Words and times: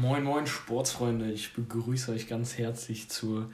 Moin, 0.00 0.22
moin, 0.22 0.46
Sportsfreunde. 0.46 1.32
Ich 1.32 1.54
begrüße 1.54 2.12
euch 2.12 2.28
ganz 2.28 2.56
herzlich 2.56 3.08
zur 3.08 3.50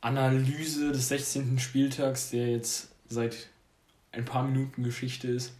Analyse 0.00 0.92
des 0.92 1.08
16. 1.08 1.58
Spieltags, 1.58 2.30
der 2.30 2.46
jetzt 2.52 2.92
seit 3.08 3.48
ein 4.12 4.24
paar 4.24 4.44
Minuten 4.44 4.84
Geschichte 4.84 5.26
ist. 5.26 5.56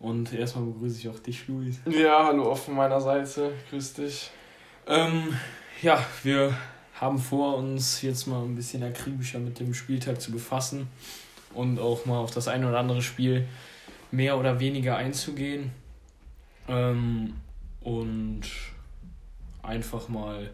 Und 0.00 0.32
erstmal 0.32 0.64
begrüße 0.64 0.98
ich 0.98 1.08
auch 1.08 1.20
dich, 1.20 1.46
Luis. 1.46 1.78
Ja, 1.88 2.26
hallo 2.26 2.50
auch 2.50 2.58
von 2.58 2.74
meiner 2.74 3.00
Seite. 3.00 3.52
Grüß 3.70 3.92
dich. 3.92 4.32
Ähm, 4.88 5.36
ja, 5.80 6.04
wir 6.24 6.52
haben 6.94 7.18
vor, 7.20 7.56
uns 7.56 8.02
jetzt 8.02 8.26
mal 8.26 8.42
ein 8.42 8.56
bisschen 8.56 8.82
akribischer 8.82 9.38
mit 9.38 9.60
dem 9.60 9.74
Spieltag 9.74 10.20
zu 10.20 10.32
befassen 10.32 10.88
und 11.54 11.78
auch 11.78 12.04
mal 12.04 12.18
auf 12.18 12.32
das 12.32 12.48
eine 12.48 12.68
oder 12.68 12.80
andere 12.80 13.00
Spiel 13.00 13.46
mehr 14.10 14.38
oder 14.38 14.58
weniger 14.58 14.96
einzugehen. 14.96 15.70
Ähm, 16.66 17.34
und 17.80 18.42
einfach 19.66 20.08
mal 20.08 20.50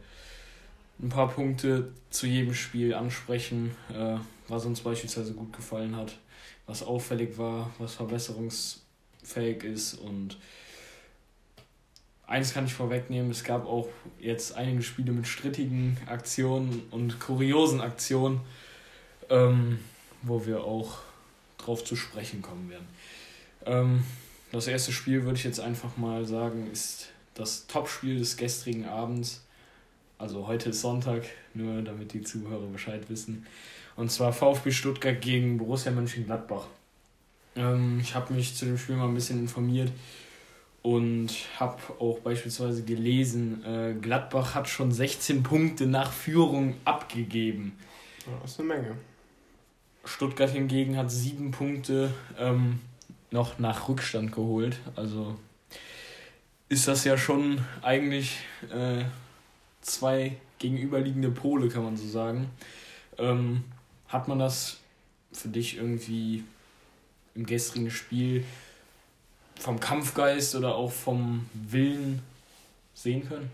ein 1.01 1.09
paar 1.09 1.29
Punkte 1.29 1.93
zu 2.11 2.27
jedem 2.27 2.55
Spiel 2.55 2.95
ansprechen, 2.95 3.75
äh, 3.93 4.17
was 4.49 4.65
uns 4.65 4.81
beispielsweise 4.81 5.35
gut 5.35 5.53
gefallen 5.53 5.97
hat, 5.97 6.17
was 6.67 6.83
auffällig 6.83 7.39
war, 7.39 7.71
was 7.79 7.95
verbesserungsfähig 7.95 9.65
ist 9.65 9.95
und 9.95 10.37
eins 12.27 12.55
kann 12.55 12.65
ich 12.65 12.73
vorwegnehmen, 12.73 13.31
es 13.31 13.45
gab 13.45 13.67
auch 13.67 13.89
jetzt 14.19 14.57
einige 14.57 14.83
Spiele 14.83 15.13
mit 15.13 15.27
strittigen 15.27 15.99
Aktionen 16.07 16.83
und 16.91 17.21
kuriosen 17.21 17.81
Aktionen, 17.81 18.41
ähm, 19.29 19.81
wo 20.23 20.47
wir 20.47 20.65
auch 20.65 21.01
drauf 21.59 21.85
zu 21.85 21.95
sprechen 21.95 22.41
kommen 22.43 22.71
werden. 22.71 22.89
Ähm, 23.67 24.05
das 24.51 24.67
erste 24.67 24.93
Spiel 24.93 25.25
würde 25.25 25.39
ich 25.39 25.45
jetzt 25.45 25.61
einfach 25.61 25.97
mal 25.97 26.25
sagen, 26.25 26.71
ist 26.73 27.12
das 27.35 27.67
Topspiel 27.67 28.19
des 28.19 28.37
gestrigen 28.37 28.87
Abends. 28.87 29.43
Also 30.19 30.47
heute 30.47 30.71
ist 30.71 30.81
Sonntag, 30.81 31.25
nur 31.55 31.83
damit 31.83 32.13
die 32.13 32.23
Zuhörer 32.23 32.67
Bescheid 32.67 33.09
wissen. 33.09 33.47
Und 33.97 34.11
zwar 34.11 34.33
VfB 34.33 34.71
Stuttgart 34.71 35.21
gegen 35.21 35.59
Borussia 35.59 35.93
Mönchengladbach. 35.93 36.67
Ähm, 37.57 38.01
ich 38.01 38.15
habe 38.15 38.33
mich 38.33 38.55
zu 38.55 38.65
dem 38.65 38.79
Spiel 38.79 38.97
mal 38.97 39.09
ein 39.09 39.15
bisschen 39.15 39.39
informiert 39.39 39.91
und 40.83 41.31
habe 41.59 41.79
auch 41.99 42.19
beispielsweise 42.21 42.83
gelesen, 42.83 43.65
äh, 43.65 43.95
Gladbach 43.95 44.55
hat 44.55 44.69
schon 44.69 44.93
16 44.93 45.43
Punkte 45.43 45.87
nach 45.87 46.13
Führung 46.13 46.75
abgegeben. 46.85 47.77
das 48.43 48.53
ist 48.53 48.61
eine 48.61 48.69
Menge. 48.69 48.97
Stuttgart 50.05 50.51
hingegen 50.51 50.97
hat 50.97 51.11
sieben 51.11 51.53
Punkte 51.53 52.13
ähm, 52.39 52.81
noch 53.31 53.59
nach 53.59 53.89
Rückstand 53.89 54.33
geholt. 54.33 54.81
Also 54.97 55.37
ist 56.73 56.89
das 56.89 57.05
ja 57.05 57.19
schon 57.19 57.63
eigentlich 57.83 58.39
äh, 58.73 59.05
zwei 59.83 60.39
gegenüberliegende 60.59 61.31
Pole, 61.31 61.69
kann 61.69 61.85
man 61.85 61.99
so 61.99 62.09
sagen. 62.09 62.49
Ähm, 63.19 63.65
hat 64.09 64.27
man 64.27 64.39
das 64.39 64.79
für 65.33 65.49
dich 65.49 65.77
irgendwie 65.77 66.45
im 67.35 67.45
gestrigen 67.45 67.91
Spiel 67.91 68.45
vom 69.61 69.81
Kampfgeist 69.81 70.55
oder 70.55 70.75
auch 70.75 70.91
vom 70.91 71.45
Willen 71.53 72.23
sehen 72.95 73.29
können? 73.29 73.51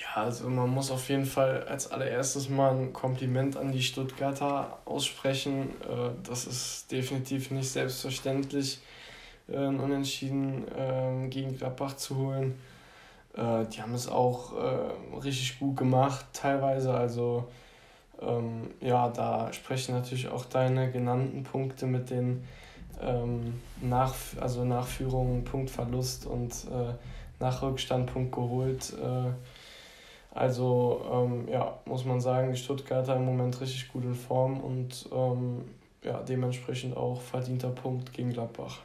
Ja, 0.00 0.24
also 0.24 0.48
man 0.48 0.70
muss 0.70 0.90
auf 0.90 1.08
jeden 1.08 1.26
Fall 1.26 1.62
als 1.68 1.92
allererstes 1.92 2.48
mal 2.48 2.74
ein 2.74 2.92
Kompliment 2.92 3.56
an 3.56 3.70
die 3.70 3.82
Stuttgarter 3.82 4.80
aussprechen. 4.86 5.70
Äh, 5.82 6.10
das 6.24 6.48
ist 6.48 6.90
definitiv 6.90 7.52
nicht 7.52 7.70
selbstverständlich 7.70 8.80
äh, 9.48 9.56
ein 9.56 9.80
Unentschieden 9.80 10.64
äh, 10.68 11.28
gegen 11.28 11.56
Gladbach 11.56 11.96
zu 11.96 12.16
holen. 12.16 12.58
Äh, 13.36 13.66
die 13.66 13.82
haben 13.82 13.94
es 13.94 14.08
auch 14.08 14.52
äh, 14.56 15.16
richtig 15.16 15.58
gut 15.58 15.76
gemacht, 15.76 16.26
teilweise. 16.32 16.94
Also, 16.94 17.44
ähm, 18.20 18.70
ja, 18.80 19.08
da 19.08 19.52
sprechen 19.52 19.94
natürlich 19.94 20.28
auch 20.28 20.44
deine 20.44 20.90
genannten 20.90 21.42
Punkte 21.42 21.86
mit 21.86 22.10
den 22.10 22.44
ähm, 23.02 23.60
Nach 23.80 24.14
also 24.40 24.64
Nachführungen, 24.64 25.44
Punktverlust 25.44 26.26
und 26.26 26.52
äh, 26.70 26.94
Nachrückstand 27.40 28.12
Punkt 28.12 28.32
geholt. 28.32 28.92
Äh, 28.92 29.32
also 30.36 31.00
ähm, 31.12 31.48
ja, 31.48 31.78
muss 31.84 32.04
man 32.04 32.20
sagen, 32.20 32.52
die 32.52 32.58
Stuttgarter 32.58 33.16
im 33.16 33.24
Moment 33.24 33.60
richtig 33.60 33.92
gut 33.92 34.04
in 34.04 34.14
Form 34.14 34.60
und 34.60 35.08
ähm, 35.12 35.64
ja, 36.02 36.20
dementsprechend 36.22 36.96
auch 36.96 37.20
verdienter 37.20 37.70
Punkt 37.70 38.12
gegen 38.12 38.32
Gladbach. 38.32 38.80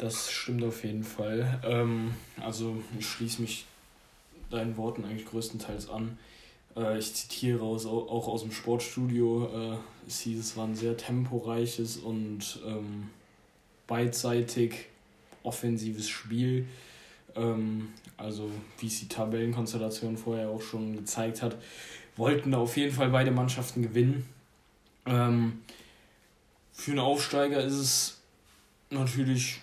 Das 0.00 0.30
stimmt 0.30 0.64
auf 0.64 0.82
jeden 0.82 1.04
Fall. 1.04 1.60
Ähm, 1.62 2.14
also 2.40 2.74
ich 2.98 3.06
schließe 3.06 3.42
mich 3.42 3.66
deinen 4.48 4.78
Worten 4.78 5.04
eigentlich 5.04 5.26
größtenteils 5.26 5.90
an. 5.90 6.16
Äh, 6.74 6.98
ich 6.98 7.14
zitiere 7.14 7.60
aus, 7.60 7.84
auch 7.84 8.26
aus 8.26 8.40
dem 8.40 8.50
Sportstudio. 8.50 9.74
Äh, 9.74 9.76
es 10.08 10.20
hieß, 10.20 10.40
es 10.40 10.56
war 10.56 10.66
ein 10.66 10.74
sehr 10.74 10.96
temporeiches 10.96 11.98
und 11.98 12.60
ähm, 12.66 13.10
beidseitig 13.86 14.86
offensives 15.42 16.08
Spiel. 16.08 16.66
Ähm, 17.36 17.88
also 18.16 18.50
wie 18.78 18.86
es 18.86 19.00
die 19.00 19.08
Tabellenkonstellation 19.08 20.16
vorher 20.16 20.48
auch 20.48 20.62
schon 20.62 20.96
gezeigt 20.96 21.42
hat, 21.42 21.58
wollten 22.16 22.52
da 22.52 22.58
auf 22.58 22.78
jeden 22.78 22.94
Fall 22.94 23.10
beide 23.10 23.32
Mannschaften 23.32 23.82
gewinnen. 23.82 24.26
Ähm, 25.04 25.60
für 26.72 26.92
einen 26.92 27.00
Aufsteiger 27.00 27.62
ist 27.62 27.74
es 27.74 28.20
natürlich 28.88 29.60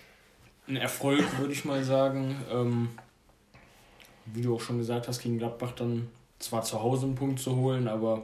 ein 0.68 0.76
Erfolg, 0.76 1.24
würde 1.38 1.52
ich 1.52 1.64
mal 1.64 1.82
sagen. 1.82 2.36
Ähm, 2.52 2.88
wie 4.26 4.42
du 4.42 4.54
auch 4.54 4.60
schon 4.60 4.78
gesagt 4.78 5.08
hast, 5.08 5.20
gegen 5.20 5.38
Gladbach 5.38 5.72
dann 5.72 6.08
zwar 6.38 6.62
zu 6.62 6.82
Hause 6.82 7.06
einen 7.06 7.14
Punkt 7.14 7.40
zu 7.40 7.56
holen, 7.56 7.88
aber 7.88 8.22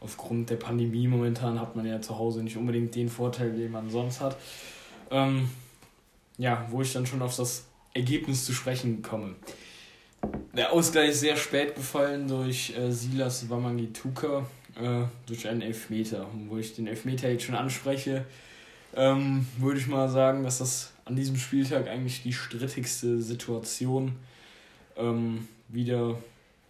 aufgrund 0.00 0.50
der 0.50 0.56
Pandemie 0.56 1.06
momentan 1.06 1.60
hat 1.60 1.76
man 1.76 1.86
ja 1.86 2.00
zu 2.00 2.18
Hause 2.18 2.42
nicht 2.42 2.56
unbedingt 2.56 2.94
den 2.94 3.08
Vorteil, 3.08 3.52
den 3.52 3.70
man 3.70 3.90
sonst 3.90 4.20
hat. 4.20 4.36
Ähm, 5.10 5.50
ja, 6.38 6.66
wo 6.70 6.82
ich 6.82 6.92
dann 6.92 7.06
schon 7.06 7.22
auf 7.22 7.36
das 7.36 7.66
Ergebnis 7.94 8.44
zu 8.44 8.52
sprechen 8.52 9.02
komme. 9.02 9.34
Der 10.52 10.72
Ausgleich 10.72 11.10
ist 11.10 11.20
sehr 11.20 11.36
spät 11.36 11.74
gefallen 11.74 12.28
durch 12.28 12.74
äh, 12.76 12.90
Silas 12.90 13.48
Wamangituka 13.48 14.46
äh, 14.80 15.02
durch 15.26 15.48
einen 15.48 15.62
Elfmeter. 15.62 16.26
Und 16.32 16.50
wo 16.50 16.56
ich 16.58 16.74
den 16.74 16.86
Elfmeter 16.86 17.30
jetzt 17.30 17.44
schon 17.44 17.54
anspreche, 17.54 18.24
ähm, 18.96 19.46
würde 19.58 19.80
ich 19.80 19.86
mal 19.86 20.08
sagen, 20.08 20.44
dass 20.44 20.58
das 20.58 20.92
an 21.08 21.16
diesem 21.16 21.36
Spieltag 21.36 21.88
eigentlich 21.88 22.22
die 22.22 22.32
strittigste 22.32 23.20
Situation 23.20 24.16
ähm, 24.96 25.48
wieder 25.68 26.18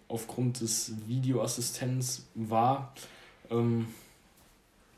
aufgrund 0.06 0.60
des 0.60 0.93
Videoassistents 1.06 2.26
war. 2.34 2.94
Ähm, 3.50 3.88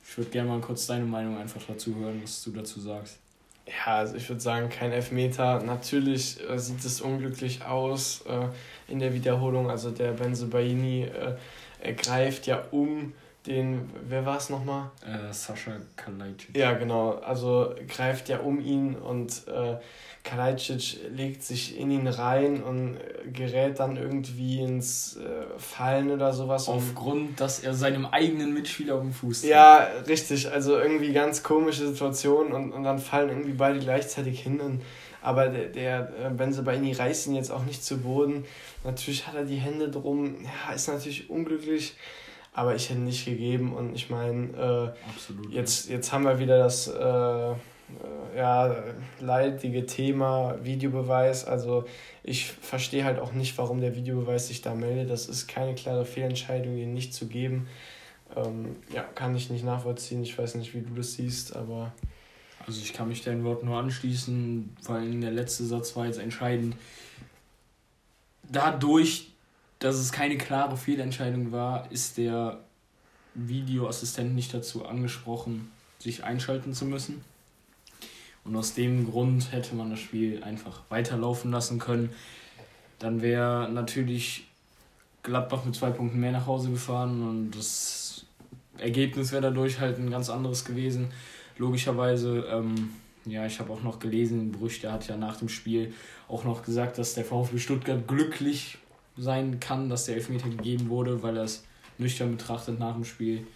ich 0.07 0.19
würde 0.19 0.31
gerne 0.31 0.51
mal 0.51 0.61
kurz 0.61 0.87
deine 0.87 1.05
Meinung 1.05 1.39
einfach 1.39 1.63
dazu 1.67 1.95
hören, 1.97 2.21
was 2.23 2.43
du 2.43 2.51
dazu 2.51 2.81
sagst. 2.81 3.19
Ja, 3.67 3.97
also 3.97 4.17
ich 4.17 4.29
würde 4.29 4.41
sagen, 4.41 4.69
kein 4.69 4.93
Elfmeter. 4.93 5.63
Natürlich 5.63 6.39
äh, 6.49 6.59
sieht 6.59 6.85
es 6.85 7.01
unglücklich 7.01 7.65
aus 7.65 8.23
äh, 8.27 8.49
in 8.93 8.99
der 8.99 9.15
Wiederholung. 9.15 9.71
Also 9.71 9.91
der 9.91 10.13
Benzebaini 10.13 11.05
äh, 11.05 11.95
greift 11.95 12.47
ja 12.47 12.65
um 12.73 13.13
den, 13.47 13.89
wer 14.09 14.27
war 14.27 14.37
es 14.37 14.51
nochmal? 14.51 14.91
Äh, 15.03 15.33
Sascha 15.33 15.73
Kalajdzic. 15.97 16.57
Ja, 16.57 16.73
genau. 16.75 17.13
Also 17.25 17.75
greift 17.89 18.29
ja 18.29 18.41
um 18.41 18.61
ihn 18.61 18.95
und 18.95 19.49
äh, 19.49 19.77
Kalajdzic 20.23 20.99
legt 21.17 21.43
sich 21.43 21.79
in 21.79 21.91
ihn 21.91 22.07
rein 22.07 22.63
und 22.63 22.99
gerät 23.33 23.81
dann 23.81 23.97
irgendwie 23.97 24.61
ins 24.61 25.17
äh, 25.17 25.59
Fallen 25.59 26.11
oder 26.11 26.35
sowas. 26.35 26.69
Aufgrund, 26.69 27.41
dass 27.41 27.61
er 27.61 27.73
seinem 27.73 28.05
eigenen 28.05 28.53
Mitspieler 28.53 28.97
auf 28.97 29.03
den 29.03 29.13
Fuß 29.13 29.41
tritt. 29.41 29.51
Ja, 29.51 29.89
richtig. 30.07 30.51
Also 30.51 30.79
irgendwie 30.79 31.13
ganz 31.15 31.43
komische 31.43 31.89
Situation 31.89 32.53
und, 32.53 32.73
und 32.73 32.85
dann 32.85 32.99
fallen 32.99 33.31
irgendwie 33.31 33.53
beide 33.53 33.79
gleichzeitig 33.79 34.41
hin. 34.43 34.61
Und, 34.61 34.83
aber 35.23 35.49
der, 35.49 35.69
der 35.69 36.13
äh, 36.27 36.31
Benzebaini 36.31 36.93
reißt 36.93 37.29
ihn 37.29 37.35
jetzt 37.35 37.51
auch 37.51 37.65
nicht 37.65 37.83
zu 37.83 37.97
Boden. 37.97 38.45
Natürlich 38.85 39.27
hat 39.27 39.35
er 39.35 39.45
die 39.45 39.57
Hände 39.57 39.89
drum. 39.89 40.37
Ja, 40.45 40.75
ist 40.75 40.89
natürlich 40.89 41.31
unglücklich 41.31 41.95
aber 42.53 42.75
ich 42.75 42.91
hätte 42.91 43.01
nicht 43.01 43.25
gegeben 43.25 43.75
und 43.75 43.95
ich 43.95 44.11
meine, 44.11 44.95
äh, 45.51 45.55
jetzt, 45.55 45.89
jetzt 45.89 46.13
haben 46.13 46.25
wir 46.25 46.39
wieder 46.39 46.59
das 46.59 46.89
äh, 46.89 47.55
äh, 48.03 48.39
ja, 48.39 48.77
leidige 49.21 49.87
Thema 49.87 50.57
Videobeweis. 50.63 51.45
Also 51.45 51.85
ich 52.23 52.47
verstehe 52.47 53.05
halt 53.05 53.19
auch 53.19 53.33
nicht, 53.33 53.57
warum 53.59 53.81
der 53.81 53.95
Videobeweis 53.95 54.49
sich 54.49 54.63
da 54.63 54.75
meldet. 54.75 55.11
Das 55.11 55.27
ist 55.27 55.49
keine 55.49 55.75
klare 55.75 56.05
Fehlentscheidung, 56.05 56.77
ihn 56.77 56.95
nicht 56.95 57.15
zu 57.15 57.27
geben. 57.27 57.67
Ähm, 58.37 58.77
ja, 58.93 59.03
kann 59.03 59.35
ich 59.35 59.51
nicht 59.51 59.65
nachvollziehen. 59.65 60.23
Ich 60.23 60.39
weiß 60.39 60.55
nicht, 60.57 60.75
wie 60.75 60.83
du 60.83 60.95
das 60.95 61.15
siehst, 61.15 61.57
aber. 61.57 61.93
Also 62.67 62.83
ich 62.83 62.93
kann 62.93 63.09
mich 63.09 63.25
deinen 63.25 63.43
Worten 63.43 63.67
nur 63.67 63.79
anschließen, 63.79 64.77
vor 64.83 64.97
allem 64.97 65.21
der 65.21 65.31
letzte 65.31 65.65
Satz 65.65 65.97
war 65.97 66.07
jetzt 66.07 66.19
entscheidend. 66.19 66.77
Dadurch, 68.49 69.33
dass 69.81 69.97
es 69.97 70.13
keine 70.13 70.39
klare 70.39 70.77
Fehlentscheidung 70.77 71.53
war, 71.53 71.91
ist 71.91 72.19
der 72.19 72.61
Videoassistent 73.35 74.35
nicht 74.35 74.55
dazu 74.55 74.87
angesprochen, 74.87 75.73
sich 75.99 76.23
einschalten 76.23 76.75
zu 76.75 76.85
müssen. 76.85 77.25
Und 78.45 78.57
aus 78.57 78.75
dem 78.75 79.11
Grund 79.11 79.53
hätte 79.53 79.75
man 79.75 79.91
das 79.91 80.01
Spiel 80.01 80.43
einfach 80.45 80.83
weiterlaufen 80.89 81.51
lassen 81.51 81.79
können. 81.79 82.11
dann 82.99 83.23
wäre 83.23 83.71
natürlich 83.73 84.47
Gladbach 85.23 85.65
mit 85.65 85.75
zwei 85.75 85.91
Punkten 85.91 86.21
mehr 86.21 86.33
nach 86.33 86.47
Hause 86.47 86.71
gefahren 86.71 87.27
und 87.27 87.51
das 87.53 88.27
Ergebnis 88.77 89.33
wäre 89.33 89.43
dadurch 89.43 89.81
halt 89.81 89.99
ein 89.99 90.11
ganz 90.11 90.29
anderes 90.29 90.67
gewesen. 90.67 91.09
Logischerweise, 91.57 92.45
ähm, 92.51 92.91
ja, 93.25 93.47
ich 93.47 93.59
habe 93.59 93.73
auch 93.73 93.83
noch 93.83 93.99
gelesen, 93.99 94.53
Brüch, 94.53 94.81
der 94.81 94.93
hat 94.93 95.09
ja 95.09 95.17
nach 95.17 95.37
dem 95.37 95.49
Spiel 95.49 95.95
auch 96.29 96.45
noch 96.45 96.63
gesagt, 96.63 96.99
dass 96.99 97.15
der 97.15 97.25
VfB 97.25 97.59
Stuttgart 97.59 98.07
glücklich 98.07 98.79
sein 99.17 99.61
kann, 99.61 99.89
dass 99.89 100.07
der 100.07 100.17
Elfmeter 100.17 100.49
gegeben 100.49 100.89
wurde, 100.89 101.23
weil 101.23 101.37
er 101.37 101.45
es 101.45 101.65
nüchtern 101.99 102.37
betrachtet 102.37 102.79
nach 102.79 102.95
dem 102.95 103.05
Spiel 103.05 103.47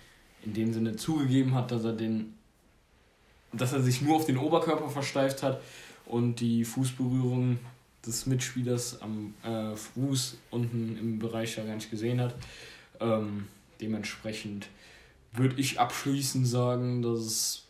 in 0.44 0.52
dem 0.52 0.72
Sinne 0.72 0.96
zugegeben 0.96 1.54
hat, 1.54 1.70
dass 1.70 1.84
er 1.84 1.92
den 1.92 2.34
dass 3.56 3.72
er 3.72 3.82
sich 3.82 4.02
nur 4.02 4.16
auf 4.16 4.26
den 4.26 4.36
Oberkörper 4.36 4.88
versteift 4.88 5.42
hat 5.42 5.60
und 6.06 6.40
die 6.40 6.64
Fußberührung 6.64 7.58
des 8.06 8.26
Mitspielers 8.26 9.00
am 9.00 9.34
äh, 9.42 9.74
Fuß 9.74 10.38
unten 10.50 10.98
im 10.98 11.18
Bereich 11.18 11.56
ja 11.56 11.64
gar 11.64 11.74
nicht 11.74 11.90
gesehen 11.90 12.20
hat. 12.20 12.34
Ähm, 13.00 13.46
dementsprechend 13.80 14.68
würde 15.32 15.60
ich 15.60 15.80
abschließend 15.80 16.46
sagen, 16.46 17.02
dass 17.02 17.20
es 17.20 17.66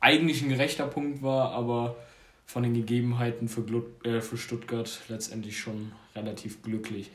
eigentlich 0.00 0.42
ein 0.42 0.48
gerechter 0.48 0.86
Punkt 0.86 1.22
war, 1.22 1.50
aber 1.52 1.96
von 2.46 2.62
den 2.62 2.74
Gegebenheiten 2.74 3.48
für, 3.48 3.62
Glut 3.62 4.04
äh, 4.06 4.20
für 4.20 4.36
Stuttgart 4.36 5.00
letztendlich 5.08 5.58
schon 5.58 5.92
relativ 6.14 6.62
glücklich. 6.62 7.10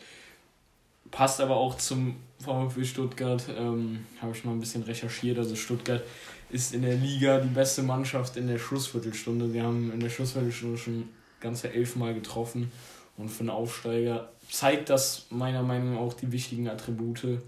Passt 1.09 1.41
aber 1.41 1.55
auch 1.55 1.75
zum 1.75 2.17
VfB 2.39 2.83
Stuttgart, 2.83 3.43
ähm, 3.57 4.05
habe 4.21 4.33
ich 4.35 4.45
mal 4.45 4.51
ein 4.51 4.59
bisschen 4.59 4.83
recherchiert. 4.83 5.37
Also 5.37 5.55
Stuttgart 5.55 6.03
ist 6.49 6.73
in 6.73 6.83
der 6.83 6.95
Liga 6.95 7.39
die 7.39 7.53
beste 7.53 7.81
Mannschaft 7.81 8.37
in 8.37 8.47
der 8.47 8.59
Schlussviertelstunde. 8.59 9.53
Wir 9.53 9.63
haben 9.63 9.91
in 9.91 9.99
der 9.99 10.09
Schlussviertelstunde 10.09 10.77
schon 10.77 11.09
ganze 11.39 11.73
elfmal 11.73 12.13
getroffen. 12.13 12.71
Und 13.17 13.29
für 13.29 13.41
einen 13.41 13.49
Aufsteiger 13.49 14.31
zeigt 14.49 14.89
das 14.89 15.27
meiner 15.29 15.63
Meinung 15.63 15.95
nach 15.95 16.01
auch 16.01 16.13
die 16.13 16.31
wichtigen 16.31 16.69
Attribute. 16.69 17.39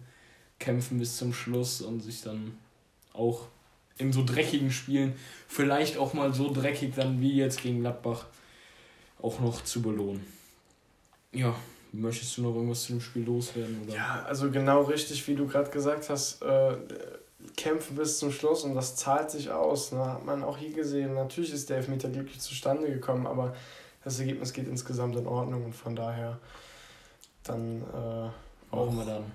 Kämpfen 0.59 0.99
bis 0.99 1.17
zum 1.17 1.33
Schluss 1.33 1.81
und 1.81 2.01
sich 2.01 2.21
dann 2.21 2.57
auch 3.13 3.47
in 3.97 4.11
so 4.11 4.23
dreckigen 4.25 4.71
Spielen, 4.71 5.15
vielleicht 5.47 5.97
auch 5.97 6.13
mal 6.13 6.33
so 6.33 6.51
dreckig 6.51 6.95
dann 6.95 7.21
wie 7.21 7.35
jetzt 7.35 7.61
gegen 7.61 7.81
Gladbach, 7.81 8.25
auch 9.21 9.39
noch 9.39 9.63
zu 9.63 9.81
belohnen. 9.81 10.25
Ja, 11.31 11.55
möchtest 11.91 12.37
du 12.37 12.43
noch 12.43 12.55
irgendwas 12.55 12.83
zu 12.83 12.93
dem 12.93 13.01
Spiel 13.01 13.23
loswerden? 13.23 13.81
Oder? 13.85 13.95
Ja, 13.95 14.23
also 14.27 14.51
genau 14.51 14.81
richtig, 14.83 15.27
wie 15.27 15.35
du 15.35 15.47
gerade 15.47 15.69
gesagt 15.69 16.09
hast, 16.09 16.41
äh, 16.41 16.75
kämpfen 17.55 17.95
bis 17.95 18.19
zum 18.19 18.31
Schluss 18.31 18.63
und 18.63 18.75
das 18.75 18.95
zahlt 18.95 19.31
sich 19.31 19.51
aus. 19.51 19.91
Ne? 19.91 20.05
Hat 20.05 20.25
man 20.25 20.43
auch 20.43 20.57
hier 20.57 20.73
gesehen. 20.73 21.13
Natürlich 21.13 21.53
ist 21.53 21.69
der 21.69 21.77
Elfmeter 21.77 22.09
glücklich 22.09 22.39
zustande 22.39 22.87
gekommen, 22.87 23.27
aber 23.27 23.55
das 24.03 24.19
Ergebnis 24.19 24.53
geht 24.53 24.67
insgesamt 24.67 25.15
in 25.15 25.27
Ordnung 25.27 25.65
und 25.65 25.75
von 25.75 25.95
daher 25.95 26.39
dann 27.43 27.81
äh, 27.81 28.73
auch 28.75 28.91
wir 28.91 29.05
dann 29.05 29.31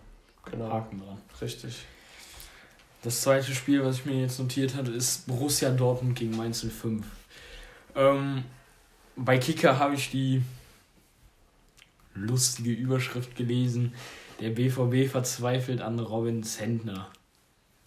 genau, 0.50 0.70
Haken 0.70 1.00
dran. 1.00 1.20
Richtig. 1.40 1.84
Das 3.02 3.20
zweite 3.20 3.54
Spiel, 3.54 3.84
was 3.84 3.98
ich 3.98 4.06
mir 4.06 4.20
jetzt 4.20 4.40
notiert 4.40 4.74
hatte, 4.74 4.90
ist 4.90 5.26
Borussia 5.26 5.70
Dortmund 5.70 6.18
gegen 6.18 6.36
Mainz 6.36 6.66
05. 6.66 7.06
Ähm, 7.94 8.44
bei 9.14 9.38
Kicker 9.38 9.78
habe 9.78 9.94
ich 9.94 10.10
die 10.10 10.42
lustige 12.14 12.72
Überschrift 12.72 13.36
gelesen. 13.36 13.94
Der 14.40 14.50
BVB 14.50 15.10
verzweifelt 15.10 15.80
an 15.80 15.98
Robin 16.00 16.42
Zentner. 16.42 17.08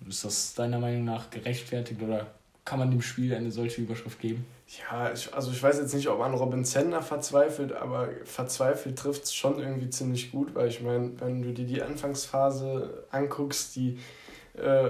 Ist 0.07 0.25
das 0.25 0.53
deiner 0.53 0.79
Meinung 0.79 1.05
nach 1.05 1.29
gerechtfertigt 1.29 2.01
oder 2.01 2.27
kann 2.65 2.79
man 2.79 2.91
dem 2.91 3.01
Spiel 3.01 3.33
eine 3.33 3.51
solche 3.51 3.81
Überschrift 3.81 4.19
geben? 4.19 4.45
Ja, 4.79 5.11
ich, 5.11 5.33
also 5.33 5.51
ich 5.51 5.61
weiß 5.61 5.79
jetzt 5.79 5.93
nicht, 5.93 6.07
ob 6.07 6.19
man 6.19 6.33
Robin 6.33 6.63
Zentner 6.63 7.01
verzweifelt, 7.01 7.73
aber 7.73 8.09
verzweifelt 8.23 8.97
trifft 8.97 9.25
es 9.25 9.33
schon 9.33 9.59
irgendwie 9.59 9.89
ziemlich 9.89 10.31
gut, 10.31 10.55
weil 10.55 10.69
ich 10.69 10.81
meine, 10.81 11.11
wenn 11.19 11.41
du 11.41 11.51
dir 11.51 11.65
die 11.65 11.81
Anfangsphase 11.81 13.05
anguckst, 13.11 13.75
die 13.75 13.99
äh, 14.57 14.89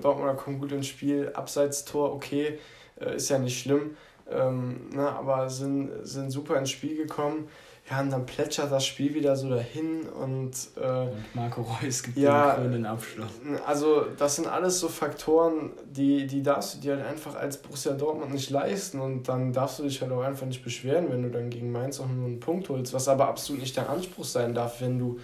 Dortmunder 0.00 0.34
kommen 0.34 0.58
gut 0.58 0.72
ins 0.72 0.86
Spiel, 0.86 1.30
Abseits-Tor, 1.34 2.12
okay, 2.14 2.58
äh, 3.00 3.16
ist 3.16 3.28
ja 3.28 3.38
nicht 3.38 3.60
schlimm, 3.60 3.96
ähm, 4.30 4.88
na, 4.92 5.02
ne, 5.02 5.08
aber 5.10 5.50
sind, 5.50 5.90
sind 6.02 6.30
super 6.30 6.58
ins 6.58 6.70
Spiel 6.70 6.96
gekommen 6.96 7.48
ja, 7.88 8.00
und 8.00 8.10
dann 8.10 8.26
plätschert 8.26 8.72
das 8.72 8.84
Spiel 8.84 9.14
wieder 9.14 9.36
so 9.36 9.48
dahin 9.48 10.08
und, 10.08 10.52
äh, 10.76 11.02
und 11.02 11.34
Marco 11.34 11.62
Reus 11.62 12.02
gibt 12.02 12.16
ja, 12.16 12.56
den 12.56 12.84
Abschluss. 12.84 13.30
Also, 13.64 14.06
das 14.18 14.36
sind 14.36 14.48
alles 14.48 14.80
so 14.80 14.88
Faktoren, 14.88 15.70
die, 15.88 16.26
die 16.26 16.42
darfst 16.42 16.74
du 16.74 16.80
dir 16.80 16.96
halt 16.96 17.06
einfach 17.06 17.36
als 17.36 17.58
Borussia 17.58 17.92
Dortmund 17.92 18.32
nicht 18.32 18.50
leisten 18.50 19.00
und 19.00 19.28
dann 19.28 19.52
darfst 19.52 19.78
du 19.78 19.84
dich 19.84 20.02
halt 20.02 20.10
auch 20.10 20.22
einfach 20.22 20.46
nicht 20.46 20.64
beschweren, 20.64 21.10
wenn 21.10 21.22
du 21.22 21.30
dann 21.30 21.48
gegen 21.48 21.70
Mainz 21.70 22.00
auch 22.00 22.08
nur 22.08 22.26
einen 22.26 22.40
Punkt 22.40 22.68
holst, 22.68 22.92
was 22.92 23.06
aber 23.06 23.28
absolut 23.28 23.62
nicht 23.62 23.76
dein 23.76 23.86
Anspruch 23.86 24.24
sein 24.24 24.52
darf, 24.52 24.80
wenn 24.80 24.98
du, 24.98 25.20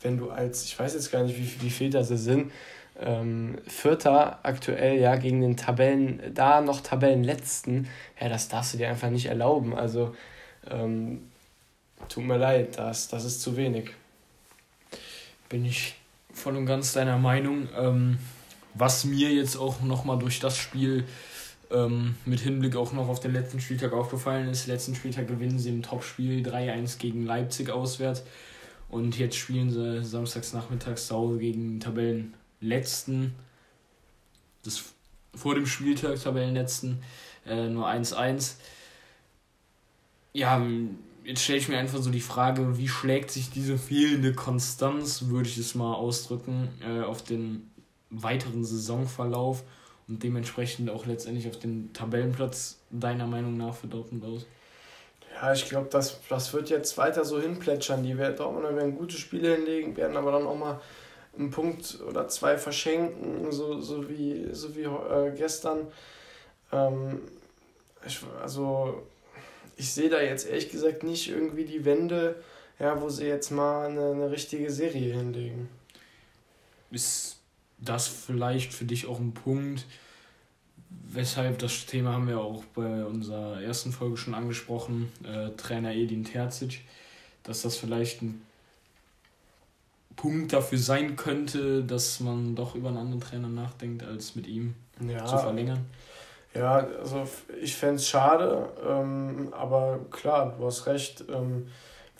wenn 0.00 0.18
du 0.18 0.30
als, 0.30 0.64
ich 0.64 0.76
weiß 0.76 0.94
jetzt 0.94 1.12
gar 1.12 1.22
nicht, 1.22 1.38
wie, 1.38 1.62
wie 1.62 1.70
viel 1.70 1.90
das 1.90 2.08
sind, 2.08 2.50
ähm, 3.04 3.58
Vierter 3.66 4.40
aktuell 4.44 4.98
ja 4.98 5.16
gegen 5.16 5.40
den 5.40 5.56
Tabellen, 5.56 6.20
da 6.34 6.60
noch 6.60 6.80
Tabellenletzten, 6.80 7.88
ja, 8.20 8.28
das 8.28 8.48
darfst 8.48 8.74
du 8.74 8.78
dir 8.78 8.88
einfach 8.88 9.10
nicht 9.10 9.26
erlauben. 9.26 9.74
Also, 9.74 10.14
ähm, 10.70 11.22
Tut 12.08 12.24
mir 12.24 12.36
leid, 12.36 12.78
das, 12.78 13.08
das 13.08 13.24
ist 13.24 13.40
zu 13.40 13.56
wenig. 13.56 13.90
Bin 15.48 15.64
ich 15.64 15.94
voll 16.32 16.56
und 16.56 16.66
ganz 16.66 16.92
deiner 16.92 17.18
Meinung. 17.18 17.68
Ähm, 17.76 18.18
was 18.74 19.04
mir 19.04 19.30
jetzt 19.30 19.56
auch 19.56 19.80
nochmal 19.82 20.18
durch 20.18 20.40
das 20.40 20.56
Spiel 20.56 21.04
ähm, 21.70 22.16
mit 22.24 22.40
Hinblick 22.40 22.76
auch 22.76 22.92
noch 22.92 23.08
auf 23.08 23.20
den 23.20 23.32
letzten 23.32 23.60
Spieltag 23.60 23.92
aufgefallen 23.92 24.48
ist, 24.48 24.66
letzten 24.66 24.94
Spieltag 24.94 25.28
gewinnen 25.28 25.58
sie 25.58 25.70
im 25.70 25.82
Topspiel 25.82 26.46
3-1 26.46 26.98
gegen 26.98 27.24
Leipzig 27.24 27.70
auswärts. 27.70 28.24
Und 28.88 29.18
jetzt 29.18 29.36
spielen 29.36 29.70
sie 29.70 30.04
samstags 30.04 30.52
nachmittags 30.52 31.06
zu 31.06 31.38
gegen 31.38 31.80
Tabellenletzten. 32.62 33.34
Das 34.64 34.84
vor 35.34 35.54
dem 35.54 35.66
Spieltag 35.66 36.22
Tabellenletzten 36.22 37.02
äh, 37.46 37.68
nur 37.68 37.88
1-1. 37.88 38.54
Ja, 40.32 40.64
jetzt 41.24 41.42
stelle 41.42 41.58
ich 41.58 41.68
mir 41.68 41.78
einfach 41.78 42.00
so 42.00 42.10
die 42.10 42.20
Frage, 42.20 42.78
wie 42.78 42.88
schlägt 42.88 43.30
sich 43.30 43.50
diese 43.50 43.76
fehlende 43.76 44.34
Konstanz, 44.34 45.26
würde 45.26 45.48
ich 45.48 45.58
es 45.58 45.74
mal 45.74 45.94
ausdrücken, 45.94 46.68
äh, 46.86 47.02
auf 47.02 47.22
den 47.22 47.70
weiteren 48.10 48.64
Saisonverlauf 48.64 49.64
und 50.06 50.22
dementsprechend 50.22 50.90
auch 50.90 51.06
letztendlich 51.06 51.48
auf 51.48 51.58
den 51.58 51.92
Tabellenplatz 51.92 52.78
deiner 52.90 53.26
Meinung 53.26 53.56
nach 53.56 53.74
für 53.74 53.88
Dortmund 53.88 54.24
aus? 54.24 54.46
Ja, 55.34 55.52
ich 55.52 55.68
glaube, 55.68 55.88
das, 55.90 56.20
das 56.28 56.52
wird 56.52 56.68
jetzt 56.68 56.98
weiter 56.98 57.24
so 57.24 57.40
hinplätschern. 57.40 58.02
Die 58.02 58.16
werden, 58.18 58.36
Dortmunder 58.36 58.76
werden 58.76 58.94
gute 58.94 59.16
Spiele 59.16 59.56
hinlegen, 59.56 59.96
werden 59.96 60.16
aber 60.16 60.32
dann 60.32 60.46
auch 60.46 60.58
mal 60.58 60.80
einen 61.36 61.50
Punkt 61.50 62.00
oder 62.06 62.28
zwei 62.28 62.58
verschenken, 62.58 63.50
so, 63.52 63.80
so 63.80 64.08
wie, 64.08 64.48
so 64.52 64.74
wie 64.76 64.82
äh, 64.82 65.32
gestern. 65.36 65.88
Ähm, 66.72 67.22
ich, 68.06 68.20
also 68.42 69.02
ich 69.76 69.92
sehe 69.92 70.10
da 70.10 70.20
jetzt 70.20 70.46
ehrlich 70.46 70.70
gesagt 70.70 71.02
nicht 71.02 71.30
irgendwie 71.30 71.64
die 71.64 71.84
Wende, 71.84 72.42
ja, 72.78 73.00
wo 73.00 73.08
sie 73.08 73.26
jetzt 73.26 73.50
mal 73.50 73.88
eine, 73.88 74.10
eine 74.10 74.30
richtige 74.30 74.70
Serie 74.70 75.14
hinlegen. 75.14 75.68
Ist 76.90 77.38
das 77.78 78.08
vielleicht 78.08 78.72
für 78.72 78.84
dich 78.84 79.06
auch 79.06 79.18
ein 79.18 79.32
Punkt, 79.32 79.86
weshalb 80.88 81.58
das 81.58 81.86
Thema 81.86 82.12
haben 82.12 82.28
wir 82.28 82.40
auch 82.40 82.64
bei 82.74 83.04
unserer 83.04 83.62
ersten 83.62 83.92
Folge 83.92 84.16
schon 84.16 84.34
angesprochen, 84.34 85.10
äh, 85.24 85.50
Trainer 85.56 85.92
Edin 85.92 86.24
Terzic, 86.24 86.80
dass 87.42 87.62
das 87.62 87.76
vielleicht 87.76 88.22
ein 88.22 88.42
Punkt 90.16 90.52
dafür 90.52 90.78
sein 90.78 91.16
könnte, 91.16 91.82
dass 91.84 92.20
man 92.20 92.54
doch 92.54 92.74
über 92.74 92.88
einen 92.88 92.98
anderen 92.98 93.20
Trainer 93.20 93.48
nachdenkt, 93.48 94.04
als 94.04 94.34
mit 94.34 94.46
ihm 94.46 94.74
ja, 95.00 95.24
zu 95.24 95.38
verlängern? 95.38 95.86
Ja, 96.54 96.86
also 96.98 97.26
ich 97.60 97.76
fände 97.76 97.96
es 97.96 98.08
schade, 98.08 98.68
ähm, 98.86 99.48
aber 99.52 100.00
klar, 100.10 100.54
du 100.58 100.66
hast 100.66 100.86
recht. 100.86 101.24
Ähm, 101.32 101.66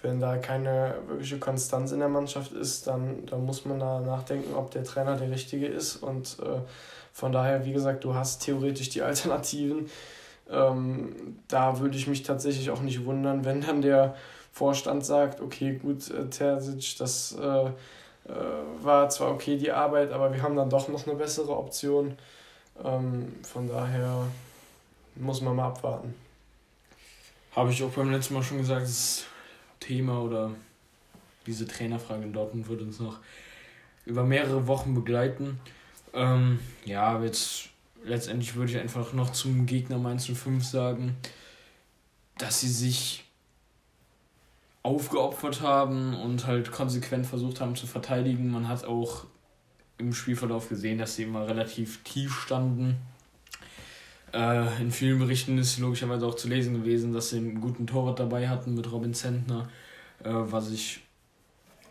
wenn 0.03 0.19
da 0.19 0.37
keine 0.37 0.97
wirkliche 1.07 1.39
Konstanz 1.39 1.93
in 1.93 2.01
der 2.01 2.09
Mannschaft 2.09 2.53
ist, 2.53 2.87
dann, 2.87 3.25
dann 3.27 3.45
muss 3.47 3.65
man 3.65 3.79
da 3.79 4.01
nachdenken, 4.01 4.55
ob 4.55 4.71
der 4.71 4.85
Trainer 4.85 5.17
der 5.17 5.31
richtige 5.31 5.67
ist. 5.67 5.97
Und 5.97 6.39
äh, 6.43 6.61
von 7.13 7.33
daher, 7.33 7.65
wie 7.65 7.73
gesagt, 7.73 8.05
du 8.05 8.15
hast 8.15 8.43
theoretisch 8.43 8.91
die 8.91 9.03
Alternativen. 9.03 9.89
Ähm, 10.51 11.39
da 11.49 11.79
würde 11.79 11.97
ich 11.97 12.09
mich 12.09 12.25
tatsächlich 12.25 12.71
auch 12.71 12.83
nicht 12.83 13.05
wundern, 13.05 13.45
wenn 13.45 13.61
dann 13.61 13.81
der 13.81 14.17
Vorstand 14.53 15.05
sagt, 15.05 15.41
okay, 15.41 15.79
gut, 15.81 16.11
äh, 16.11 16.29
Terzic, 16.29 16.97
das 16.99 17.33
äh, 17.33 17.67
äh, 17.67 17.73
war 18.83 19.09
zwar 19.09 19.33
okay 19.33 19.57
die 19.57 19.73
Arbeit, 19.73 20.13
aber 20.13 20.33
wir 20.33 20.43
haben 20.43 20.57
dann 20.57 20.71
doch 20.71 20.89
noch 20.89 21.07
eine 21.07 21.17
bessere 21.17 21.57
Option. 21.57 22.17
Ähm, 22.85 23.35
von 23.43 23.69
daher 23.69 24.27
muss 25.17 25.41
man 25.41 25.57
mal 25.57 25.69
abwarten. 25.69 26.15
Habe 27.57 27.71
ich 27.71 27.83
auch 27.83 27.91
beim 27.91 28.11
letzten 28.11 28.35
Mal 28.35 28.43
schon 28.43 28.59
gesagt, 28.59 28.83
das 28.83 29.25
Thema 29.81 30.21
oder 30.21 30.51
diese 31.47 31.67
Trainerfrage 31.67 32.23
in 32.23 32.33
Dortmund 32.33 32.69
wird 32.69 32.83
uns 32.83 33.01
noch 33.01 33.19
über 34.07 34.25
mehrere 34.25 34.67
Wochen 34.67 34.95
begleiten. 34.95 35.61
Ähm, 36.15 36.61
ja, 36.85 37.23
jetzt 37.23 37.69
letztendlich 38.05 38.55
würde 38.55 38.73
ich 38.73 38.79
einfach 38.79 39.13
noch 39.13 39.33
zum 39.33 39.67
Gegner 39.67 39.99
Mainz 39.99 40.27
05 40.27 40.65
sagen, 40.65 41.17
dass 42.39 42.61
sie 42.61 42.69
sich 42.69 43.22
aufgeopfert 44.83 45.61
haben 45.61 46.15
und 46.15 46.47
halt 46.47 46.73
konsequent 46.73 47.27
versucht 47.27 47.61
haben 47.61 47.77
zu 47.77 47.87
verteidigen. 47.87 48.51
Man 48.51 48.69
hat 48.69 48.85
auch 48.85 49.25
im 49.99 50.13
Spielverlauf 50.13 50.69
gesehen, 50.69 50.99
dass 50.99 51.17
sie 51.17 51.23
immer 51.25 51.47
relativ 51.47 52.03
tief 52.03 52.41
standen. 52.41 52.97
Äh, 54.33 54.81
in 54.81 54.91
vielen 54.91 55.19
Berichten 55.19 55.59
ist 55.59 55.79
logischerweise 55.79 56.27
auch 56.27 56.35
zu 56.35 56.49
lesen 56.49 56.75
gewesen, 56.75 57.13
dass 57.13 57.31
sie 57.31 57.37
einen 57.37 57.61
guten 57.61 57.87
Torwart 57.87 58.19
dabei 58.19 58.49
hatten 58.49 58.75
mit 58.75 58.91
Robin 58.91 59.15
Zentner, 59.15 59.69
äh, 60.25 60.31
was 60.33 60.71
ich 60.71 61.01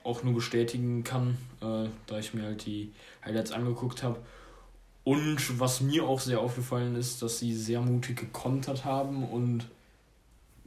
auch 0.03 0.24
nur 0.24 0.33
bestätigen 0.33 1.03
kann, 1.03 1.38
äh, 1.62 1.88
da 2.07 2.17
ich 2.17 2.33
mir 2.33 2.43
halt 2.43 2.65
die 2.65 2.91
Highlights 3.24 3.51
angeguckt 3.51 4.03
habe. 4.03 4.19
Und 5.03 5.60
was 5.60 5.81
mir 5.81 6.05
auch 6.05 6.19
sehr 6.19 6.39
aufgefallen 6.39 6.95
ist, 6.95 7.21
dass 7.21 7.39
sie 7.39 7.55
sehr 7.55 7.81
mutig 7.81 8.17
gekontert 8.19 8.86
haben 8.86 9.24
und 9.24 9.67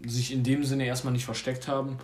sich 0.07 0.33
in 0.33 0.43
dem 0.43 0.65
Sinne 0.65 0.87
erstmal 0.87 1.13
nicht 1.13 1.25
versteckt 1.25 1.69
haben 1.69 1.99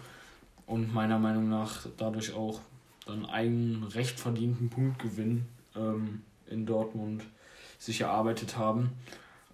und 0.67 0.95
meiner 0.95 1.19
Meinung 1.19 1.49
nach 1.49 1.87
dadurch 1.97 2.35
auch 2.35 2.61
dann 3.07 3.27
einen 3.27 3.85
recht 3.85 4.21
verdienten 4.21 4.71
Punktgewinn 4.71 5.47
ähm, 5.77 6.23
in 6.49 6.67
Dortmund 6.67 7.25
sich 7.79 8.03
erarbeitet 8.03 8.57
haben. 8.57 8.91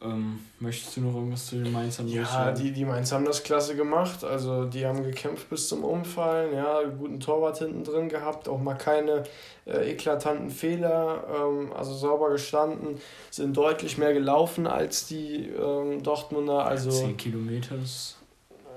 Ähm, 0.02 0.40
möchtest 0.60 0.94
du 0.94 1.00
noch 1.00 1.14
irgendwas 1.14 1.46
zu 1.46 1.56
den 1.56 1.72
Mainzern 1.72 2.06
Ja, 2.06 2.52
die, 2.52 2.70
die 2.70 2.84
Mainz 2.84 3.12
haben 3.12 3.24
das 3.24 3.42
klasse 3.42 3.76
gemacht. 3.76 4.24
Also 4.24 4.66
die 4.66 4.84
haben 4.84 5.02
gekämpft 5.02 5.48
bis 5.48 5.68
zum 5.68 5.84
Umfallen, 5.84 6.54
ja, 6.54 6.82
guten 6.82 7.18
Torwart 7.18 7.58
hinten 7.58 7.82
drin 7.82 8.10
gehabt, 8.10 8.46
auch 8.46 8.60
mal 8.60 8.74
keine 8.74 9.22
äh, 9.64 9.90
eklatanten 9.92 10.50
Fehler, 10.50 11.24
ähm, 11.34 11.72
also 11.72 11.94
sauber 11.94 12.30
gestanden, 12.30 13.00
sind 13.30 13.56
deutlich 13.56 13.96
mehr 13.96 14.12
gelaufen 14.12 14.66
als 14.66 15.06
die 15.06 15.46
ähm, 15.46 16.02
Dortmunder. 16.02 16.66
Also 16.66 16.90
10 16.90 17.16
Kilometer 17.16 17.76
ist 17.82 18.18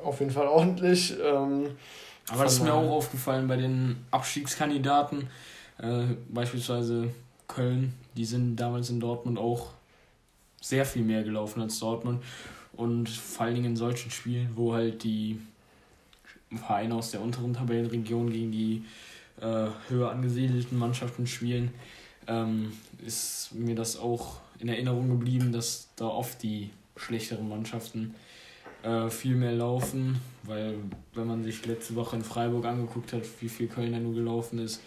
auf 0.04 0.20
jeden 0.20 0.32
Fall 0.32 0.48
ordentlich. 0.48 1.16
Ähm, 1.24 1.72
Aber 2.30 2.44
das 2.44 2.54
ist 2.54 2.64
mir 2.64 2.74
auch 2.74 2.90
aufgefallen 2.90 3.48
bei 3.48 3.58
den 3.58 3.98
Abstiegskandidaten, 4.12 5.28
äh, 5.80 6.04
beispielsweise 6.30 7.10
Köln, 7.48 7.94
die 8.16 8.26
sind 8.26 8.56
damals 8.58 8.90
in 8.90 9.00
Dortmund 9.00 9.40
auch 9.40 9.72
sehr 10.62 10.86
viel 10.86 11.04
mehr 11.04 11.24
gelaufen 11.24 11.62
als 11.62 11.80
Dortmund. 11.80 12.24
Und 12.74 13.10
vor 13.10 13.46
allen 13.46 13.56
Dingen 13.56 13.72
in 13.72 13.76
solchen 13.76 14.12
Spielen, 14.12 14.52
wo 14.56 14.74
halt 14.74 15.04
die 15.04 15.40
Vereine 16.56 16.96
aus 16.96 17.12
der 17.12 17.22
unteren 17.22 17.54
Tabellenregion 17.54 18.32
gegen 18.32 18.52
die 18.52 18.86
äh, 19.42 19.68
höher 19.90 20.12
angesiedelten 20.12 20.78
Mannschaften 20.78 21.28
spielen, 21.28 21.74
ähm, 22.28 22.72
ist 23.06 23.50
mir 23.54 23.76
das 23.76 23.98
auch 23.98 24.38
in 24.60 24.70
Erinnerung 24.70 25.10
geblieben, 25.10 25.52
dass 25.52 25.90
da 25.96 26.06
oft 26.06 26.42
die 26.44 26.70
schlechteren 26.96 27.48
Mannschaften 27.48 28.16
äh, 28.84 29.10
viel 29.10 29.36
mehr 29.36 29.54
laufen, 29.54 30.20
weil 30.44 30.76
wenn 31.14 31.28
man 31.28 31.44
sich 31.44 31.66
letzte 31.66 31.96
Woche 31.96 32.16
in 32.16 32.24
Freiburg 32.24 32.66
angeguckt 32.66 33.14
hat, 33.14 33.24
wie 33.42 33.50
viel 33.50 33.68
Köln 33.68 33.92
da 33.92 34.00
nur 34.00 34.14
gelaufen 34.14 34.60
ist, 34.60 34.82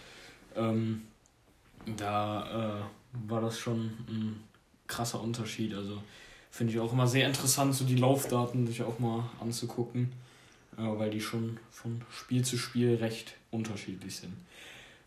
ähm, 0.56 1.02
da 1.96 2.80
äh, 2.80 3.28
war 3.28 3.40
das 3.40 3.58
schon 3.58 3.90
ein 4.08 4.42
krasser 4.86 5.20
Unterschied. 5.20 5.74
Also 5.74 6.02
finde 6.50 6.72
ich 6.72 6.80
auch 6.80 6.92
immer 6.92 7.06
sehr 7.06 7.26
interessant, 7.26 7.74
so 7.74 7.84
die 7.84 7.96
Laufdaten 7.96 8.66
sich 8.66 8.82
auch 8.82 8.98
mal 8.98 9.28
anzugucken, 9.40 10.12
äh, 10.76 10.82
weil 10.82 11.10
die 11.10 11.20
schon 11.20 11.58
von 11.70 12.02
Spiel 12.10 12.44
zu 12.44 12.56
Spiel 12.56 12.96
recht 12.96 13.34
unterschiedlich 13.50 14.16
sind. 14.16 14.34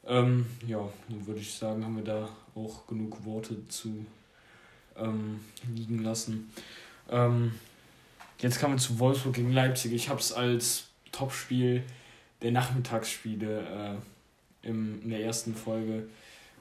Ähm, 0.07 0.45
ja, 0.67 0.87
dann 1.09 1.25
würde 1.25 1.39
ich 1.39 1.53
sagen, 1.53 1.83
haben 1.83 1.95
wir 1.95 2.03
da 2.03 2.29
auch 2.53 2.85
genug 2.85 3.25
Worte 3.25 3.67
zu 3.67 4.05
ähm, 4.97 5.39
liegen 5.73 6.03
lassen. 6.03 6.51
Ähm, 7.09 7.53
jetzt 8.39 8.59
kommen 8.59 8.75
wir 8.75 8.79
zu 8.79 8.99
Wolfsburg 8.99 9.35
gegen 9.35 9.51
Leipzig. 9.51 9.93
Ich 9.93 10.09
habe 10.09 10.19
es 10.19 10.31
als 10.31 10.87
Topspiel 11.11 11.83
der 12.41 12.51
Nachmittagsspiele 12.51 13.99
äh, 14.63 14.67
im, 14.67 15.01
in 15.03 15.09
der 15.09 15.23
ersten 15.23 15.55
Folge 15.55 16.07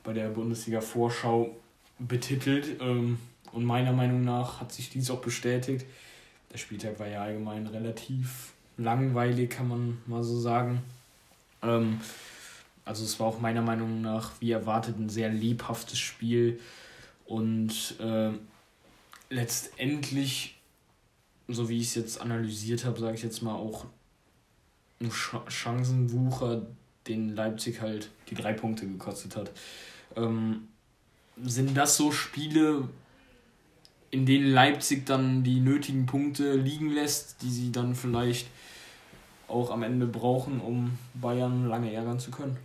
bei 0.02 0.12
der 0.12 0.28
Bundesliga-Vorschau 0.28 1.56
betitelt. 1.98 2.80
Ähm, 2.80 3.18
und 3.52 3.64
meiner 3.64 3.92
Meinung 3.92 4.22
nach 4.22 4.60
hat 4.60 4.72
sich 4.72 4.90
dies 4.90 5.10
auch 5.10 5.20
bestätigt. 5.20 5.86
Der 6.52 6.58
Spieltag 6.58 6.98
war 6.98 7.08
ja 7.08 7.22
allgemein 7.22 7.66
relativ 7.66 8.52
langweilig, 8.76 9.50
kann 9.50 9.68
man 9.68 9.98
mal 10.06 10.22
so 10.22 10.38
sagen. 10.38 10.82
Ähm, 11.62 12.00
also 12.84 13.04
es 13.04 13.18
war 13.18 13.28
auch 13.28 13.40
meiner 13.40 13.62
Meinung 13.62 14.02
nach, 14.02 14.32
wie 14.40 14.52
erwartet, 14.52 14.98
ein 14.98 15.08
sehr 15.08 15.30
lebhaftes 15.30 15.98
Spiel. 15.98 16.60
Und 17.26 17.98
äh, 18.00 18.30
letztendlich, 19.30 20.53
so 21.48 21.68
wie 21.68 21.78
ich 21.78 21.88
es 21.88 21.94
jetzt 21.94 22.20
analysiert 22.20 22.84
habe, 22.84 22.98
sage 23.00 23.14
ich 23.14 23.22
jetzt 23.22 23.42
mal 23.42 23.54
auch 23.54 23.86
ein 25.00 25.10
Ch 25.10 25.34
Chancenwucher, 25.48 26.62
den 27.06 27.34
Leipzig 27.34 27.80
halt 27.80 28.10
die 28.30 28.34
drei 28.34 28.52
Punkte 28.52 28.86
gekostet 28.86 29.36
hat. 29.36 29.50
Ähm, 30.16 30.68
sind 31.42 31.76
das 31.76 31.96
so 31.96 32.12
Spiele, 32.12 32.88
in 34.10 34.24
denen 34.26 34.52
Leipzig 34.52 35.04
dann 35.06 35.42
die 35.42 35.60
nötigen 35.60 36.06
Punkte 36.06 36.54
liegen 36.54 36.90
lässt, 36.90 37.42
die 37.42 37.50
sie 37.50 37.72
dann 37.72 37.94
vielleicht 37.94 38.46
auch 39.48 39.70
am 39.70 39.82
Ende 39.82 40.06
brauchen, 40.06 40.60
um 40.60 40.98
Bayern 41.14 41.68
lange 41.68 41.92
ärgern 41.92 42.20
zu 42.20 42.30
können? 42.30 42.56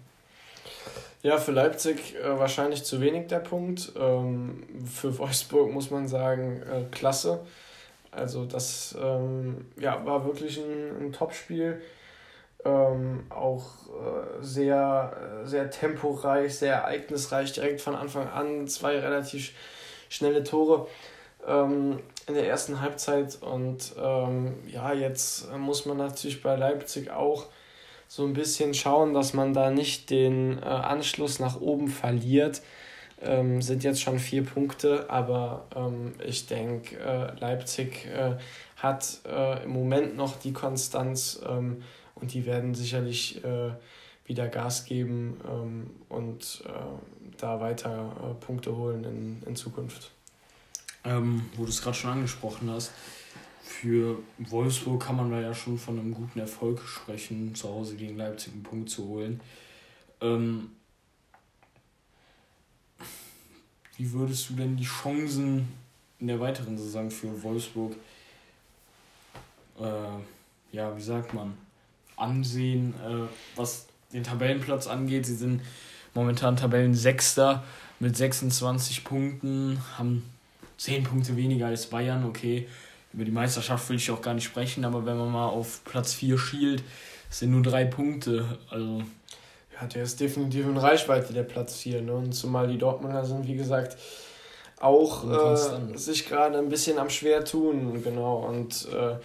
Ja, 1.22 1.38
für 1.38 1.52
Leipzig 1.52 2.16
äh, 2.16 2.40
wahrscheinlich 2.40 2.84
zu 2.84 3.02
wenig 3.02 3.28
der 3.28 3.40
Punkt. 3.40 3.92
Ähm, 3.98 4.64
für 4.86 5.18
Wolfsburg 5.18 5.74
muss 5.74 5.92
man 5.92 6.08
sagen, 6.08 6.62
äh, 6.62 6.84
klasse. 6.92 7.42
Also 8.12 8.46
das 8.46 8.98
ähm, 9.02 9.66
ja, 9.80 10.06
war 10.06 10.26
wirklich 10.26 10.58
ein, 10.58 11.08
ein 11.08 11.14
Top-Spiel 11.14 11.82
ähm, 12.66 13.24
auch 13.30 13.66
äh, 13.88 14.44
sehr, 14.44 15.42
sehr 15.46 15.70
temporeich, 15.70 16.56
sehr 16.56 16.76
ereignisreich, 16.76 17.54
direkt 17.54 17.82
von 17.82 17.96
Anfang 17.96 18.28
an 18.28 18.68
zwei 18.68 19.00
relativ 19.00 19.54
schnelle 20.10 20.44
Tore 20.44 20.88
ähm, 21.48 22.00
in 22.28 22.34
der 22.34 22.48
ersten 22.48 22.82
Halbzeit. 22.82 23.38
Und 23.42 23.94
ähm, 23.98 24.56
ja, 24.68 24.94
jetzt 24.94 25.52
muss 25.54 25.86
man 25.86 25.98
natürlich 25.98 26.44
bei 26.44 26.56
Leipzig 26.56 27.12
auch 27.12 27.46
so 28.08 28.26
ein 28.26 28.34
bisschen 28.34 28.74
schauen, 28.74 29.14
dass 29.14 29.34
man 29.34 29.54
da 29.54 29.70
nicht 29.70 30.10
den 30.10 30.58
äh, 30.58 30.66
Anschluss 30.66 31.40
nach 31.40 31.62
oben 31.62 31.88
verliert. 31.88 32.62
Ähm, 33.22 33.62
sind 33.62 33.84
jetzt 33.84 34.02
schon 34.02 34.18
vier 34.18 34.46
Punkte, 34.46 35.10
aber 35.10 35.68
ähm, 35.76 36.14
ich 36.26 36.48
denke, 36.48 36.98
äh, 36.98 37.38
Leipzig 37.40 38.06
äh, 38.06 38.38
hat 38.78 39.20
äh, 39.26 39.64
im 39.64 39.72
Moment 39.72 40.16
noch 40.16 40.40
die 40.40 40.54
Konstanz, 40.54 41.42
ähm, 41.46 41.84
und 42.22 42.34
die 42.34 42.46
werden 42.46 42.76
sicherlich 42.76 43.44
äh, 43.44 43.72
wieder 44.26 44.48
Gas 44.48 44.86
geben 44.86 45.40
ähm, 45.48 45.90
und 46.10 46.64
äh, 46.66 46.70
da 47.38 47.60
weiter 47.60 48.12
äh, 48.22 48.46
Punkte 48.46 48.76
holen 48.76 49.04
in, 49.04 49.44
in 49.46 49.56
Zukunft. 49.56 50.12
Ähm, 51.04 51.50
wo 51.56 51.64
du 51.64 51.70
es 51.70 51.82
gerade 51.82 51.96
schon 51.96 52.12
angesprochen 52.12 52.70
hast, 52.70 52.92
für 53.64 54.20
Wolfsburg 54.38 55.04
kann 55.04 55.16
man 55.16 55.32
da 55.32 55.40
ja 55.40 55.54
schon 55.54 55.78
von 55.78 55.98
einem 55.98 56.14
guten 56.14 56.40
Erfolg 56.40 56.82
sprechen, 56.82 57.56
zu 57.56 57.70
Hause 57.70 57.96
gegen 57.96 58.18
Leipzig 58.18 58.54
einen 58.54 58.64
Punkt 58.64 58.90
zu 58.90 59.08
holen. 59.08 59.40
Ähm, 60.22 60.72
wie 64.00 64.14
würdest 64.14 64.50
du 64.50 64.54
denn 64.54 64.78
die 64.78 64.86
Chancen 64.86 65.68
in 66.20 66.28
der 66.28 66.40
weiteren 66.40 66.78
Saison 66.78 67.12
für 67.12 67.44
Wolfsburg, 67.44 67.96
äh, 69.78 70.76
ja, 70.76 70.96
wie 70.96 71.02
sagt 71.02 71.34
man, 71.34 71.58
ansehen, 72.16 72.94
äh, 73.06 73.28
was 73.58 73.88
den 74.14 74.24
Tabellenplatz 74.24 74.88
angeht. 74.88 75.26
Sie 75.26 75.36
sind 75.36 75.62
momentan 76.14 76.56
Tabellensechster 76.56 77.64
mit 78.00 78.16
26 78.16 79.04
Punkten, 79.04 79.82
haben 79.98 80.24
10 80.78 81.04
Punkte 81.04 81.36
weniger 81.36 81.68
als 81.68 81.88
Bayern. 81.88 82.24
Okay, 82.24 82.70
über 83.12 83.26
die 83.26 83.32
Meisterschaft 83.32 83.90
will 83.90 83.98
ich 83.98 84.10
auch 84.12 84.22
gar 84.22 84.34
nicht 84.34 84.46
sprechen, 84.46 84.86
aber 84.86 85.06
wenn 85.06 85.18
man 85.18 85.30
mal 85.30 85.48
auf 85.48 85.84
Platz 85.84 86.14
4 86.14 86.38
schielt, 86.38 86.84
sind 87.30 87.52
nur 87.52 87.64
drei 87.64 87.84
Punkte. 87.84 88.60
Also 88.70 89.04
ja, 89.80 89.88
der 89.88 90.04
ist 90.04 90.20
definitiv 90.20 90.66
in 90.66 90.78
Reichweite, 90.78 91.34
der 91.34 91.44
Platz 91.44 91.76
4. 91.78 92.02
Ne? 92.02 92.14
Und 92.14 92.34
zumal 92.34 92.68
die 92.68 92.78
Dortmunder 92.78 93.26
sind, 93.26 93.48
wie 93.48 93.56
gesagt, 93.56 93.98
auch 94.80 95.30
äh, 95.30 95.98
sich 95.98 96.28
gerade 96.28 96.58
ein 96.58 96.70
bisschen 96.70 97.00
am 97.00 97.10
schwer 97.10 97.44
tun, 97.44 98.02
genau. 98.04 98.38
Und 98.38 98.88
äh, 98.94 99.16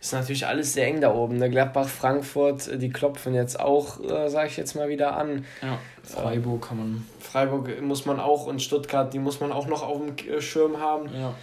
ist 0.00 0.12
natürlich 0.12 0.46
alles 0.46 0.74
sehr 0.74 0.86
eng 0.86 1.00
da 1.00 1.14
oben. 1.14 1.38
Der 1.38 1.48
ne? 1.48 1.52
Gladbach, 1.52 1.88
Frankfurt, 1.88 2.68
äh, 2.68 2.78
die 2.78 2.90
klopfen 2.90 3.34
jetzt 3.34 3.58
auch, 3.60 4.00
äh, 4.00 4.28
sage 4.28 4.48
ich 4.48 4.56
jetzt 4.56 4.74
mal 4.74 4.88
wieder 4.88 5.16
an. 5.16 5.44
Ja, 5.62 5.78
Freiburg 6.02 6.68
kann 6.68 6.78
man. 6.78 7.08
Freiburg 7.20 7.80
muss 7.80 8.06
man 8.06 8.20
auch 8.20 8.46
und 8.46 8.60
Stuttgart, 8.60 9.12
die 9.12 9.18
muss 9.18 9.40
man 9.40 9.52
auch 9.52 9.66
noch 9.66 9.82
auf 9.82 9.98
dem 9.98 10.16
äh, 10.28 10.40
Schirm 10.40 10.80
haben. 10.80 11.08
Ja. 11.14 11.34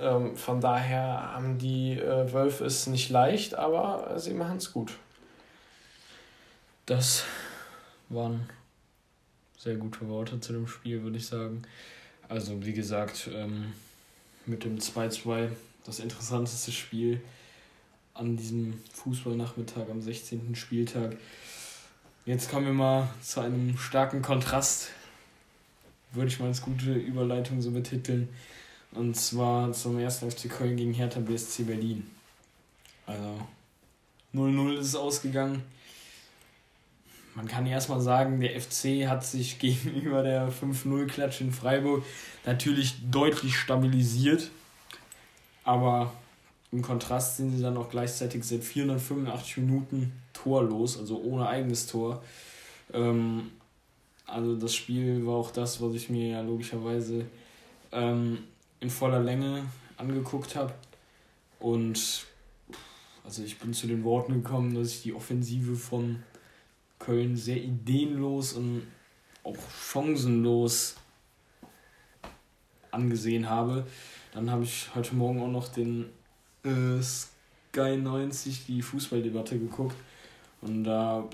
Ähm, 0.00 0.36
von 0.36 0.60
daher 0.60 1.32
haben 1.34 1.58
die 1.58 1.98
äh, 1.98 2.32
Wölfe 2.32 2.64
es 2.64 2.86
nicht 2.86 3.08
leicht, 3.10 3.54
aber 3.54 4.14
sie 4.16 4.34
machen 4.34 4.56
es 4.56 4.72
gut. 4.72 4.92
Das 6.86 7.24
waren 8.12 8.48
sehr 9.58 9.76
gute 9.76 10.08
Worte 10.08 10.40
zu 10.40 10.52
dem 10.52 10.66
Spiel, 10.66 11.02
würde 11.02 11.18
ich 11.18 11.26
sagen. 11.26 11.62
Also 12.28 12.64
wie 12.64 12.72
gesagt, 12.72 13.30
ähm, 13.32 13.72
mit 14.46 14.64
dem 14.64 14.78
2-2 14.78 15.48
das 15.84 16.00
interessanteste 16.00 16.72
Spiel 16.72 17.20
an 18.14 18.36
diesem 18.36 18.74
Fußballnachmittag 18.92 19.88
am 19.90 20.02
16. 20.02 20.54
Spieltag. 20.54 21.16
Jetzt 22.24 22.50
kommen 22.50 22.66
wir 22.66 22.72
mal 22.72 23.08
zu 23.22 23.40
einem 23.40 23.76
starken 23.78 24.22
Kontrast, 24.22 24.90
würde 26.12 26.28
ich 26.28 26.38
mal 26.38 26.46
als 26.46 26.62
gute 26.62 26.92
Überleitung 26.92 27.62
so 27.62 27.70
betiteln. 27.70 28.28
Und 28.92 29.16
zwar 29.16 29.72
zum 29.72 29.96
1. 29.96 30.18
FC 30.18 30.48
Köln 30.50 30.76
gegen 30.76 30.92
Hertha 30.92 31.20
BSC 31.20 31.64
Berlin. 31.64 32.06
Also 33.06 33.40
0-0 34.34 34.78
ist 34.78 34.94
ausgegangen. 34.94 35.62
Man 37.34 37.48
kann 37.48 37.66
erstmal 37.66 38.00
sagen, 38.00 38.40
der 38.40 38.60
FC 38.60 39.08
hat 39.08 39.24
sich 39.24 39.58
gegenüber 39.58 40.22
der 40.22 40.50
5-0-Klatsch 40.52 41.40
in 41.40 41.52
Freiburg 41.52 42.04
natürlich 42.44 42.96
deutlich 43.10 43.56
stabilisiert. 43.56 44.50
Aber 45.64 46.12
im 46.72 46.82
Kontrast 46.82 47.36
sind 47.36 47.56
sie 47.56 47.62
dann 47.62 47.76
auch 47.76 47.90
gleichzeitig 47.90 48.44
seit 48.44 48.64
485 48.64 49.58
Minuten 49.58 50.12
torlos, 50.32 50.98
also 50.98 51.20
ohne 51.20 51.46
eigenes 51.46 51.86
Tor. 51.86 52.22
Ähm, 52.92 53.50
also 54.26 54.56
das 54.56 54.74
Spiel 54.74 55.26
war 55.26 55.34
auch 55.34 55.50
das, 55.50 55.80
was 55.80 55.94
ich 55.94 56.08
mir 56.08 56.28
ja 56.28 56.40
logischerweise 56.40 57.26
ähm, 57.92 58.38
in 58.80 58.90
voller 58.90 59.20
Länge 59.20 59.66
angeguckt 59.96 60.56
habe. 60.56 60.72
Und 61.60 62.26
also 63.24 63.42
ich 63.42 63.58
bin 63.58 63.72
zu 63.72 63.86
den 63.86 64.02
Worten 64.04 64.42
gekommen, 64.42 64.74
dass 64.74 64.88
ich 64.88 65.02
die 65.02 65.12
Offensive 65.12 65.76
von 65.76 66.22
Köln 67.02 67.36
sehr 67.36 67.56
ideenlos 67.56 68.52
und 68.52 68.86
auch 69.42 69.56
chancenlos 69.70 70.96
angesehen 72.92 73.48
habe. 73.48 73.86
Dann 74.32 74.50
habe 74.50 74.64
ich 74.64 74.94
heute 74.94 75.14
Morgen 75.14 75.40
auch 75.42 75.50
noch 75.50 75.68
den 75.68 76.10
äh, 76.64 77.02
Sky 77.02 77.96
90, 77.96 78.66
die 78.66 78.82
Fußballdebatte 78.82 79.58
geguckt. 79.58 79.96
Und 80.60 80.84
da 80.84 81.28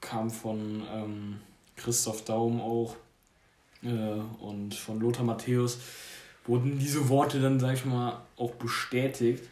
kam 0.00 0.30
von 0.30 0.82
ähm, 0.92 1.40
Christoph 1.76 2.24
Daum 2.24 2.60
auch 2.60 2.94
äh, 3.82 3.88
und 3.88 4.74
von 4.74 5.00
Lothar 5.00 5.24
Matthäus 5.24 5.78
wurden 6.46 6.78
diese 6.78 7.08
Worte 7.08 7.40
dann, 7.40 7.58
sag 7.58 7.74
ich 7.74 7.84
mal, 7.84 8.22
auch 8.36 8.52
bestätigt. 8.52 9.48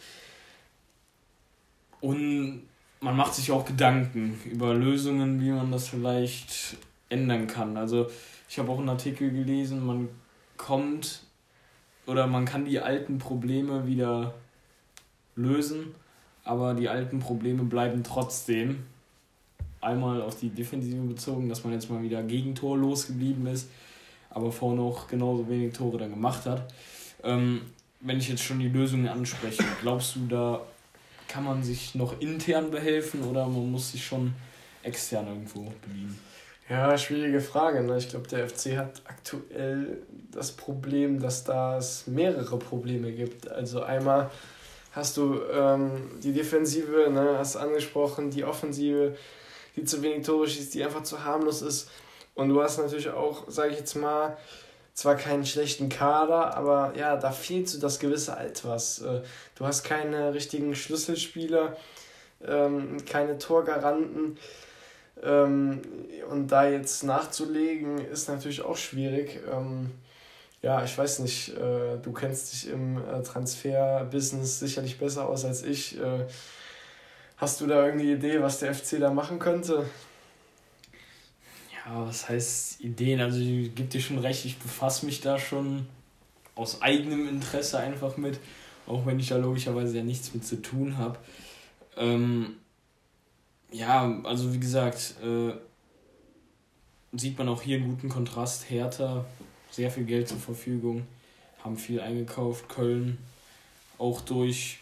Und 2.00 2.68
man 3.02 3.16
macht 3.16 3.34
sich 3.34 3.50
auch 3.50 3.64
Gedanken 3.64 4.40
über 4.44 4.74
Lösungen, 4.74 5.40
wie 5.40 5.50
man 5.50 5.72
das 5.72 5.88
vielleicht 5.88 6.76
ändern 7.08 7.48
kann. 7.48 7.76
Also 7.76 8.08
ich 8.48 8.58
habe 8.58 8.70
auch 8.70 8.78
einen 8.78 8.88
Artikel 8.88 9.30
gelesen, 9.30 9.84
man 9.84 10.08
kommt 10.56 11.24
oder 12.06 12.26
man 12.26 12.44
kann 12.44 12.64
die 12.64 12.80
alten 12.80 13.18
Probleme 13.18 13.86
wieder 13.86 14.34
lösen, 15.34 15.94
aber 16.44 16.74
die 16.74 16.88
alten 16.88 17.18
Probleme 17.18 17.64
bleiben 17.64 18.04
trotzdem. 18.04 18.84
Einmal 19.80 20.22
auf 20.22 20.38
die 20.38 20.50
Defensive 20.50 21.02
bezogen, 21.02 21.48
dass 21.48 21.64
man 21.64 21.72
jetzt 21.72 21.90
mal 21.90 22.02
wieder 22.02 22.22
Gegentor 22.22 22.78
losgeblieben 22.78 23.46
ist, 23.46 23.68
aber 24.30 24.52
vorne 24.52 24.80
auch 24.80 25.08
genauso 25.08 25.48
wenig 25.48 25.72
Tore 25.72 25.98
dann 25.98 26.10
gemacht 26.10 26.46
hat. 26.46 26.72
Ähm, 27.24 27.62
wenn 28.00 28.18
ich 28.18 28.28
jetzt 28.28 28.44
schon 28.44 28.60
die 28.60 28.68
Lösungen 28.68 29.08
anspreche, 29.08 29.64
glaubst 29.80 30.14
du, 30.14 30.26
da 30.28 30.60
kann 31.32 31.44
man 31.44 31.62
sich 31.62 31.94
noch 31.94 32.20
intern 32.20 32.70
behelfen 32.70 33.24
oder 33.24 33.46
man 33.46 33.72
muss 33.72 33.92
sich 33.92 34.04
schon 34.04 34.34
extern 34.82 35.28
irgendwo 35.28 35.72
bedienen? 35.80 36.18
Ja, 36.68 36.96
schwierige 36.98 37.40
Frage. 37.40 37.82
Ne? 37.82 37.96
Ich 37.96 38.10
glaube, 38.10 38.28
der 38.28 38.46
FC 38.46 38.76
hat 38.76 39.00
aktuell 39.06 40.02
das 40.30 40.52
Problem, 40.52 41.20
dass 41.20 41.44
da 41.44 41.78
es 41.78 42.06
mehrere 42.06 42.58
Probleme 42.58 43.12
gibt. 43.12 43.50
Also 43.50 43.82
einmal 43.82 44.30
hast 44.92 45.16
du 45.16 45.40
ähm, 45.50 46.10
die 46.22 46.34
Defensive, 46.34 47.10
ne, 47.10 47.36
hast 47.38 47.56
angesprochen, 47.56 48.30
die 48.30 48.44
Offensive, 48.44 49.16
die 49.74 49.84
zu 49.84 50.02
wenig 50.02 50.26
Tore 50.26 50.46
schießt, 50.46 50.74
die 50.74 50.84
einfach 50.84 51.02
zu 51.02 51.24
harmlos 51.24 51.62
ist. 51.62 51.90
Und 52.34 52.50
du 52.50 52.62
hast 52.62 52.76
natürlich 52.76 53.08
auch, 53.08 53.48
sage 53.48 53.72
ich 53.72 53.78
jetzt 53.78 53.94
mal, 53.94 54.36
zwar 54.94 55.16
keinen 55.16 55.46
schlechten 55.46 55.88
Kader, 55.88 56.56
aber 56.56 56.92
ja, 56.96 57.16
da 57.16 57.30
fehlt 57.30 57.68
so 57.68 57.80
das 57.80 57.98
gewisse 57.98 58.36
Altwas. 58.36 59.00
Äh, 59.00 59.22
du 59.54 59.66
hast 59.66 59.84
keine 59.84 60.34
richtigen 60.34 60.74
Schlüsselspieler, 60.74 61.76
ähm, 62.46 62.98
keine 63.06 63.38
Torgaranten. 63.38 64.38
Ähm, 65.22 65.80
und 66.30 66.48
da 66.48 66.68
jetzt 66.68 67.04
nachzulegen, 67.04 67.98
ist 67.98 68.28
natürlich 68.28 68.62
auch 68.62 68.76
schwierig. 68.76 69.40
Ähm, 69.50 69.90
ja, 70.60 70.84
ich 70.84 70.96
weiß 70.96 71.20
nicht, 71.20 71.56
äh, 71.56 71.98
du 72.02 72.12
kennst 72.12 72.52
dich 72.52 72.68
im 72.70 72.98
äh, 72.98 73.22
Transfer-Business 73.22 74.60
sicherlich 74.60 74.98
besser 74.98 75.28
aus 75.28 75.44
als 75.44 75.62
ich. 75.62 75.98
hast 77.36 77.60
du 77.60 77.66
da 77.66 77.84
irgendeine 77.84 78.12
Idee, 78.12 78.42
was 78.42 78.60
der 78.60 78.74
FC 78.74 79.00
da 79.00 79.10
machen 79.10 79.38
könnte? 79.38 79.84
Ja, 81.84 82.06
was 82.06 82.28
heißt 82.28 82.80
Ideen? 82.80 83.20
Also 83.20 83.38
ich 83.38 83.74
gebe 83.74 83.88
dir 83.88 84.00
schon 84.00 84.18
recht, 84.18 84.44
ich 84.44 84.58
befasse 84.58 85.04
mich 85.06 85.20
da 85.20 85.38
schon 85.38 85.86
aus 86.54 86.80
eigenem 86.82 87.28
Interesse 87.28 87.78
einfach 87.78 88.16
mit, 88.16 88.38
auch 88.86 89.04
wenn 89.06 89.18
ich 89.18 89.28
da 89.28 89.36
logischerweise 89.36 89.96
ja 89.96 90.04
nichts 90.04 90.32
mit 90.34 90.44
zu 90.44 90.62
tun 90.62 90.98
habe. 90.98 91.18
Ähm, 91.96 92.56
ja, 93.72 94.20
also 94.24 94.52
wie 94.52 94.60
gesagt, 94.60 95.16
äh, 95.24 95.52
sieht 97.12 97.38
man 97.38 97.48
auch 97.48 97.62
hier 97.62 97.78
einen 97.78 97.88
guten 97.88 98.08
Kontrast. 98.08 98.70
Hertha, 98.70 99.24
sehr 99.70 99.90
viel 99.90 100.04
Geld 100.04 100.28
zur 100.28 100.38
Verfügung, 100.38 101.06
haben 101.64 101.76
viel 101.76 102.00
eingekauft. 102.00 102.68
Köln 102.68 103.18
auch 103.98 104.20
durch 104.20 104.78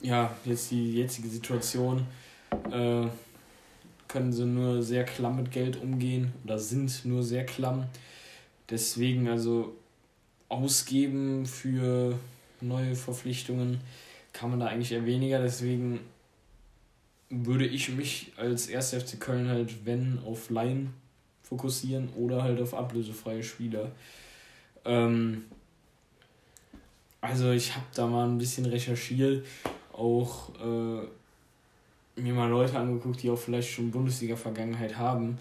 ja, 0.00 0.34
jetzt 0.44 0.70
die 0.70 0.94
jetzige 0.94 1.28
Situation. 1.28 2.06
Äh, 2.70 3.06
können 4.12 4.32
sie 4.32 4.44
nur 4.44 4.82
sehr 4.82 5.04
klamm 5.04 5.36
mit 5.36 5.50
Geld 5.50 5.80
umgehen 5.80 6.32
oder 6.44 6.58
sind 6.58 7.04
nur 7.04 7.22
sehr 7.22 7.46
klamm. 7.46 7.86
Deswegen 8.68 9.28
also 9.28 9.74
ausgeben 10.48 11.46
für 11.46 12.18
neue 12.60 12.94
Verpflichtungen 12.96 13.80
kann 14.32 14.50
man 14.50 14.60
da 14.60 14.66
eigentlich 14.66 14.92
eher 14.92 15.06
weniger. 15.06 15.40
Deswegen 15.40 16.00
würde 17.28 17.66
ich 17.66 17.88
mich 17.90 18.32
als 18.36 18.68
1. 18.68 18.94
FC 18.94 19.20
Köln 19.20 19.48
halt, 19.48 19.86
wenn, 19.86 20.18
auf 20.26 20.50
Laien 20.50 20.92
fokussieren 21.42 22.08
oder 22.16 22.42
halt 22.42 22.60
auf 22.60 22.74
ablösefreie 22.74 23.42
Spieler. 23.42 23.92
Ähm, 24.84 25.44
also 27.20 27.50
ich 27.52 27.74
habe 27.74 27.86
da 27.94 28.06
mal 28.06 28.26
ein 28.26 28.38
bisschen 28.38 28.66
recherchiert, 28.66 29.46
auch 29.92 30.50
äh, 30.60 31.06
mir 32.16 32.34
mal 32.34 32.48
Leute 32.48 32.78
angeguckt, 32.78 33.22
die 33.22 33.30
auch 33.30 33.38
vielleicht 33.38 33.70
schon 33.70 33.90
Bundesliga-Vergangenheit 33.90 34.96
haben. 34.96 35.38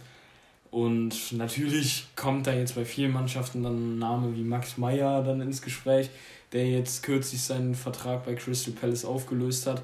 Und 0.71 1.33
natürlich 1.33 2.07
kommt 2.15 2.45
da 2.45 2.53
jetzt 2.53 2.75
bei 2.75 2.85
vielen 2.85 3.11
Mannschaften 3.11 3.63
dann 3.63 3.95
ein 3.95 3.99
Name 3.99 4.35
wie 4.35 4.43
Max 4.43 4.77
Meyer 4.77 5.23
dann 5.23 5.41
ins 5.41 5.61
Gespräch, 5.61 6.09
der 6.51 6.69
jetzt 6.69 7.01
kürzlich 7.03 7.41
seinen 7.41 7.73
Vertrag 7.73 8.25
bei 8.25 8.35
Crystal 8.35 8.73
Palace 8.73 9.05
aufgelöst 9.05 9.65
hat. 9.65 9.83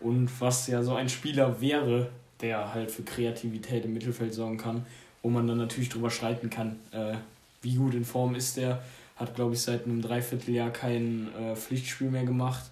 Und 0.00 0.30
was 0.40 0.66
ja 0.66 0.82
so 0.82 0.94
ein 0.94 1.08
Spieler 1.08 1.60
wäre, 1.60 2.10
der 2.40 2.72
halt 2.72 2.90
für 2.90 3.02
Kreativität 3.02 3.84
im 3.84 3.94
Mittelfeld 3.94 4.34
sorgen 4.34 4.58
kann, 4.58 4.86
wo 5.22 5.28
man 5.28 5.46
dann 5.46 5.58
natürlich 5.58 5.88
drüber 5.88 6.10
streiten 6.10 6.50
kann, 6.50 6.78
äh, 6.92 7.14
wie 7.62 7.76
gut 7.76 7.94
in 7.94 8.04
Form 8.04 8.34
ist 8.34 8.56
der. 8.56 8.82
Hat, 9.16 9.34
glaube 9.34 9.54
ich, 9.54 9.60
seit 9.60 9.84
einem 9.84 10.02
Dreivierteljahr 10.02 10.70
kein 10.70 11.28
äh, 11.34 11.54
Pflichtspiel 11.54 12.10
mehr 12.10 12.24
gemacht 12.24 12.64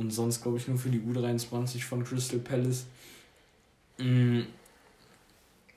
und 0.00 0.10
sonst 0.10 0.42
glaube 0.42 0.56
ich 0.56 0.66
nur 0.66 0.78
für 0.78 0.88
die 0.88 1.00
U23 1.00 1.84
von 1.84 2.04
Crystal 2.04 2.38
Palace. 2.38 2.86
Mm, 3.98 4.40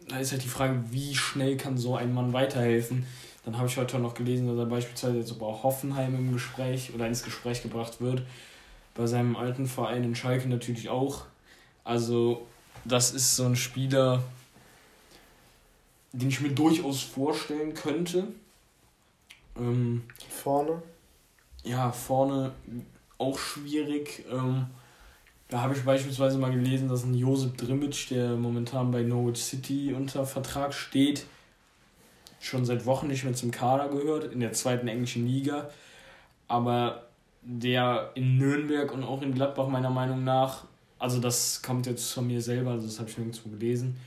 da 0.07 0.17
ist 0.17 0.31
halt 0.31 0.43
die 0.43 0.49
Frage, 0.49 0.81
wie 0.91 1.13
schnell 1.13 1.57
kann 1.57 1.77
so 1.77 1.97
ein 1.97 2.13
Mann 2.13 2.31
weiterhelfen. 2.31 3.05
Dann 3.43 3.57
habe 3.57 3.67
ich 3.67 3.75
heute 3.75 3.99
noch 3.99 4.13
gelesen, 4.13 4.47
dass 4.47 4.57
er 4.57 4.65
beispielsweise 4.65 5.17
jetzt 5.17 5.31
aber 5.31 5.47
auch 5.47 5.63
Hoffenheim 5.63 6.15
im 6.15 6.31
Gespräch 6.31 6.93
oder 6.95 7.05
ins 7.05 7.23
Gespräch 7.23 7.61
gebracht 7.61 7.99
wird. 7.99 8.23
Bei 8.95 9.07
seinem 9.07 9.35
alten 9.35 9.65
Verein 9.65 10.05
in 10.05 10.15
Schalke 10.15 10.47
natürlich 10.47 10.87
auch. 10.87 11.25
Also, 11.83 12.47
das 12.85 13.11
ist 13.11 13.35
so 13.35 13.43
ein 13.43 13.57
Spieler, 13.57 14.23
den 16.13 16.29
ich 16.29 16.39
mir 16.39 16.51
durchaus 16.51 17.01
vorstellen 17.01 17.73
könnte. 17.73 18.27
Ähm, 19.57 20.03
vorne? 20.29 20.81
Ja, 21.63 21.91
vorne 21.91 22.53
auch 23.17 23.37
schwierig. 23.37 24.25
Ähm, 24.31 24.67
da 25.49 25.61
habe 25.61 25.75
ich 25.75 25.83
beispielsweise 25.83 26.37
mal 26.37 26.51
gelesen, 26.51 26.89
dass 26.89 27.03
ein 27.03 27.13
Josip 27.13 27.57
Drimic, 27.57 28.07
der 28.09 28.35
momentan 28.35 28.91
bei 28.91 29.03
Norwich 29.03 29.43
City 29.43 29.93
unter 29.93 30.25
Vertrag 30.25 30.73
steht, 30.73 31.25
schon 32.39 32.65
seit 32.65 32.85
Wochen 32.85 33.07
nicht 33.07 33.23
mehr 33.23 33.33
zum 33.33 33.51
Kader 33.51 33.89
gehört, 33.89 34.33
in 34.33 34.39
der 34.39 34.53
zweiten 34.53 34.87
englischen 34.87 35.27
Liga. 35.27 35.69
Aber 36.47 37.07
der 37.41 38.11
in 38.15 38.37
Nürnberg 38.37 38.91
und 38.91 39.03
auch 39.03 39.21
in 39.21 39.33
Gladbach 39.33 39.67
meiner 39.67 39.89
Meinung 39.89 40.23
nach, 40.23 40.65
also 40.97 41.19
das 41.19 41.61
kommt 41.61 41.85
jetzt 41.85 42.11
von 42.11 42.27
mir 42.27 42.41
selber, 42.41 42.71
also 42.71 42.87
das 42.87 42.99
habe 42.99 43.09
ich 43.09 43.17
nirgendwo 43.17 43.49
gelesen, 43.49 43.97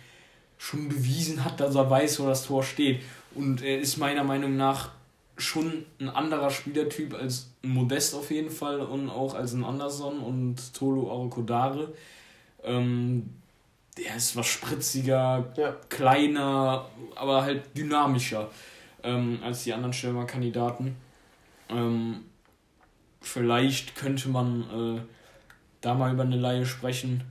schon 0.58 0.88
bewiesen 0.88 1.44
hat, 1.44 1.60
dass 1.60 1.74
er 1.74 1.88
weiß, 1.88 2.20
wo 2.20 2.26
das 2.26 2.44
Tor 2.46 2.62
steht. 2.62 3.02
Und 3.34 3.62
er 3.62 3.78
ist 3.78 3.98
meiner 3.98 4.24
Meinung 4.24 4.56
nach 4.56 4.90
schon 5.36 5.84
ein 6.00 6.08
anderer 6.08 6.50
Spielertyp 6.50 7.14
als 7.14 7.50
Modest 7.62 8.14
auf 8.14 8.30
jeden 8.30 8.50
Fall 8.50 8.80
und 8.80 9.10
auch 9.10 9.34
als 9.34 9.52
ein 9.52 9.64
Anderson 9.64 10.18
und 10.18 10.74
Tolo 10.74 11.10
Arokodare. 11.10 11.92
Ähm, 12.64 13.30
der 13.98 14.16
ist 14.16 14.36
was 14.36 14.46
spritziger, 14.46 15.52
ja. 15.56 15.76
kleiner, 15.88 16.86
aber 17.14 17.42
halt 17.42 17.76
dynamischer 17.76 18.50
ähm, 19.02 19.38
als 19.42 19.64
die 19.64 19.72
anderen 19.72 19.92
Stürmerkandidaten. 19.92 20.96
Ähm, 21.70 22.24
vielleicht 23.20 23.96
könnte 23.96 24.28
man 24.28 24.96
äh, 24.96 25.00
da 25.80 25.94
mal 25.94 26.12
über 26.12 26.22
eine 26.24 26.36
Laie 26.36 26.66
sprechen. 26.66 27.24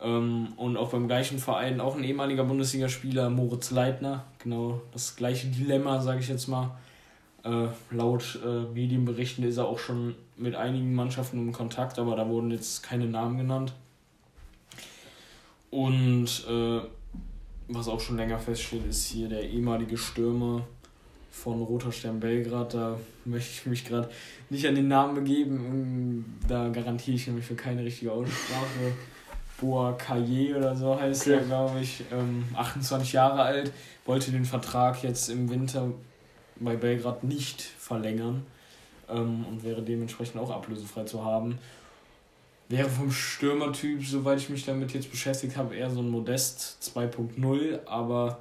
Ähm, 0.00 0.52
und 0.56 0.76
auch 0.76 0.90
beim 0.90 1.06
gleichen 1.06 1.38
Verein, 1.38 1.80
auch 1.80 1.96
ein 1.96 2.04
ehemaliger 2.04 2.44
Bundesligaspieler, 2.44 3.30
Moritz 3.30 3.70
Leitner. 3.70 4.24
Genau 4.38 4.82
das 4.92 5.16
gleiche 5.16 5.48
Dilemma, 5.48 6.00
sage 6.00 6.20
ich 6.20 6.28
jetzt 6.28 6.46
mal. 6.46 6.76
Äh, 7.44 7.68
laut 7.90 8.40
äh, 8.44 8.62
Medienberichten 8.72 9.44
ist 9.44 9.58
er 9.58 9.66
auch 9.66 9.78
schon 9.78 10.14
mit 10.36 10.54
einigen 10.54 10.94
Mannschaften 10.94 11.38
in 11.38 11.52
Kontakt, 11.52 11.98
aber 11.98 12.16
da 12.16 12.26
wurden 12.28 12.50
jetzt 12.50 12.82
keine 12.82 13.06
Namen 13.06 13.36
genannt. 13.36 13.74
Und 15.70 16.46
äh, 16.48 16.80
was 17.68 17.88
auch 17.88 18.00
schon 18.00 18.16
länger 18.16 18.38
feststeht, 18.38 18.86
ist 18.86 19.06
hier 19.06 19.28
der 19.28 19.42
ehemalige 19.42 19.98
Stürmer 19.98 20.66
von 21.30 21.62
Roter 21.62 21.92
Stern 21.92 22.20
Belgrad. 22.20 22.74
Da 22.74 22.98
möchte 23.26 23.50
ich 23.50 23.66
mich 23.66 23.84
gerade 23.84 24.08
nicht 24.48 24.66
an 24.66 24.76
den 24.76 24.88
Namen 24.88 25.14
begeben. 25.14 26.38
Da 26.48 26.68
garantiere 26.68 27.16
ich 27.16 27.26
nämlich 27.26 27.44
für 27.44 27.56
keine 27.56 27.84
richtige 27.84 28.12
Aussprache. 28.12 28.92
Boa 29.60 29.92
Kaye 29.92 30.54
oder 30.54 30.74
so 30.74 30.98
heißt 30.98 31.22
okay. 31.22 31.36
er, 31.36 31.40
glaube 31.44 31.80
ich. 31.80 32.04
Ähm, 32.10 32.44
28 32.54 33.12
Jahre 33.12 33.42
alt, 33.42 33.72
wollte 34.06 34.30
den 34.30 34.44
Vertrag 34.44 35.02
jetzt 35.02 35.28
im 35.28 35.48
Winter 35.50 35.92
bei 36.56 36.76
Belgrad 36.76 37.24
nicht 37.24 37.62
verlängern 37.62 38.46
ähm, 39.08 39.44
und 39.46 39.64
wäre 39.64 39.82
dementsprechend 39.82 40.40
auch 40.40 40.50
ablösefrei 40.50 41.04
zu 41.04 41.24
haben. 41.24 41.58
Wäre 42.68 42.88
vom 42.88 43.10
Stürmertyp, 43.10 44.04
soweit 44.04 44.38
ich 44.38 44.48
mich 44.48 44.64
damit 44.64 44.94
jetzt 44.94 45.10
beschäftigt 45.10 45.56
habe, 45.56 45.76
eher 45.76 45.90
so 45.90 46.00
ein 46.00 46.08
Modest 46.08 46.78
2.0, 46.82 47.86
aber 47.86 48.40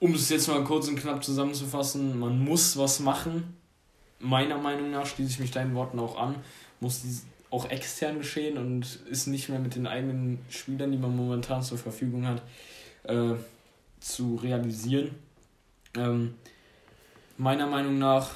um 0.00 0.14
es 0.14 0.28
jetzt 0.30 0.48
mal 0.48 0.64
kurz 0.64 0.88
und 0.88 0.96
knapp 0.96 1.22
zusammenzufassen, 1.22 2.18
man 2.18 2.42
muss 2.42 2.76
was 2.76 3.00
machen. 3.00 3.56
Meiner 4.20 4.58
Meinung 4.58 4.90
nach 4.90 5.06
schließe 5.06 5.32
ich 5.32 5.40
mich 5.40 5.50
deinen 5.50 5.74
Worten 5.74 5.98
auch 5.98 6.18
an, 6.18 6.36
muss 6.80 7.02
dies 7.02 7.24
auch 7.50 7.70
extern 7.70 8.18
geschehen 8.18 8.58
und 8.58 9.00
ist 9.08 9.28
nicht 9.28 9.48
mehr 9.48 9.60
mit 9.60 9.76
den 9.76 9.86
eigenen 9.86 10.40
Spielern, 10.48 10.90
die 10.90 10.98
man 10.98 11.14
momentan 11.14 11.62
zur 11.62 11.78
Verfügung 11.78 12.26
hat, 12.26 12.42
äh, 13.04 13.34
zu 14.00 14.34
realisieren. 14.36 15.14
Ähm, 15.96 16.34
meiner 17.36 17.66
Meinung 17.66 17.98
nach 17.98 18.32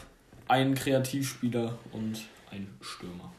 ein 0.47 0.75
Kreativspieler 0.75 1.79
und 1.93 2.25
ein 2.51 2.69
Stürmer. 2.81 3.33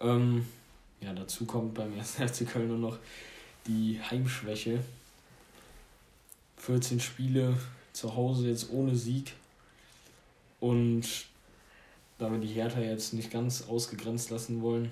Ähm, 0.00 0.46
ja, 1.00 1.12
dazu 1.12 1.46
kommt 1.46 1.74
beim 1.74 1.92
1. 1.98 2.16
FC 2.16 2.48
Köln 2.48 2.68
nur 2.68 2.78
noch 2.78 2.98
die 3.66 4.00
Heimschwäche. 4.02 4.80
14 6.58 7.00
Spiele 7.00 7.56
zu 7.92 8.14
Hause 8.14 8.48
jetzt 8.48 8.70
ohne 8.70 8.96
Sieg. 8.96 9.32
Und 10.60 11.06
da 12.18 12.30
wir 12.30 12.38
die 12.38 12.48
Hertha 12.48 12.80
jetzt 12.80 13.12
nicht 13.12 13.30
ganz 13.30 13.68
ausgegrenzt 13.68 14.30
lassen 14.30 14.62
wollen, 14.62 14.90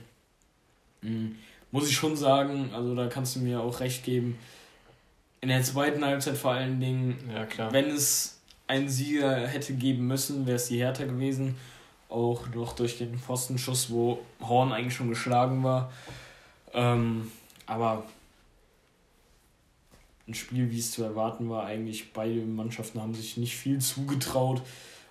hm, 1.01 1.37
muss 1.71 1.89
ich 1.89 1.97
schon 1.97 2.17
sagen, 2.17 2.71
also 2.73 2.95
da 2.95 3.09
kannst 3.09 3.35
du 3.35 3.41
mir 3.41 3.61
auch 3.61 3.81
recht 3.81 4.05
geben, 4.05 4.39
in 5.45 5.51
der 5.51 5.63
zweiten 5.63 6.03
Halbzeit 6.03 6.39
vor 6.39 6.53
allen 6.53 6.81
Dingen, 6.81 7.19
ja, 7.31 7.71
wenn 7.71 7.91
es 7.91 8.41
einen 8.67 8.89
Sieger 8.89 9.47
hätte 9.47 9.75
geben 9.75 10.07
müssen, 10.07 10.47
wäre 10.47 10.57
es 10.57 10.69
die 10.69 10.79
Hertha 10.79 11.05
gewesen. 11.05 11.55
Auch 12.09 12.49
noch 12.55 12.73
durch 12.73 12.97
den 12.97 13.19
Pfostenschuss, 13.19 13.91
wo 13.91 14.21
Horn 14.41 14.73
eigentlich 14.73 14.95
schon 14.95 15.11
geschlagen 15.11 15.63
war. 15.63 15.93
Ähm, 16.73 17.31
aber 17.67 18.05
ein 20.27 20.33
Spiel, 20.33 20.71
wie 20.71 20.79
es 20.79 20.93
zu 20.93 21.03
erwarten 21.03 21.51
war, 21.51 21.67
eigentlich 21.67 22.15
beide 22.15 22.41
Mannschaften 22.41 23.03
haben 23.03 23.13
sich 23.13 23.37
nicht 23.37 23.55
viel 23.55 23.81
zugetraut. 23.81 24.63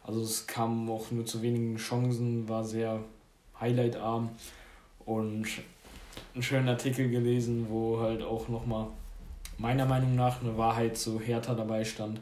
Also 0.02 0.24
es 0.24 0.48
kam 0.48 0.90
auch 0.90 1.12
nur 1.12 1.28
zu 1.28 1.44
wenigen 1.44 1.78
Chancen, 1.78 2.50
war 2.50 2.64
sehr 2.64 3.04
highlightarm 3.62 4.30
und 5.06 5.46
einen 6.34 6.42
schönen 6.42 6.70
Artikel 6.70 7.12
gelesen, 7.12 7.68
wo 7.70 8.00
halt 8.00 8.24
auch 8.24 8.48
nochmal 8.48 8.88
meiner 9.64 9.86
Meinung 9.86 10.16
nach 10.16 10.42
eine 10.42 10.58
Wahrheit 10.58 10.98
zu 10.98 11.22
Hertha 11.22 11.56
dabei 11.56 11.86
stand. 11.86 12.20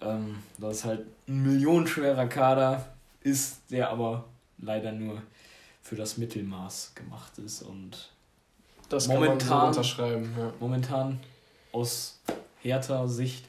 Ähm, 0.00 0.36
dass 0.58 0.84
halt 0.84 1.06
ein 1.26 1.42
millionenschwerer 1.42 2.26
Kader 2.26 2.86
ist, 3.22 3.62
der 3.70 3.90
aber 3.90 4.26
leider 4.58 4.92
nur 4.92 5.22
für 5.82 5.96
das 5.96 6.18
Mittelmaß 6.18 6.92
gemacht 6.94 7.38
ist 7.38 7.62
und 7.62 8.10
das 8.90 9.08
momentan, 9.08 9.72
so 9.72 9.78
unterschreiben. 9.80 10.32
Ja. 10.38 10.52
Momentan 10.60 11.18
aus 11.72 12.20
härter 12.62 13.08
Sicht 13.08 13.46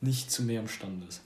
nicht 0.00 0.30
zu 0.30 0.44
mehr 0.44 0.60
imstande 0.60 1.06
ist. 1.08 1.20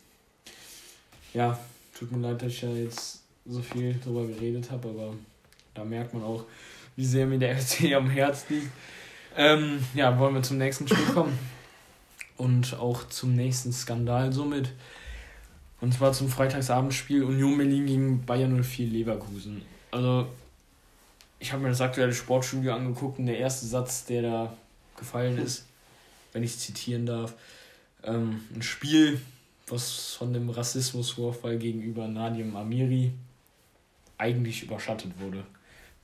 Ja, 1.35 1.59
tut 1.97 2.11
mir 2.13 2.19
leid, 2.19 2.43
dass 2.43 2.49
ich 2.49 2.63
ja 2.63 2.71
jetzt 2.71 3.23
so 3.45 3.61
viel 3.61 3.95
drüber 4.03 4.27
geredet 4.27 4.71
habe, 4.71 4.89
aber 4.89 5.15
da 5.75 5.85
merkt 5.85 6.13
man 6.15 6.25
auch, 6.25 6.45
wie 6.97 7.05
sehr 7.05 7.27
mir 7.27 7.39
der 7.39 7.57
FC 7.61 7.93
am 7.95 8.09
Herz 8.09 8.47
liegt. 8.49 8.71
Ähm, 9.37 9.85
ja, 9.95 10.19
wollen 10.19 10.35
wir 10.35 10.43
zum 10.43 10.59
nächsten 10.59 10.89
Spiel 10.89 11.05
kommen. 11.15 11.39
Und 12.39 12.75
auch 12.75 13.09
zum 13.09 13.35
nächsten 13.35 13.73
Skandal 13.73 14.33
somit. 14.33 14.73
Und 15.81 15.93
zwar 15.93 16.13
zum 16.13 16.29
Freitagsabendspiel 16.29 17.23
Union 17.23 17.57
Berlin 17.59 17.87
gegen 17.87 18.25
Bayern 18.25 18.63
04 18.63 18.87
Leverkusen. 18.87 19.63
Also, 19.91 20.27
ich 21.39 21.53
habe 21.53 21.63
mir 21.63 21.69
das 21.69 21.83
aktuelle 21.83 22.15
Sportstudio 22.15 22.75
angeguckt 22.75 23.19
und 23.19 23.27
der 23.27 23.39
erste 23.39 23.67
Satz, 23.67 24.07
der 24.07 24.23
da 24.23 24.57
gefallen 24.97 25.37
ist, 25.39 25.67
wenn 26.33 26.43
ich 26.43 26.59
zitieren 26.59 27.05
darf, 27.05 27.35
ähm, 28.05 28.41
ein 28.55 28.63
Spiel, 28.63 29.21
was 29.67 30.15
von 30.15 30.33
dem 30.33 30.49
Rassismusvorfall 30.49 31.59
gegenüber 31.59 32.09
Nadim 32.09 32.57
Amiri 32.57 33.13
eigentlich 34.17 34.63
überschattet 34.63 35.13
wurde. 35.21 35.45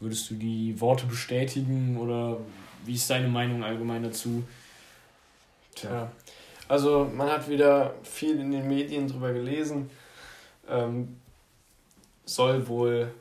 Würdest 0.01 0.31
du 0.31 0.35
die 0.35 0.79
Worte 0.81 1.07
bestätigen 1.07 1.97
oder 1.97 2.39
wie 2.85 2.95
ist 2.95 3.09
deine 3.11 3.29
Meinung 3.29 3.63
allgemein 3.63 4.03
dazu? 4.03 4.43
Tja, 5.75 6.11
also 6.69 7.11
man 7.15 7.31
hat 7.31 7.49
wieder 7.49 7.95
viel 8.03 8.39
in 8.41 8.53
den 8.53 8.69
Medien 8.69 9.09
drüber 9.09 9.33
gelesen. 9.33 9.91
Ähm, 10.69 11.17
soll 12.25 12.67
wohl 12.69 13.13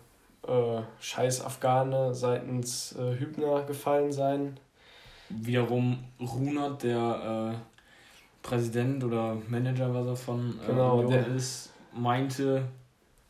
äh, 0.48 0.82
scheiß 1.00 1.44
Afghane 1.44 2.14
seitens 2.14 2.96
äh, 2.98 3.20
Hübner 3.20 3.64
gefallen 3.64 4.12
sein. 4.12 4.58
Wiederum 5.30 6.04
Runert, 6.20 6.84
der 6.84 7.54
äh, 7.56 8.46
Präsident 8.46 9.04
oder 9.04 9.38
Manager, 9.48 9.94
was 9.94 10.08
er 10.08 10.16
von 10.16 10.60
äh, 10.64 10.68
genau, 10.68 11.00
Union 11.00 11.12
der 11.12 11.28
ist, 11.28 11.72
meinte, 11.94 12.64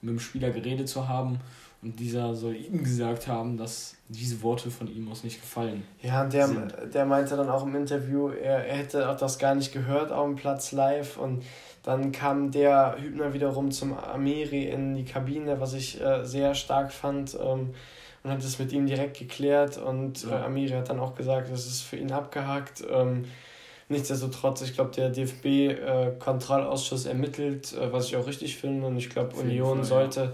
mit 0.02 0.12
dem 0.12 0.20
Spieler 0.20 0.50
geredet 0.52 0.90
zu 0.90 1.08
haben 1.08 1.40
und 1.84 2.00
dieser 2.00 2.36
soll 2.36 2.56
ihm 2.56 2.84
gesagt 2.84 3.28
haben, 3.28 3.58
dass 3.58 3.96
diese 4.08 4.44
Worte 4.44 4.70
von 4.70 4.88
ihm 4.88 5.10
aus 5.12 5.24
nicht 5.24 5.42
gefallen. 5.42 5.84
Ja, 6.02 6.26
der, 6.26 6.48
sind. 6.48 6.74
der 6.94 7.06
meinte 7.06 7.36
dann 7.36 7.50
auch 7.50 7.66
im 7.66 7.76
Interview, 7.76 8.30
er, 8.30 8.68
er 8.68 8.78
hätte 8.78 9.10
auch 9.10 9.18
das 9.18 9.40
gar 9.40 9.56
nicht 9.56 9.74
gehört 9.74 10.12
auf 10.12 10.28
dem 10.28 10.36
Platz 10.36 10.74
live. 10.74 11.18
Und 11.18 11.44
dann 11.82 12.12
kam 12.12 12.52
der 12.52 12.98
Hübner 13.00 13.34
wiederum 13.34 13.72
zum 13.72 13.98
Amiri 13.98 14.66
in 14.66 14.94
die 14.94 15.06
Kabine, 15.06 15.60
was 15.60 15.74
ich 15.74 16.00
äh, 16.00 16.24
sehr 16.24 16.54
stark 16.54 16.92
fand. 16.92 17.36
Ähm, 17.42 17.74
und 18.24 18.30
hat 18.30 18.44
es 18.44 18.60
mit 18.60 18.72
ihm 18.72 18.86
direkt 18.86 19.18
geklärt. 19.18 19.80
Und 19.80 20.24
ja. 20.24 20.40
äh, 20.40 20.44
Amiri 20.44 20.74
hat 20.74 20.90
dann 20.90 21.00
auch 21.00 21.16
gesagt, 21.16 21.52
das 21.52 21.66
ist 21.66 21.82
für 21.82 21.98
ihn 21.98 22.12
abgehakt. 22.12 22.84
Ähm, 22.90 23.26
Nichtsdestotrotz, 23.90 24.62
ich 24.62 24.74
glaube, 24.74 24.92
der 24.92 25.10
DFB-Kontrollausschuss 25.10 27.08
äh, 27.08 27.10
ermittelt, 27.10 27.74
äh, 27.74 27.92
was 27.92 28.06
ich 28.06 28.16
auch 28.16 28.26
richtig 28.26 28.56
finde. 28.56 28.88
Und 28.88 28.96
ich 28.96 29.10
glaube, 29.10 29.36
Union 29.36 29.84
sollte 29.84 30.22
ja 30.22 30.32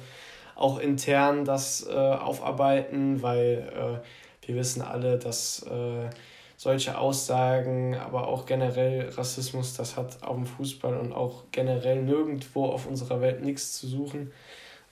auch 0.57 0.79
intern 0.79 1.45
das 1.45 1.87
äh, 1.87 1.93
aufarbeiten, 1.93 3.21
weil 3.21 4.01
äh, 4.03 4.47
wir 4.47 4.55
wissen 4.55 4.81
alle, 4.81 5.17
dass 5.17 5.63
äh, 5.63 6.09
solche 6.57 6.97
Aussagen, 6.97 7.95
aber 7.95 8.27
auch 8.27 8.47
generell 8.47 9.09
Rassismus, 9.09 9.75
das 9.75 9.95
hat 9.95 10.23
auf 10.23 10.35
dem 10.35 10.47
Fußball 10.47 10.97
und 10.97 11.13
auch 11.13 11.43
generell 11.51 12.01
nirgendwo 12.01 12.65
auf 12.65 12.87
unserer 12.87 13.21
Welt 13.21 13.43
nichts 13.43 13.77
zu 13.77 13.87
suchen. 13.87 14.31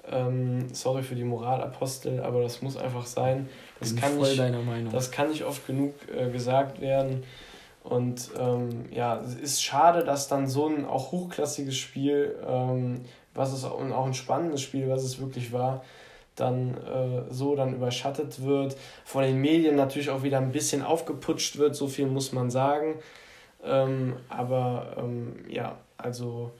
Ähm, 0.07 0.71
sorry 0.71 1.01
für 1.01 1.15
die 1.15 1.23
Moralapostel, 1.23 2.21
aber 2.21 2.43
das 2.43 2.61
muss 2.61 2.77
einfach 2.77 3.07
sein. 3.07 3.49
Das, 3.79 3.93
Bin 3.93 4.01
kann, 4.01 4.17
nicht, 4.17 4.93
das 4.93 5.09
kann 5.09 5.29
nicht 5.29 5.43
oft 5.43 5.65
genug 5.65 5.95
äh, 6.15 6.29
gesagt 6.29 6.79
werden. 6.79 7.23
Und 7.83 8.29
ähm, 8.39 8.85
ja, 8.91 9.19
es 9.19 9.33
ist 9.33 9.63
schade, 9.63 10.03
dass 10.03 10.27
dann 10.27 10.47
so 10.47 10.67
ein 10.67 10.85
auch 10.85 11.11
hochklassiges 11.11 11.75
Spiel 11.75 12.35
ähm, 12.47 13.01
was 13.35 13.53
es 13.53 13.63
und 13.63 13.91
auch 13.91 14.05
ein 14.05 14.13
spannendes 14.13 14.61
Spiel, 14.61 14.89
was 14.89 15.03
es 15.03 15.19
wirklich 15.19 15.51
war, 15.51 15.83
dann 16.35 16.75
äh, 16.77 17.33
so 17.33 17.55
dann 17.55 17.75
überschattet 17.75 18.43
wird, 18.43 18.75
von 19.05 19.23
den 19.23 19.39
Medien 19.39 19.75
natürlich 19.75 20.09
auch 20.09 20.23
wieder 20.23 20.39
ein 20.39 20.51
bisschen 20.51 20.81
aufgeputscht 20.81 21.57
wird, 21.57 21.75
so 21.75 21.87
viel 21.87 22.07
muss 22.07 22.31
man 22.31 22.49
sagen. 22.49 22.95
Ähm, 23.63 24.15
aber 24.29 24.95
ähm, 24.97 25.45
ja, 25.49 25.77
also 25.97 26.51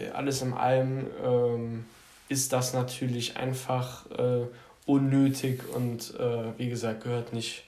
äh, 0.00 0.10
alles 0.10 0.42
in 0.42 0.52
allem 0.52 1.06
ähm, 1.24 1.84
ist 2.28 2.52
das 2.52 2.72
natürlich 2.72 3.36
einfach 3.36 4.10
äh, 4.10 4.46
unnötig 4.86 5.62
und 5.74 6.14
äh, 6.18 6.58
wie 6.58 6.68
gesagt 6.68 7.04
gehört 7.04 7.32
nicht 7.32 7.64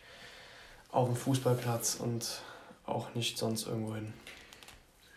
auf 0.90 1.08
den 1.08 1.16
Fußballplatz 1.16 1.98
und 2.00 2.40
auch 2.86 3.14
nicht 3.14 3.38
sonst 3.38 3.66
irgendwo 3.66 3.94
hin. 3.94 4.12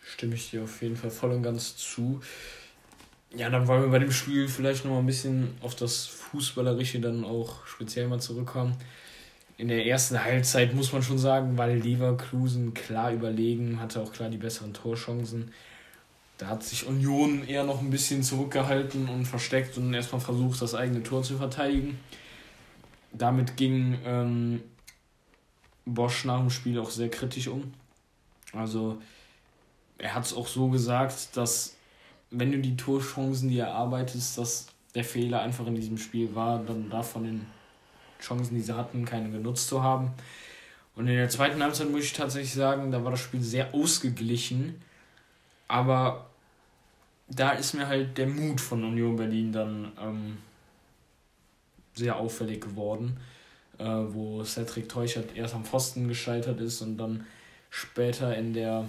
Stimme 0.02 0.34
ich 0.34 0.50
dir 0.50 0.64
auf 0.64 0.82
jeden 0.82 0.96
Fall 0.96 1.10
voll 1.10 1.30
und 1.30 1.42
ganz 1.42 1.76
zu. 1.76 2.20
Ja, 3.36 3.48
dann 3.48 3.68
wollen 3.68 3.82
wir 3.82 3.90
bei 3.90 4.00
dem 4.00 4.10
Spiel 4.10 4.48
vielleicht 4.48 4.84
noch 4.84 4.92
mal 4.92 4.98
ein 4.98 5.06
bisschen 5.06 5.54
auf 5.60 5.76
das 5.76 6.06
Fußballerische 6.06 7.00
dann 7.00 7.24
auch 7.24 7.64
speziell 7.64 8.08
mal 8.08 8.20
zurückkommen. 8.20 8.76
In 9.56 9.68
der 9.68 9.86
ersten 9.86 10.24
Halbzeit 10.24 10.74
muss 10.74 10.92
man 10.92 11.02
schon 11.02 11.18
sagen, 11.18 11.56
weil 11.56 11.78
Leverkusen 11.78 12.74
klar 12.74 13.12
überlegen, 13.12 13.78
hatte 13.80 14.00
auch 14.00 14.12
klar 14.12 14.30
die 14.30 14.38
besseren 14.38 14.74
Torchancen. 14.74 15.52
Da 16.38 16.48
hat 16.48 16.64
sich 16.64 16.86
Union 16.86 17.46
eher 17.46 17.64
noch 17.64 17.80
ein 17.82 17.90
bisschen 17.90 18.22
zurückgehalten 18.22 19.08
und 19.08 19.26
versteckt 19.26 19.76
und 19.76 19.92
erstmal 19.92 20.22
versucht, 20.22 20.60
das 20.62 20.74
eigene 20.74 21.02
Tor 21.02 21.22
zu 21.22 21.36
verteidigen. 21.36 22.00
Damit 23.12 23.56
ging 23.56 23.98
ähm, 24.06 24.62
Bosch 25.84 26.24
nach 26.24 26.40
dem 26.40 26.50
Spiel 26.50 26.78
auch 26.80 26.90
sehr 26.90 27.10
kritisch 27.10 27.48
um. 27.48 27.74
Also 28.52 29.00
er 29.98 30.14
hat 30.14 30.24
es 30.24 30.34
auch 30.34 30.48
so 30.48 30.68
gesagt, 30.68 31.36
dass 31.36 31.76
wenn 32.30 32.52
du 32.52 32.58
die 32.58 32.76
Torchancen, 32.76 33.48
die 33.48 33.58
er 33.58 33.68
erarbeitest, 33.68 34.38
dass 34.38 34.66
der 34.94 35.04
Fehler 35.04 35.42
einfach 35.42 35.66
in 35.66 35.74
diesem 35.74 35.98
Spiel 35.98 36.34
war, 36.34 36.58
dann 36.60 36.88
davon 36.90 37.24
den 37.24 37.46
Chancen, 38.20 38.54
die 38.54 38.60
sie 38.60 38.76
hatten, 38.76 39.04
keine 39.04 39.30
genutzt 39.30 39.68
zu 39.68 39.82
haben. 39.82 40.12
Und 40.96 41.08
in 41.08 41.16
der 41.16 41.28
zweiten 41.28 41.62
Halbzeit 41.62 41.90
muss 41.90 42.04
ich 42.04 42.12
tatsächlich 42.12 42.52
sagen, 42.52 42.90
da 42.90 43.02
war 43.04 43.12
das 43.12 43.20
Spiel 43.20 43.42
sehr 43.42 43.72
ausgeglichen. 43.74 44.80
Aber 45.68 46.26
da 47.28 47.52
ist 47.52 47.74
mir 47.74 47.86
halt 47.86 48.18
der 48.18 48.26
Mut 48.26 48.60
von 48.60 48.84
Union 48.84 49.16
Berlin 49.16 49.52
dann 49.52 49.92
ähm, 50.00 50.38
sehr 51.94 52.16
auffällig 52.16 52.60
geworden, 52.60 53.18
äh, 53.78 53.84
wo 53.84 54.42
Cedric 54.44 54.88
Teuchert 54.88 55.36
erst 55.36 55.54
am 55.54 55.64
Pfosten 55.64 56.08
gescheitert 56.08 56.60
ist 56.60 56.82
und 56.82 56.98
dann 56.98 57.26
später 57.70 58.36
in 58.36 58.52
der 58.52 58.88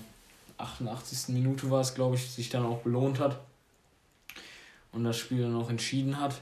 88. 0.62 1.30
Minute 1.30 1.70
war 1.70 1.82
es, 1.82 1.94
glaube 1.94 2.16
ich, 2.16 2.30
sich 2.30 2.50
dann 2.50 2.66
auch 2.66 2.80
belohnt 2.80 3.20
hat 3.20 3.40
und 4.92 5.04
das 5.04 5.18
Spiel 5.18 5.42
dann 5.42 5.56
auch 5.56 5.70
entschieden 5.70 6.20
hat. 6.20 6.42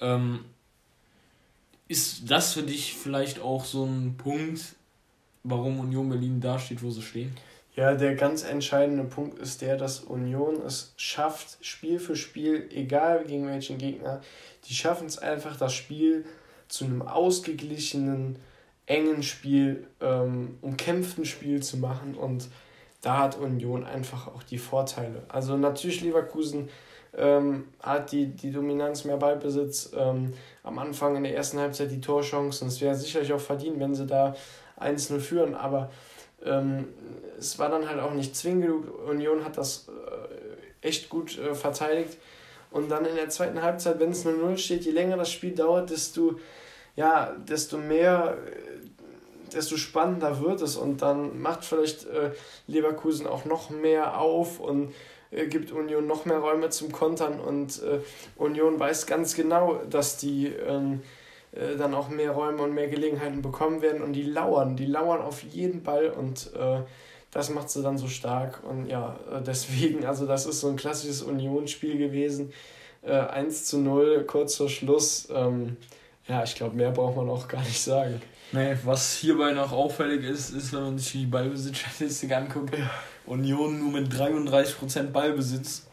Ähm, 0.00 0.44
ist 1.88 2.30
das 2.30 2.54
für 2.54 2.62
dich 2.62 2.94
vielleicht 2.94 3.40
auch 3.40 3.64
so 3.64 3.84
ein 3.84 4.16
Punkt, 4.16 4.74
warum 5.44 5.80
Union 5.80 6.08
Berlin 6.08 6.40
da 6.40 6.58
steht, 6.58 6.82
wo 6.82 6.90
sie 6.90 7.02
stehen? 7.02 7.34
Ja, 7.76 7.94
der 7.94 8.14
ganz 8.14 8.42
entscheidende 8.42 9.04
Punkt 9.04 9.38
ist 9.38 9.60
der, 9.60 9.76
dass 9.76 10.00
Union 10.00 10.62
es 10.62 10.94
schafft, 10.96 11.58
Spiel 11.64 11.98
für 11.98 12.16
Spiel, 12.16 12.68
egal 12.72 13.24
gegen 13.24 13.46
welchen 13.46 13.76
Gegner, 13.76 14.22
die 14.66 14.74
schaffen 14.74 15.06
es 15.06 15.18
einfach, 15.18 15.56
das 15.56 15.74
Spiel 15.74 16.24
zu 16.68 16.86
einem 16.86 17.02
ausgeglichenen, 17.02 18.38
engen 18.86 19.22
Spiel, 19.22 19.86
ähm, 20.00 20.56
umkämpften 20.62 21.26
Spiel 21.26 21.62
zu 21.62 21.76
machen. 21.76 22.14
Und 22.14 22.48
da 23.06 23.18
hat 23.18 23.38
Union 23.38 23.84
einfach 23.84 24.26
auch 24.26 24.42
die 24.42 24.58
Vorteile. 24.58 25.22
Also 25.28 25.56
natürlich 25.56 26.00
Leverkusen 26.00 26.68
ähm, 27.16 27.68
hat 27.80 28.10
die, 28.10 28.26
die 28.26 28.50
Dominanz, 28.50 29.04
mehr 29.04 29.16
Ballbesitz, 29.16 29.92
ähm, 29.96 30.32
am 30.64 30.80
Anfang 30.80 31.14
in 31.14 31.22
der 31.22 31.36
ersten 31.36 31.60
Halbzeit 31.60 31.92
die 31.92 32.00
Torchancen. 32.00 32.66
Es 32.66 32.80
wäre 32.80 32.96
sicherlich 32.96 33.32
auch 33.32 33.40
verdient, 33.40 33.78
wenn 33.78 33.94
sie 33.94 34.06
da 34.06 34.34
1-0 34.80 35.20
führen, 35.20 35.54
aber 35.54 35.88
ähm, 36.44 36.88
es 37.38 37.60
war 37.60 37.68
dann 37.68 37.88
halt 37.88 38.00
auch 38.00 38.12
nicht 38.12 38.34
zwingend 38.34 38.62
genug. 38.62 39.08
Union 39.08 39.44
hat 39.44 39.56
das 39.56 39.86
äh, 39.86 40.86
echt 40.88 41.08
gut 41.08 41.38
äh, 41.38 41.54
verteidigt. 41.54 42.18
Und 42.72 42.90
dann 42.90 43.04
in 43.04 43.14
der 43.14 43.28
zweiten 43.28 43.62
Halbzeit, 43.62 44.00
wenn 44.00 44.10
es 44.10 44.26
0-0 44.26 44.56
steht, 44.56 44.84
je 44.84 44.90
länger 44.90 45.16
das 45.16 45.30
Spiel 45.30 45.54
dauert, 45.54 45.90
desto, 45.90 46.40
ja, 46.96 47.36
desto 47.48 47.78
mehr, 47.78 48.36
äh, 48.48 48.85
desto 49.54 49.76
spannender 49.76 50.40
wird 50.40 50.62
es. 50.62 50.76
Und 50.76 51.02
dann 51.02 51.40
macht 51.40 51.64
vielleicht 51.64 52.06
äh, 52.06 52.32
Leverkusen 52.66 53.26
auch 53.26 53.44
noch 53.44 53.70
mehr 53.70 54.20
auf 54.20 54.60
und 54.60 54.92
äh, 55.30 55.46
gibt 55.46 55.72
Union 55.72 56.06
noch 56.06 56.24
mehr 56.24 56.38
Räume 56.38 56.70
zum 56.70 56.92
Kontern. 56.92 57.40
Und 57.40 57.82
äh, 57.82 58.00
Union 58.36 58.78
weiß 58.78 59.06
ganz 59.06 59.34
genau, 59.34 59.80
dass 59.88 60.16
die 60.16 60.46
ähm, 60.46 61.02
äh, 61.56 61.76
dann 61.76 61.94
auch 61.94 62.08
mehr 62.08 62.32
Räume 62.32 62.62
und 62.62 62.74
mehr 62.74 62.88
Gelegenheiten 62.88 63.40
bekommen 63.40 63.80
werden 63.80 64.02
und 64.02 64.12
die 64.12 64.24
lauern, 64.24 64.76
die 64.76 64.86
lauern 64.86 65.22
auf 65.22 65.42
jeden 65.42 65.82
Ball 65.82 66.10
und 66.10 66.52
äh, 66.54 66.80
das 67.30 67.50
macht 67.50 67.70
sie 67.70 67.82
dann 67.82 67.96
so 67.96 68.08
stark 68.08 68.62
und 68.64 68.86
ja, 68.86 69.18
äh, 69.32 69.40
deswegen, 69.42 70.04
also 70.04 70.26
das 70.26 70.44
ist 70.44 70.60
so 70.60 70.68
ein 70.68 70.76
klassisches 70.76 71.22
Unionsspiel 71.22 71.96
gewesen, 71.96 72.52
äh, 73.02 73.12
1 73.12 73.64
zu 73.64 73.78
0, 73.78 74.24
kurz 74.26 74.56
vor 74.56 74.68
Schluss, 74.68 75.28
ähm, 75.32 75.78
ja, 76.28 76.42
ich 76.42 76.56
glaube, 76.56 76.76
mehr 76.76 76.90
braucht 76.90 77.16
man 77.16 77.28
auch 77.30 77.48
gar 77.48 77.62
nicht 77.62 77.80
sagen. 77.80 78.20
Nee, 78.52 78.76
was 78.84 79.16
hierbei 79.16 79.52
noch 79.52 79.72
auffällig 79.72 80.22
ist, 80.24 80.50
ist, 80.50 80.72
wenn 80.72 80.82
man 80.82 80.98
sich 80.98 81.12
die 81.12 81.26
Ballbesitzstatistik 81.26 82.32
anguckt, 82.32 82.76
ja. 82.76 82.90
Union 83.26 83.80
nur 83.80 83.90
mit 83.90 84.12
33% 84.12 85.10
Ballbesitz 85.10 85.86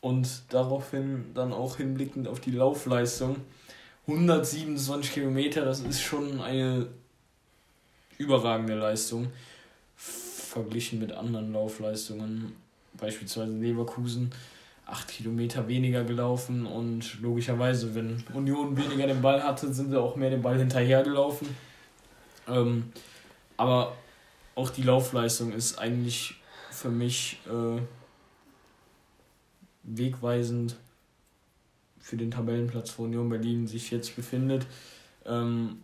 und 0.00 0.28
daraufhin 0.48 1.26
dann 1.34 1.52
auch 1.52 1.76
hinblickend 1.76 2.26
auf 2.26 2.40
die 2.40 2.50
Laufleistung 2.50 3.36
127 4.06 5.12
Kilometer, 5.12 5.64
das 5.64 5.80
ist 5.80 6.00
schon 6.00 6.40
eine 6.40 6.88
überragende 8.18 8.74
Leistung. 8.74 9.28
Verglichen 9.96 10.98
mit 10.98 11.12
anderen 11.12 11.52
Laufleistungen, 11.52 12.56
beispielsweise 12.94 13.52
Leverkusen, 13.52 14.32
8 14.86 15.08
Kilometer 15.08 15.68
weniger 15.68 16.02
gelaufen 16.02 16.66
und 16.66 17.20
logischerweise, 17.20 17.94
wenn 17.94 18.24
Union 18.34 18.76
weniger 18.76 19.06
den 19.06 19.22
Ball 19.22 19.44
hatte, 19.44 19.72
sind 19.72 19.90
sie 19.90 20.00
auch 20.00 20.16
mehr 20.16 20.30
den 20.30 20.42
Ball 20.42 20.58
hinterhergelaufen. 20.58 21.46
Ähm, 22.50 22.92
aber 23.56 23.96
auch 24.54 24.70
die 24.70 24.82
Laufleistung 24.82 25.52
ist 25.52 25.78
eigentlich 25.78 26.34
für 26.70 26.90
mich 26.90 27.38
äh, 27.46 27.80
wegweisend 29.82 30.76
für 32.00 32.16
den 32.16 32.30
Tabellenplatz, 32.30 32.94
wo 32.96 33.04
Union 33.04 33.28
Berlin 33.28 33.66
sich 33.66 33.90
jetzt 33.90 34.16
befindet. 34.16 34.66
Ähm, 35.26 35.82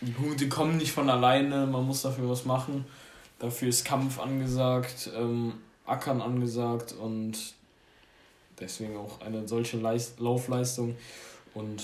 die 0.00 0.12
Punkte 0.12 0.48
kommen 0.48 0.76
nicht 0.76 0.92
von 0.92 1.08
alleine, 1.08 1.66
man 1.66 1.84
muss 1.84 2.02
dafür 2.02 2.28
was 2.28 2.44
machen. 2.44 2.84
Dafür 3.38 3.68
ist 3.68 3.84
Kampf 3.84 4.20
angesagt, 4.20 5.10
ähm, 5.16 5.54
Ackern 5.86 6.20
angesagt 6.20 6.92
und 6.92 7.54
deswegen 8.60 8.96
auch 8.96 9.20
eine 9.20 9.48
solche 9.48 9.78
Leist 9.78 10.20
Laufleistung. 10.20 10.96
Und 11.54 11.82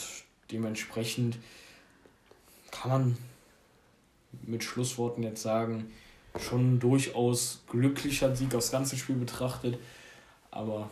dementsprechend 0.51 1.39
kann 2.71 2.91
man 2.91 3.17
mit 4.43 4.65
Schlussworten 4.65 5.23
jetzt 5.23 5.43
sagen, 5.43 5.91
schon 6.39 6.81
durchaus 6.81 7.63
glücklicher 7.69 8.35
Sieg 8.35 8.55
aufs 8.55 8.71
ganze 8.71 8.97
Spiel 8.97 9.17
betrachtet. 9.17 9.79
Aber 10.51 10.89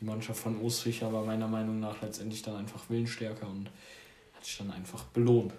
die 0.00 0.04
Mannschaft 0.04 0.40
von 0.40 0.60
Ostficher 0.60 1.12
war 1.12 1.24
meiner 1.24 1.48
Meinung 1.48 1.80
nach 1.80 2.00
letztendlich 2.02 2.42
dann 2.42 2.56
einfach 2.56 2.88
willensstärker 2.88 3.48
und 3.48 3.70
hat 4.34 4.44
sich 4.44 4.58
dann 4.58 4.70
einfach 4.70 5.04
belohnt. 5.04 5.52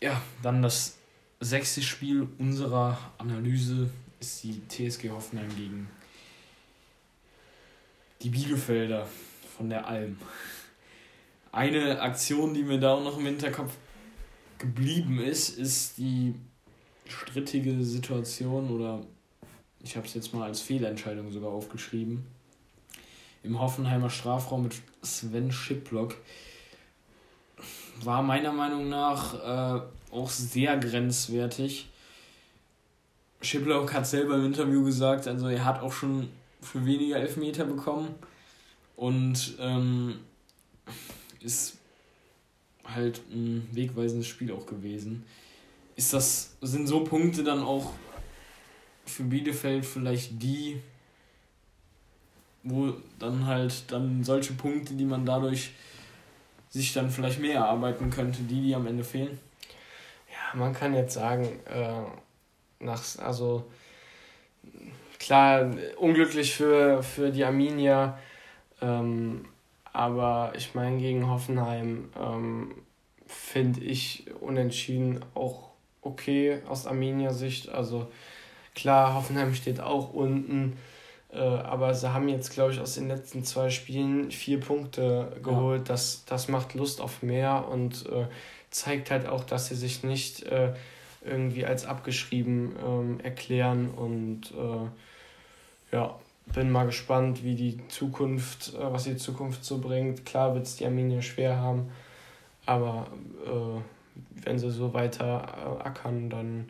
Ja, 0.00 0.20
dann 0.42 0.62
das 0.62 0.96
sechste 1.40 1.82
Spiel 1.82 2.28
unserer 2.38 2.98
Analyse 3.18 3.90
ist 4.20 4.44
die 4.44 4.60
TSG 4.68 5.10
Hoffenheim 5.10 5.48
gegen 5.56 5.90
die 8.22 8.30
Bielefelder 8.30 9.06
von 9.56 9.68
der 9.68 9.86
Alm. 9.86 10.18
Eine 11.52 12.00
Aktion, 12.00 12.54
die 12.54 12.62
mir 12.62 12.78
da 12.78 12.94
auch 12.94 13.04
noch 13.04 13.18
im 13.18 13.26
Hinterkopf 13.26 13.72
geblieben 14.58 15.20
ist, 15.20 15.58
ist 15.58 15.98
die 15.98 16.34
strittige 17.06 17.82
Situation 17.84 18.70
oder 18.70 19.00
ich 19.82 19.96
habe 19.96 20.06
es 20.06 20.14
jetzt 20.14 20.34
mal 20.34 20.44
als 20.44 20.60
Fehlentscheidung 20.60 21.30
sogar 21.32 21.50
aufgeschrieben 21.50 22.26
im 23.42 23.60
Hoffenheimer 23.60 24.10
Strafraum 24.10 24.64
mit 24.64 24.74
Sven 25.02 25.52
Schiplock. 25.52 26.16
War 28.02 28.22
meiner 28.22 28.52
Meinung 28.52 28.88
nach 28.88 29.34
äh, 29.34 29.82
auch 30.12 30.30
sehr 30.30 30.76
grenzwertig. 30.76 31.88
Schiplock 33.40 33.92
hat 33.92 34.06
selber 34.06 34.36
im 34.36 34.46
Interview 34.46 34.84
gesagt, 34.84 35.26
also 35.28 35.48
er 35.48 35.64
hat 35.64 35.80
auch 35.80 35.92
schon 35.92 36.28
für 36.60 36.84
weniger 36.84 37.16
Elfmeter 37.16 37.64
bekommen 37.64 38.14
und 38.96 39.56
ähm, 39.60 40.18
ist 41.40 41.77
halt 42.94 43.20
ein 43.30 43.68
wegweisendes 43.72 44.26
Spiel 44.26 44.52
auch 44.52 44.66
gewesen. 44.66 45.24
Ist 45.96 46.12
das, 46.12 46.56
sind 46.62 46.86
so 46.86 47.04
Punkte 47.04 47.42
dann 47.42 47.62
auch 47.62 47.92
für 49.04 49.24
Bielefeld 49.24 49.84
vielleicht 49.84 50.40
die, 50.42 50.80
wo 52.62 52.94
dann 53.18 53.46
halt 53.46 53.90
dann 53.90 54.22
solche 54.22 54.52
Punkte, 54.52 54.94
die 54.94 55.04
man 55.04 55.26
dadurch 55.26 55.72
sich 56.70 56.92
dann 56.92 57.10
vielleicht 57.10 57.40
mehr 57.40 57.56
erarbeiten 57.56 58.10
könnte, 58.10 58.42
die, 58.42 58.62
die 58.62 58.74
am 58.74 58.86
Ende 58.86 59.04
fehlen? 59.04 59.38
Ja, 60.30 60.58
man 60.58 60.72
kann 60.72 60.94
jetzt 60.94 61.14
sagen, 61.14 61.48
äh, 61.66 62.84
nach, 62.84 63.02
also 63.18 63.64
klar, 65.18 65.70
unglücklich 65.96 66.54
für, 66.54 67.02
für 67.02 67.30
die 67.30 67.44
Arminia. 67.44 68.18
Ähm, 68.80 69.46
aber 69.98 70.52
ich 70.54 70.76
meine, 70.76 70.98
gegen 70.98 71.28
Hoffenheim 71.28 72.08
ähm, 72.16 72.72
finde 73.26 73.80
ich 73.80 74.26
unentschieden 74.40 75.24
auch 75.34 75.70
okay 76.02 76.62
aus 76.68 76.86
Arminia-Sicht. 76.86 77.68
Also 77.68 78.06
klar, 78.76 79.14
Hoffenheim 79.14 79.54
steht 79.56 79.80
auch 79.80 80.14
unten. 80.14 80.76
Äh, 81.32 81.40
aber 81.40 81.94
sie 81.94 82.12
haben 82.12 82.28
jetzt, 82.28 82.52
glaube 82.52 82.72
ich, 82.72 82.78
aus 82.78 82.94
den 82.94 83.08
letzten 83.08 83.42
zwei 83.42 83.70
Spielen 83.70 84.30
vier 84.30 84.60
Punkte 84.60 85.36
geholt. 85.42 85.80
Ja. 85.80 85.94
Das, 85.94 86.24
das 86.26 86.46
macht 86.46 86.74
Lust 86.74 87.00
auf 87.00 87.22
mehr 87.24 87.66
und 87.68 88.06
äh, 88.06 88.28
zeigt 88.70 89.10
halt 89.10 89.26
auch, 89.26 89.42
dass 89.42 89.66
sie 89.66 89.74
sich 89.74 90.04
nicht 90.04 90.44
äh, 90.44 90.74
irgendwie 91.24 91.66
als 91.66 91.84
abgeschrieben 91.84 92.76
ähm, 92.86 93.20
erklären. 93.20 93.90
Und 93.90 94.52
äh, 94.52 95.96
ja, 95.96 96.14
bin 96.54 96.70
mal 96.70 96.86
gespannt, 96.86 97.42
wie 97.44 97.54
die 97.54 97.80
Zukunft, 97.88 98.74
äh, 98.74 98.92
was 98.92 99.04
die 99.04 99.16
Zukunft 99.16 99.64
so 99.64 99.78
bringt. 99.78 100.24
Klar 100.26 100.54
wird 100.54 100.66
es 100.66 100.76
die 100.76 100.86
Arminia 100.86 101.22
schwer 101.22 101.56
haben, 101.56 101.90
aber 102.66 103.08
äh, 103.44 103.80
wenn 104.44 104.58
sie 104.58 104.70
so 104.70 104.92
weiter 104.94 105.84
ackern, 105.84 106.30
dann 106.30 106.68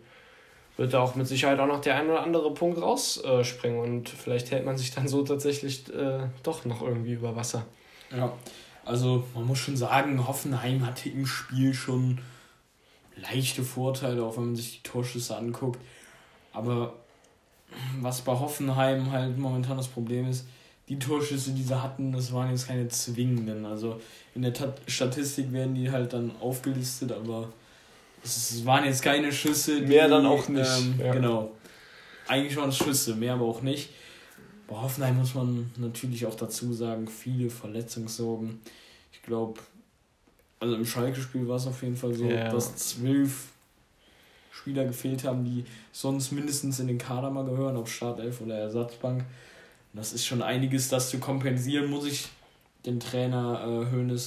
wird 0.76 0.94
da 0.94 1.00
auch 1.00 1.16
mit 1.16 1.26
Sicherheit 1.26 1.58
auch 1.58 1.66
noch 1.66 1.80
der 1.80 1.96
ein 1.96 2.08
oder 2.08 2.22
andere 2.22 2.54
Punkt 2.54 2.80
rausspringen 2.80 3.80
und 3.80 4.08
vielleicht 4.08 4.50
hält 4.50 4.64
man 4.64 4.78
sich 4.78 4.94
dann 4.94 5.08
so 5.08 5.22
tatsächlich 5.24 5.92
äh, 5.92 6.20
doch 6.42 6.64
noch 6.64 6.82
irgendwie 6.82 7.14
über 7.14 7.34
Wasser. 7.34 7.66
Ja, 8.16 8.32
also 8.84 9.24
man 9.34 9.44
muss 9.44 9.58
schon 9.58 9.76
sagen, 9.76 10.26
Hoffenheim 10.26 10.86
hatte 10.86 11.08
im 11.08 11.26
Spiel 11.26 11.74
schon 11.74 12.20
leichte 13.16 13.62
Vorteile, 13.62 14.22
auch 14.22 14.36
wenn 14.36 14.46
man 14.46 14.56
sich 14.56 14.82
die 14.82 14.88
Torschüsse 14.88 15.36
anguckt. 15.36 15.80
Aber 16.52 16.94
was 18.00 18.20
bei 18.22 18.32
Hoffenheim 18.32 19.10
halt 19.12 19.38
momentan 19.38 19.76
das 19.76 19.88
Problem 19.88 20.28
ist, 20.28 20.46
die 20.88 20.98
Torschüsse, 20.98 21.50
die 21.50 21.62
sie 21.62 21.82
hatten, 21.82 22.12
das 22.12 22.32
waren 22.32 22.50
jetzt 22.50 22.66
keine 22.66 22.88
zwingenden. 22.88 23.66
Also 23.66 24.00
in 24.34 24.42
der 24.42 24.54
Tat 24.54 24.80
Statistik 24.86 25.52
werden 25.52 25.74
die 25.74 25.90
halt 25.90 26.12
dann 26.12 26.32
aufgelistet, 26.40 27.12
aber 27.12 27.52
es 28.24 28.64
waren 28.64 28.84
jetzt 28.84 29.02
keine 29.02 29.30
Schüsse. 29.30 29.82
Die, 29.82 29.86
mehr 29.86 30.08
dann 30.08 30.24
auch 30.24 30.48
nicht. 30.48 30.70
Ähm, 30.78 30.94
ja. 30.98 31.12
Genau. 31.12 31.52
Eigentlich 32.26 32.56
waren 32.56 32.70
es 32.70 32.78
Schüsse, 32.78 33.14
mehr 33.14 33.34
aber 33.34 33.44
auch 33.44 33.62
nicht. 33.62 33.90
Bei 34.66 34.76
Hoffenheim 34.76 35.16
muss 35.16 35.34
man 35.34 35.70
natürlich 35.76 36.26
auch 36.26 36.34
dazu 36.34 36.72
sagen, 36.72 37.08
viele 37.08 37.48
Verletzungssorgen. 37.48 38.60
Ich 39.12 39.22
glaube, 39.22 39.60
also 40.60 40.74
im 40.74 40.84
Schalke-Spiel 40.84 41.48
war 41.48 41.56
es 41.56 41.66
auf 41.66 41.82
jeden 41.82 41.96
Fall 41.96 42.14
so, 42.14 42.24
ja. 42.26 42.50
dass 42.50 42.76
zwölf 42.76 43.48
Spieler 44.58 44.84
gefehlt 44.84 45.24
haben, 45.24 45.44
die 45.44 45.64
sonst 45.92 46.32
mindestens 46.32 46.80
in 46.80 46.88
den 46.88 46.98
Kader 46.98 47.30
mal 47.30 47.44
gehören, 47.44 47.76
ob 47.76 47.88
Startelf 47.88 48.40
oder 48.40 48.58
Ersatzbank. 48.58 49.24
Das 49.92 50.12
ist 50.12 50.26
schon 50.26 50.42
einiges, 50.42 50.88
das 50.88 51.10
zu 51.10 51.18
kompensieren, 51.18 51.90
muss 51.90 52.06
ich 52.06 52.28
den 52.84 53.00
Trainer 53.00 53.86
äh, 53.90 54.18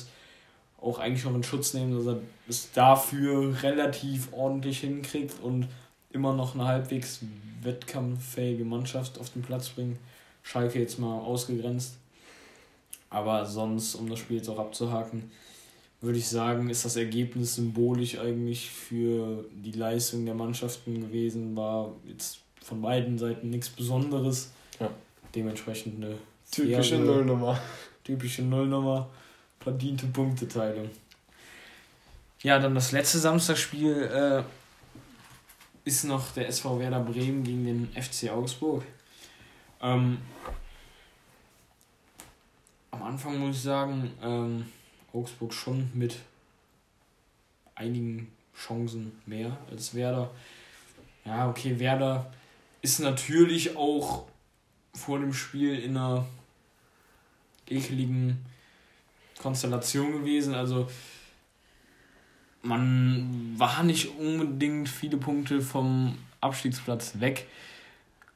auch 0.82 1.00
eigentlich 1.00 1.26
noch 1.26 1.36
in 1.36 1.44
Schutz 1.44 1.74
nehmen, 1.74 1.96
dass 1.96 2.08
er 2.08 2.20
es 2.48 2.72
dafür 2.72 3.62
relativ 3.62 4.34
ordentlich 4.34 4.80
hinkriegt 4.80 5.36
und 5.42 5.68
immer 6.12 6.34
noch 6.34 6.56
eine 6.56 6.66
halbwegs 6.66 7.20
wettkampffähige 7.62 8.66
Mannschaft 8.66 9.20
auf 9.20 9.30
den 9.30 9.44
Platz 9.44 9.70
bringt. 9.70 10.00
Schalke 10.44 10.80
jetzt 10.80 10.98
mal 10.98 11.20
ausgegrenzt. 11.20 11.98
Aber 13.10 13.46
sonst, 13.46 13.96
um 13.96 14.10
das 14.10 14.20
Spiel 14.20 14.38
jetzt 14.38 14.50
auch 14.50 14.58
abzuhaken, 14.58 15.30
würde 16.02 16.18
ich 16.18 16.28
sagen, 16.28 16.70
ist 16.70 16.84
das 16.84 16.96
Ergebnis 16.96 17.56
symbolisch 17.56 18.18
eigentlich 18.18 18.70
für 18.70 19.46
die 19.52 19.72
Leistung 19.72 20.26
der 20.26 20.34
Mannschaften 20.34 21.00
gewesen. 21.00 21.56
War 21.56 21.94
jetzt 22.08 22.40
von 22.64 22.82
beiden 22.82 23.18
Seiten 23.18 23.50
nichts 23.52 23.70
Besonderes. 23.70 24.52
Ja. 24.80 24.90
Dementsprechend 25.36 26.04
eine 26.04 26.18
typische 26.50 26.98
Nullnummer. 26.98 27.60
Typische 28.04 28.42
Nullnummer 28.42 29.10
verdiente 29.62 30.08
Punkteteilung. 30.08 30.90
Ja, 32.42 32.58
dann 32.60 32.74
das 32.74 32.92
letzte 32.92 33.20
Samstagsspiel 33.20 34.10
äh, 34.12 34.44
ist 35.86 36.04
noch 36.06 36.32
der 36.32 36.48
SV 36.48 36.80
Werder 36.80 37.00
Bremen 37.00 37.44
gegen 37.44 37.66
den 37.66 37.88
FC 37.90 38.32
Augsburg. 38.32 38.84
Ähm, 39.82 40.18
am 42.90 43.04
Anfang 43.04 43.38
muss 43.38 43.58
ich 43.58 43.62
sagen, 43.62 44.12
ähm, 44.24 44.66
Augsburg 45.14 45.54
schon 45.54 45.90
mit 45.94 46.18
einigen 47.76 48.32
Chancen 48.56 49.12
mehr 49.26 49.58
als 49.70 49.94
Werder. 49.96 50.32
Ja, 51.26 51.50
okay, 51.50 51.80
Werder 51.80 52.32
ist 52.82 53.00
natürlich 53.00 53.76
auch 53.76 54.28
vor 54.94 55.20
dem 55.20 55.34
Spiel 55.34 55.80
in 55.80 55.98
einer 55.98 56.26
ekligen 57.68 58.44
Konstellation 59.40 60.12
gewesen. 60.12 60.54
Also 60.54 60.88
man 62.62 63.56
war 63.58 63.84
nicht 63.84 64.18
unbedingt 64.18 64.90
viele 64.90 65.18
Punkte 65.18 65.62
vom 65.62 66.18
Abstiegsplatz 66.42 67.20
weg. 67.20 67.48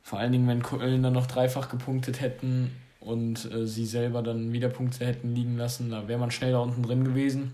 Vor 0.03 0.19
allen 0.19 0.31
Dingen, 0.31 0.47
wenn 0.47 0.63
Köln 0.63 1.03
dann 1.03 1.13
noch 1.13 1.27
dreifach 1.27 1.69
gepunktet 1.69 2.21
hätten 2.21 2.71
und 3.05 3.51
äh, 3.51 3.67
sie 3.67 3.85
selber 3.85 4.23
dann 4.23 4.51
wieder 4.51 4.69
Punkte 4.69 5.05
hätten 5.05 5.35
liegen 5.35 5.57
lassen, 5.57 5.91
da 5.91 6.07
wäre 6.07 6.19
man 6.19 6.31
schnell 6.31 6.51
da 6.51 6.59
unten 6.59 6.83
drin 6.83 7.05
gewesen. 7.05 7.53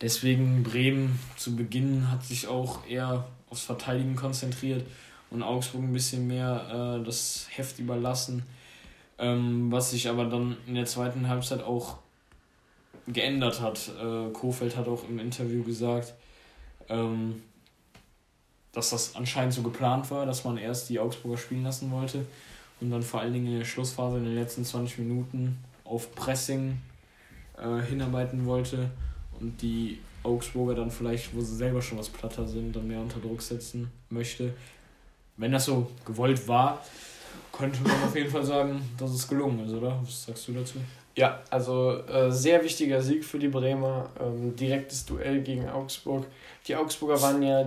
Deswegen 0.00 0.62
Bremen 0.62 1.18
zu 1.36 1.54
Beginn 1.56 2.10
hat 2.10 2.24
sich 2.24 2.48
auch 2.48 2.86
eher 2.88 3.28
aufs 3.48 3.62
Verteidigen 3.62 4.16
konzentriert 4.16 4.84
und 5.30 5.42
Augsburg 5.42 5.82
ein 5.82 5.92
bisschen 5.92 6.26
mehr 6.26 6.98
äh, 7.00 7.04
das 7.04 7.46
Heft 7.50 7.78
überlassen. 7.78 8.42
Ähm, 9.18 9.70
was 9.70 9.90
sich 9.90 10.08
aber 10.08 10.24
dann 10.24 10.56
in 10.66 10.74
der 10.74 10.86
zweiten 10.86 11.28
Halbzeit 11.28 11.62
auch 11.62 11.98
geändert 13.06 13.60
hat. 13.60 13.90
Äh, 14.02 14.32
Kofeld 14.32 14.76
hat 14.76 14.88
auch 14.88 15.06
im 15.08 15.18
Interview 15.18 15.62
gesagt, 15.62 16.14
ähm, 16.88 17.42
dass 18.72 18.90
das 18.90 19.14
anscheinend 19.16 19.52
so 19.52 19.62
geplant 19.62 20.10
war, 20.10 20.26
dass 20.26 20.44
man 20.44 20.56
erst 20.56 20.88
die 20.88 20.98
Augsburger 20.98 21.36
spielen 21.36 21.64
lassen 21.64 21.90
wollte 21.90 22.24
und 22.80 22.90
dann 22.90 23.02
vor 23.02 23.20
allen 23.20 23.32
Dingen 23.32 23.46
in 23.46 23.58
der 23.58 23.64
Schlussphase 23.64 24.18
in 24.18 24.24
den 24.24 24.34
letzten 24.34 24.64
20 24.64 24.98
Minuten 24.98 25.58
auf 25.84 26.14
Pressing 26.14 26.78
äh, 27.58 27.82
hinarbeiten 27.82 28.46
wollte 28.46 28.90
und 29.38 29.60
die 29.62 29.98
Augsburger 30.22 30.74
dann 30.74 30.90
vielleicht, 30.90 31.34
wo 31.34 31.40
sie 31.40 31.56
selber 31.56 31.80
schon 31.80 31.98
was 31.98 32.08
platter 32.08 32.46
sind, 32.46 32.76
dann 32.76 32.86
mehr 32.86 33.00
unter 33.00 33.20
Druck 33.20 33.42
setzen 33.42 33.90
möchte. 34.10 34.52
Wenn 35.36 35.52
das 35.52 35.64
so 35.64 35.90
gewollt 36.04 36.46
war, 36.46 36.84
könnte 37.52 37.82
man 37.82 38.02
auf 38.02 38.14
jeden 38.14 38.30
Fall 38.30 38.44
sagen, 38.44 38.82
dass 38.98 39.10
es 39.10 39.26
gelungen 39.26 39.64
ist, 39.64 39.72
oder? 39.72 39.98
Was 40.02 40.24
sagst 40.24 40.48
du 40.48 40.52
dazu? 40.52 40.78
Ja, 41.20 41.38
also 41.50 41.98
äh, 42.08 42.32
sehr 42.32 42.64
wichtiger 42.64 43.02
Sieg 43.02 43.26
für 43.26 43.38
die 43.38 43.48
Bremer. 43.48 44.08
Ähm, 44.18 44.56
direktes 44.56 45.04
Duell 45.04 45.42
gegen 45.42 45.68
Augsburg. 45.68 46.24
Die 46.66 46.74
Augsburger 46.74 47.20
waren 47.20 47.42
ja 47.42 47.66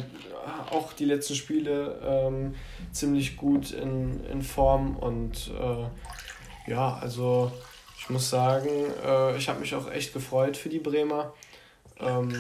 auch 0.72 0.92
die 0.94 1.06
letzten 1.06 1.36
Spiele 1.36 2.02
ähm, 2.04 2.56
ziemlich 2.92 3.38
gut 3.38 3.70
in, 3.70 4.26
in 4.26 4.42
Form 4.42 4.98
und 4.98 5.52
äh, 5.52 6.72
ja, 6.72 6.98
also 7.00 7.52
ich 8.00 8.10
muss 8.10 8.28
sagen, 8.28 8.72
äh, 9.06 9.38
ich 9.38 9.48
habe 9.48 9.60
mich 9.60 9.76
auch 9.76 9.92
echt 9.92 10.14
gefreut 10.14 10.58
für 10.58 10.70
die 10.70 10.80
Bremer. 10.80 11.32
Ähm, 12.00 12.34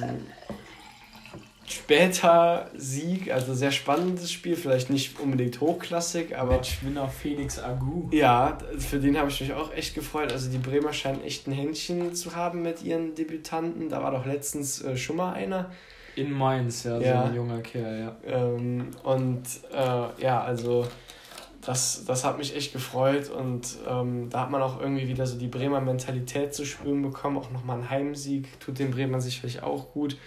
später 1.73 2.69
Sieg, 2.75 3.31
also 3.31 3.53
sehr 3.53 3.71
spannendes 3.71 4.31
Spiel, 4.31 4.55
vielleicht 4.55 4.89
nicht 4.89 5.19
unbedingt 5.19 5.59
hochklassig, 5.59 6.37
aber. 6.37 6.53
Matchwinner 6.53 7.07
Felix 7.07 7.59
Agu. 7.59 8.07
Ja, 8.11 8.57
für 8.77 8.99
den 8.99 9.17
habe 9.17 9.29
ich 9.29 9.41
mich 9.41 9.53
auch 9.53 9.73
echt 9.73 9.95
gefreut. 9.95 10.31
Also 10.31 10.49
die 10.49 10.57
Bremer 10.57 10.93
scheinen 10.93 11.23
echt 11.23 11.47
ein 11.47 11.53
Händchen 11.53 12.13
zu 12.15 12.35
haben 12.35 12.61
mit 12.61 12.83
ihren 12.83 13.15
Debütanten. 13.15 13.89
Da 13.89 14.01
war 14.01 14.11
doch 14.11 14.25
letztens 14.25 14.81
äh, 14.83 14.95
schon 14.95 15.17
mal 15.17 15.33
einer. 15.33 15.71
In 16.15 16.31
Mainz, 16.31 16.83
ja, 16.83 16.99
ja. 16.99 17.21
so 17.21 17.27
ein 17.29 17.35
junger 17.35 17.61
Kerl, 17.61 17.99
ja. 17.99 18.15
Ähm, 18.27 18.91
und 19.03 19.43
äh, 19.73 20.23
ja, 20.23 20.43
also 20.43 20.87
das, 21.65 22.05
das 22.05 22.23
hat 22.23 22.37
mich 22.37 22.55
echt 22.55 22.73
gefreut 22.73 23.29
und 23.29 23.77
ähm, 23.87 24.29
da 24.29 24.41
hat 24.41 24.51
man 24.51 24.61
auch 24.61 24.79
irgendwie 24.79 25.07
wieder 25.07 25.25
so 25.25 25.37
die 25.37 25.47
Bremer 25.47 25.81
Mentalität 25.81 26.53
zu 26.53 26.65
spüren 26.65 27.01
bekommen. 27.01 27.37
Auch 27.37 27.51
nochmal 27.51 27.79
ein 27.79 27.89
Heimsieg 27.89 28.59
tut 28.59 28.79
den 28.79 28.91
Bremern 28.91 29.21
sicherlich 29.21 29.63
auch 29.63 29.91
gut. 29.91 30.17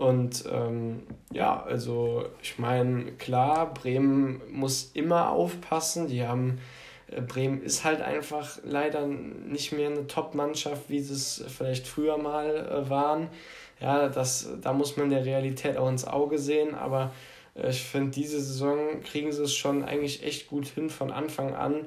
Und 0.00 0.44
ähm, 0.50 1.02
ja, 1.30 1.62
also 1.62 2.24
ich 2.42 2.58
meine, 2.58 3.12
klar, 3.18 3.74
Bremen 3.74 4.40
muss 4.50 4.92
immer 4.94 5.28
aufpassen. 5.28 6.08
Die 6.08 6.26
haben, 6.26 6.58
äh, 7.10 7.20
Bremen 7.20 7.62
ist 7.62 7.84
halt 7.84 8.00
einfach 8.00 8.58
leider 8.64 9.06
nicht 9.06 9.72
mehr 9.72 9.90
eine 9.90 10.06
Top-Mannschaft, 10.06 10.88
wie 10.88 11.00
sie 11.00 11.12
es 11.12 11.44
vielleicht 11.54 11.86
früher 11.86 12.16
mal 12.16 12.48
äh, 12.48 12.88
waren. 12.88 13.28
Ja, 13.78 14.08
das, 14.08 14.48
da 14.62 14.72
muss 14.72 14.96
man 14.96 15.10
der 15.10 15.26
Realität 15.26 15.76
auch 15.76 15.90
ins 15.90 16.06
Auge 16.06 16.38
sehen, 16.38 16.74
aber 16.74 17.12
äh, 17.54 17.68
ich 17.68 17.82
finde, 17.82 18.12
diese 18.12 18.40
Saison 18.40 19.02
kriegen 19.02 19.32
sie 19.32 19.42
es 19.42 19.54
schon 19.54 19.84
eigentlich 19.84 20.24
echt 20.24 20.48
gut 20.48 20.66
hin 20.66 20.88
von 20.88 21.10
Anfang 21.10 21.54
an 21.54 21.84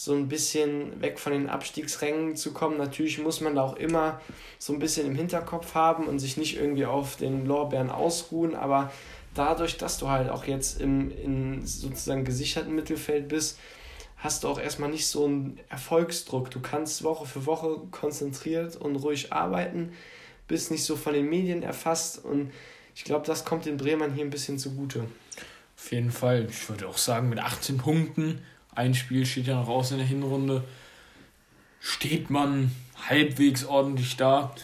so 0.00 0.14
ein 0.14 0.28
bisschen 0.28 1.02
weg 1.02 1.18
von 1.18 1.32
den 1.32 1.48
Abstiegsrängen 1.48 2.36
zu 2.36 2.52
kommen. 2.52 2.78
Natürlich 2.78 3.18
muss 3.18 3.40
man 3.40 3.56
da 3.56 3.64
auch 3.64 3.74
immer 3.74 4.20
so 4.56 4.72
ein 4.72 4.78
bisschen 4.78 5.08
im 5.08 5.16
Hinterkopf 5.16 5.74
haben 5.74 6.06
und 6.06 6.20
sich 6.20 6.36
nicht 6.36 6.56
irgendwie 6.56 6.86
auf 6.86 7.16
den 7.16 7.46
Lorbeeren 7.46 7.90
ausruhen, 7.90 8.54
aber 8.54 8.92
dadurch, 9.34 9.76
dass 9.76 9.98
du 9.98 10.08
halt 10.08 10.30
auch 10.30 10.44
jetzt 10.44 10.80
im 10.80 11.10
in 11.10 11.66
sozusagen 11.66 12.24
gesicherten 12.24 12.76
Mittelfeld 12.76 13.26
bist, 13.26 13.58
hast 14.18 14.44
du 14.44 14.48
auch 14.48 14.60
erstmal 14.60 14.88
nicht 14.88 15.08
so 15.08 15.24
einen 15.24 15.58
Erfolgsdruck. 15.68 16.52
Du 16.52 16.60
kannst 16.60 17.02
Woche 17.02 17.26
für 17.26 17.44
Woche 17.44 17.80
konzentriert 17.90 18.76
und 18.76 18.94
ruhig 18.94 19.32
arbeiten, 19.32 19.94
bist 20.46 20.70
nicht 20.70 20.84
so 20.84 20.94
von 20.94 21.12
den 21.12 21.28
Medien 21.28 21.64
erfasst 21.64 22.24
und 22.24 22.52
ich 22.94 23.02
glaube, 23.02 23.26
das 23.26 23.44
kommt 23.44 23.64
den 23.64 23.76
Bremern 23.76 24.14
hier 24.14 24.24
ein 24.24 24.30
bisschen 24.30 24.60
zugute. 24.60 25.08
Auf 25.76 25.90
jeden 25.90 26.12
Fall. 26.12 26.46
Ich 26.48 26.68
würde 26.68 26.86
auch 26.86 26.98
sagen, 26.98 27.28
mit 27.28 27.40
18 27.40 27.78
Punkten, 27.78 28.42
ein 28.78 28.94
Spiel 28.94 29.26
steht 29.26 29.48
ja 29.48 29.56
noch 29.56 29.68
aus 29.68 29.90
in 29.90 29.98
der 29.98 30.06
Hinrunde, 30.06 30.62
steht 31.80 32.30
man 32.30 32.70
halbwegs 33.08 33.64
ordentlich 33.64 34.16
da. 34.16 34.54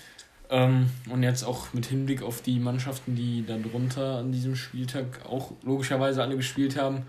Ähm, 0.50 0.90
und 1.10 1.24
jetzt 1.24 1.42
auch 1.42 1.72
mit 1.72 1.86
Hinblick 1.86 2.22
auf 2.22 2.40
die 2.40 2.60
Mannschaften, 2.60 3.16
die 3.16 3.44
da 3.44 3.56
drunter 3.58 4.18
an 4.18 4.30
diesem 4.30 4.54
Spieltag 4.54 5.26
auch 5.26 5.52
logischerweise 5.62 6.22
alle 6.22 6.36
gespielt 6.36 6.76
haben, 6.76 7.02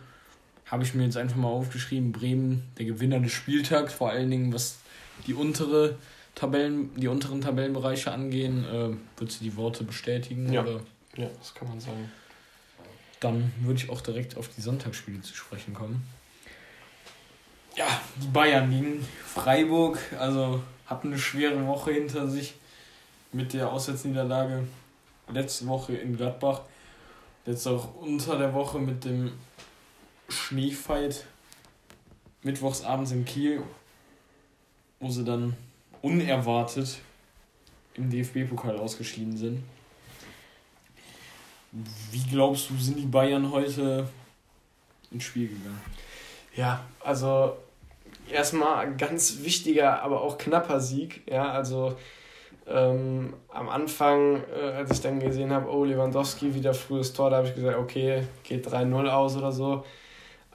habe 0.65 0.83
ich 0.83 0.95
mir 0.95 1.03
jetzt 1.03 1.17
einfach 1.17 1.35
mal 1.35 1.49
aufgeschrieben, 1.49 2.11
Bremen, 2.11 2.63
der 2.79 2.85
Gewinner 2.85 3.19
des 3.19 3.33
Spieltags, 3.33 3.93
vor 3.93 4.09
allen 4.09 4.31
Dingen 4.31 4.51
was 4.51 4.79
die 5.27 5.35
untere 5.35 5.97
Tabellen, 6.33 6.89
die 6.95 7.07
unteren 7.07 7.41
Tabellenbereiche 7.41 8.11
angehen, 8.11 8.65
äh, 8.65 8.89
würdest 9.17 9.41
du 9.41 9.43
die 9.43 9.55
Worte 9.55 9.83
bestätigen? 9.83 10.51
Ja. 10.51 10.63
Oder? 10.63 10.81
ja, 11.17 11.29
das 11.37 11.53
kann 11.53 11.67
man 11.67 11.79
sagen. 11.79 12.11
Dann 13.19 13.51
würde 13.61 13.79
ich 13.79 13.89
auch 13.91 14.01
direkt 14.01 14.37
auf 14.37 14.49
die 14.49 14.61
Sonntagsspiele 14.61 15.21
zu 15.21 15.35
sprechen 15.35 15.75
kommen. 15.75 16.03
Ja, 17.75 18.01
die 18.15 18.27
Bayern 18.27 18.69
gegen 18.69 19.05
Freiburg, 19.25 19.99
also 20.17 20.63
hatten 20.85 21.07
eine 21.07 21.19
schwere 21.19 21.67
Woche 21.67 21.91
hinter 21.91 22.27
sich 22.29 22.53
mit 23.33 23.51
der 23.51 23.69
Auswärtsniederlage 23.69 24.65
letzte 25.27 25.67
Woche 25.67 25.93
in 25.93 26.15
Gladbach. 26.15 26.61
Jetzt 27.45 27.67
auch 27.67 27.95
unter 27.95 28.37
der 28.37 28.53
Woche 28.53 28.79
mit 28.79 29.03
dem 29.03 29.33
Schneefight 30.29 31.25
mittwochsabends 32.43 33.11
in 33.11 33.25
Kiel, 33.25 33.61
wo 35.01 35.09
sie 35.09 35.25
dann 35.25 35.57
unerwartet 36.01 36.99
im 37.95 38.09
DFB-Pokal 38.09 38.77
ausgeschieden 38.77 39.35
sind. 39.35 39.63
Wie 42.11 42.23
glaubst 42.23 42.69
du, 42.69 42.77
sind 42.77 42.97
die 42.97 43.05
Bayern 43.05 43.51
heute 43.51 44.07
ins 45.11 45.25
Spiel 45.25 45.49
gegangen? 45.49 45.81
Ja, 46.55 46.85
also 47.01 47.57
erstmal 48.31 48.85
ein 48.85 48.97
ganz 48.97 49.43
wichtiger, 49.43 50.01
aber 50.03 50.21
auch 50.21 50.37
knapper 50.37 50.79
Sieg. 50.79 51.21
Ja, 51.29 51.49
also 51.51 51.95
ähm, 52.67 53.33
am 53.49 53.69
Anfang, 53.69 54.43
äh, 54.53 54.71
als 54.73 54.91
ich 54.91 55.01
dann 55.01 55.19
gesehen 55.19 55.51
habe, 55.51 55.69
oh, 55.69 55.83
Lewandowski 55.83 56.53
wieder 56.55 56.73
frühes 56.73 57.13
Tor, 57.13 57.29
da 57.29 57.37
habe 57.37 57.47
ich 57.47 57.55
gesagt, 57.55 57.77
okay, 57.77 58.23
geht 58.43 58.67
3-0 58.67 59.07
aus 59.07 59.37
oder 59.37 59.51
so. 59.51 59.83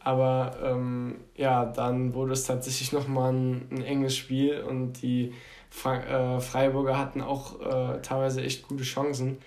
Aber 0.03 0.57
ähm, 0.64 1.16
ja, 1.37 1.66
dann 1.66 2.14
wurde 2.14 2.33
es 2.33 2.45
tatsächlich 2.45 2.93
nochmal 2.93 3.33
ein, 3.33 3.68
ein 3.71 3.83
enges 3.83 4.16
Spiel 4.16 4.61
und 4.62 4.95
die 5.03 5.35
Fra 5.68 6.37
äh, 6.37 6.41
Freiburger 6.41 6.99
hatten 6.99 7.21
auch 7.21 7.61
äh, 7.61 8.01
teilweise 8.01 8.43
echt 8.43 8.66
gute 8.66 8.83
Chancen. 8.83 9.39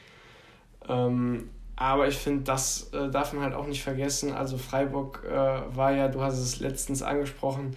Ähm, 0.87 1.49
aber 1.75 2.07
ich 2.07 2.15
finde, 2.15 2.43
das 2.43 2.93
äh, 2.93 3.09
darf 3.09 3.33
man 3.33 3.43
halt 3.43 3.55
auch 3.55 3.65
nicht 3.65 3.83
vergessen. 3.83 4.31
Also 4.31 4.57
Freiburg 4.57 5.23
äh, 5.29 5.31
war 5.75 5.91
ja, 5.91 6.07
du 6.07 6.21
hast 6.21 6.37
es 6.37 6.59
letztens 6.59 7.01
angesprochen, 7.01 7.75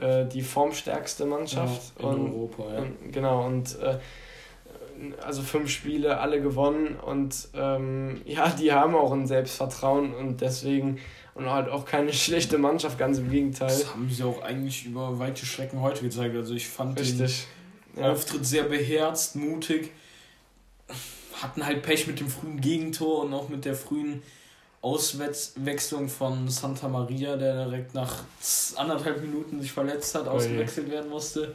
äh, 0.00 0.26
die 0.26 0.42
formstärkste 0.42 1.26
Mannschaft. 1.26 1.92
Ja, 2.00 2.10
in 2.10 2.18
und, 2.18 2.32
Europa, 2.32 2.72
ja. 2.72 2.78
Und, 2.80 3.12
genau, 3.12 3.46
und 3.46 3.78
äh, 3.80 3.98
also 5.24 5.42
fünf 5.42 5.70
Spiele, 5.70 6.18
alle 6.18 6.40
gewonnen 6.40 6.96
und 6.96 7.48
ähm, 7.54 8.20
ja, 8.24 8.48
die 8.50 8.72
haben 8.72 8.94
auch 8.94 9.12
ein 9.12 9.26
Selbstvertrauen 9.26 10.12
und 10.14 10.40
deswegen 10.40 10.98
und 11.34 11.50
halt 11.50 11.68
auch 11.68 11.84
keine 11.84 12.12
schlechte 12.24 12.58
Mannschaft, 12.58 12.98
ganz 12.98 13.18
im 13.18 13.30
Gegenteil. 13.30 13.68
Das 13.68 13.92
haben 13.92 14.10
sie 14.10 14.24
auch 14.24 14.42
eigentlich 14.42 14.86
über 14.86 15.18
weite 15.18 15.46
Strecken 15.46 15.80
heute 15.80 16.02
gezeigt. 16.02 16.36
Also 16.36 16.54
ich 16.54 16.66
fand 16.66 16.98
Richtig. 16.98 17.46
den 17.94 18.02
ja. 18.02 18.12
Auftritt 18.12 18.44
sehr 18.44 18.64
beherzt, 18.64 19.36
mutig. 19.36 19.90
Hatten 21.34 21.64
halt 21.64 21.82
Pech 21.82 22.08
mit 22.08 22.18
dem 22.18 22.28
frühen 22.28 22.60
Gegentor 22.60 23.24
und 23.24 23.32
auch 23.32 23.48
mit 23.48 23.64
der 23.64 23.74
frühen 23.74 24.22
Auswechslung 24.80 26.08
von 26.08 26.48
Santa 26.48 26.88
Maria, 26.88 27.36
der 27.36 27.64
direkt 27.64 27.94
nach 27.94 28.24
anderthalb 28.76 29.20
Minuten 29.20 29.60
sich 29.60 29.72
verletzt 29.72 30.14
hat, 30.14 30.28
ausgewechselt 30.28 30.90
werden 30.90 31.10
musste. 31.10 31.54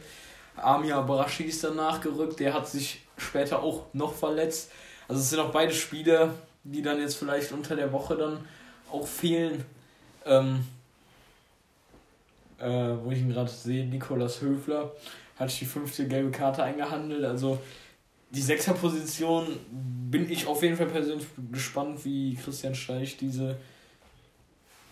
Amir 0.56 0.96
Abrashi 0.96 1.44
ist 1.44 1.64
dann 1.64 1.76
nachgerückt, 1.76 2.38
der 2.38 2.54
hat 2.54 2.68
sich 2.68 3.00
später 3.16 3.62
auch 3.62 3.86
noch 3.92 4.14
verletzt. 4.14 4.70
Also 5.08 5.20
es 5.20 5.30
sind 5.30 5.40
auch 5.40 5.50
beide 5.50 5.72
Spieler, 5.72 6.34
die 6.64 6.82
dann 6.82 7.00
jetzt 7.00 7.16
vielleicht 7.16 7.52
unter 7.52 7.76
der 7.76 7.92
Woche 7.92 8.16
dann 8.16 8.38
auch 8.90 9.06
fehlen. 9.06 9.64
Ähm, 10.26 10.64
äh, 12.58 12.96
wo 13.02 13.10
ich 13.10 13.18
ihn 13.18 13.30
gerade 13.30 13.50
sehe, 13.50 13.84
Nikolas 13.84 14.40
Höfler 14.40 14.92
hat 15.38 15.60
die 15.60 15.64
fünfte 15.64 16.06
gelbe 16.06 16.30
Karte 16.30 16.62
eingehandelt. 16.62 17.24
Also 17.24 17.58
die 18.30 18.42
Sechserposition 18.42 19.46
bin 20.10 20.30
ich 20.30 20.46
auf 20.46 20.62
jeden 20.62 20.76
Fall 20.76 20.86
persönlich 20.86 21.26
gespannt, 21.50 22.04
wie 22.04 22.36
Christian 22.36 22.74
Streich 22.74 23.16
diese 23.16 23.56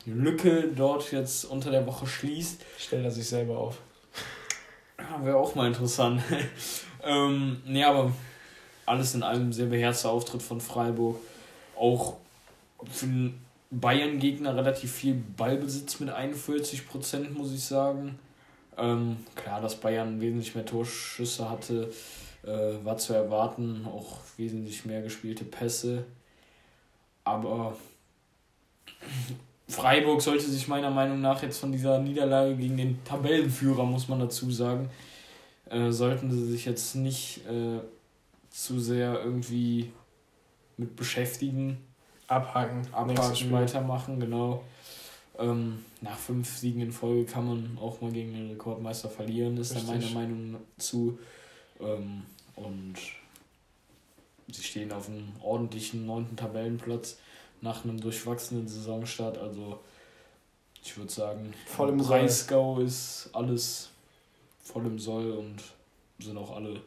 Lücke 0.07 0.69
dort 0.75 1.13
jetzt 1.13 1.45
unter 1.45 1.71
der 1.71 1.87
Woche 1.87 2.07
schließt. 2.07 2.61
Stellt 2.79 3.05
er 3.05 3.11
sich 3.11 3.29
selber 3.29 3.59
auf. 3.59 3.79
Ja, 4.99 5.25
Wäre 5.25 5.37
auch 5.37 5.55
mal 5.55 5.69
interessant. 5.69 6.23
ähm, 7.05 7.63
nee, 7.67 7.85
aber 7.85 8.13
alles 8.87 9.15
in 9.15 9.23
allem 9.23 9.53
sehr 9.53 9.67
beherzter 9.67 10.11
Auftritt 10.11 10.43
von 10.43 10.61
Freiburg. 10.61 11.21
Auch 11.77 12.17
für 12.91 13.07
einen 13.07 13.45
Bayern-Gegner 13.71 14.55
relativ 14.57 14.93
viel 14.93 15.15
Ballbesitz 15.37 16.01
mit 16.01 16.11
41 16.11 16.87
Prozent, 16.89 17.37
muss 17.37 17.53
ich 17.53 17.65
sagen. 17.65 18.19
Ähm, 18.77 19.19
klar, 19.35 19.61
dass 19.61 19.77
Bayern 19.77 20.21
wesentlich 20.21 20.55
mehr 20.55 20.67
Torschüsse 20.67 21.49
hatte, 21.49 21.91
äh, 22.45 22.85
war 22.85 22.97
zu 22.97 23.13
erwarten. 23.15 23.87
Auch 23.87 24.19
wesentlich 24.37 24.85
mehr 24.85 25.03
gespielte 25.03 25.45
Pässe. 25.45 26.05
Aber 27.25 27.77
Freiburg 29.69 30.21
sollte 30.23 30.45
sich 30.45 30.69
meiner 30.69 30.91
Meinung 30.91 31.21
nach 31.21 31.43
jetzt 31.43 31.59
von 31.59 31.73
dieser 31.73 31.99
Niederlage 31.99 32.57
gegen 32.57 32.77
den 32.77 33.05
Tabellenführer, 33.05 33.85
muss 33.85 34.09
man 34.09 34.21
dazu 34.21 34.51
sagen, 34.51 34.91
äh, 35.71 35.91
sollten 35.91 36.31
sie 36.31 36.45
sich 36.45 36.65
jetzt 36.65 36.95
nicht 36.97 37.47
äh, 37.47 37.81
zu 38.51 38.81
sehr 38.81 39.23
irgendwie 39.23 39.93
mit 40.77 40.97
beschäftigen 40.97 41.79
abhaken, 42.33 42.83
abhaken, 42.93 43.53
weitermachen, 43.53 44.21
genau. 44.21 44.65
Ähm, 45.39 45.85
nach 46.01 46.17
fünf 46.17 46.57
Siegen 46.57 46.83
in 46.83 46.93
Folge 46.93 47.25
kann 47.25 47.47
man 47.47 47.79
auch 47.81 48.01
mal 48.01 48.13
gegen 48.13 48.33
den 48.33 48.51
Rekordmeister 48.51 49.09
verlieren, 49.09 49.57
ist 49.57 49.75
da 49.75 49.81
meiner 49.83 50.11
Meinung 50.11 50.57
zu. 50.79 51.19
Ähm, 51.81 52.25
und 52.57 52.97
sie 54.51 54.63
stehen 54.63 54.93
auf 54.93 55.09
einem 55.09 55.33
ordentlichen 55.43 56.07
neunten 56.07 56.37
Tabellenplatz 56.37 57.19
nach 57.61 57.85
einem 57.85 58.01
durchwachsenen 58.01 58.69
Saisonstart. 58.69 59.39
Also 59.39 59.81
ich 60.85 60.97
würde 60.97 61.13
sagen, 61.13 61.55
voll 61.67 61.91
im 61.91 61.99
Breisgau 61.99 62.81
ist 62.81 63.31
alles 63.33 63.91
voll 64.63 64.87
im 64.87 64.99
Soll 64.99 65.33
und 65.33 65.63
sind 66.19 66.37
auch 66.37 66.55
alle 66.55 66.81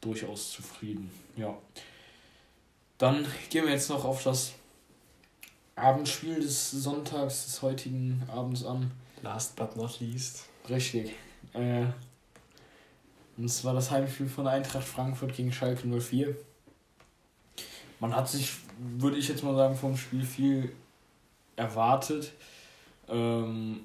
durchaus 0.00 0.52
zufrieden. 0.52 1.10
Ja. 1.36 1.56
Dann 2.98 3.26
gehen 3.50 3.64
wir 3.64 3.72
jetzt 3.72 3.90
noch 3.90 4.04
auf 4.04 4.22
das 4.22 4.52
Abendspiel 5.74 6.36
des 6.36 6.70
Sonntags, 6.70 7.46
des 7.46 7.62
heutigen 7.62 8.22
Abends 8.28 8.64
an. 8.64 8.90
Last 9.22 9.56
but 9.56 9.76
not 9.76 10.00
least. 10.00 10.44
Richtig. 10.68 11.12
Äh, 11.52 11.86
und 13.36 13.44
es 13.44 13.64
war 13.64 13.74
das 13.74 13.90
Heimspiel 13.90 14.28
von 14.28 14.46
Eintracht 14.46 14.84
Frankfurt 14.84 15.34
gegen 15.34 15.52
Schalke 15.52 15.86
04. 15.88 16.36
Man 18.00 18.14
hat 18.14 18.28
sich, 18.28 18.52
würde 18.78 19.16
ich 19.16 19.28
jetzt 19.28 19.44
mal 19.44 19.54
sagen, 19.54 19.76
vom 19.76 19.96
Spiel 19.96 20.24
viel 20.24 20.72
erwartet. 21.56 22.32
Ähm, 23.08 23.80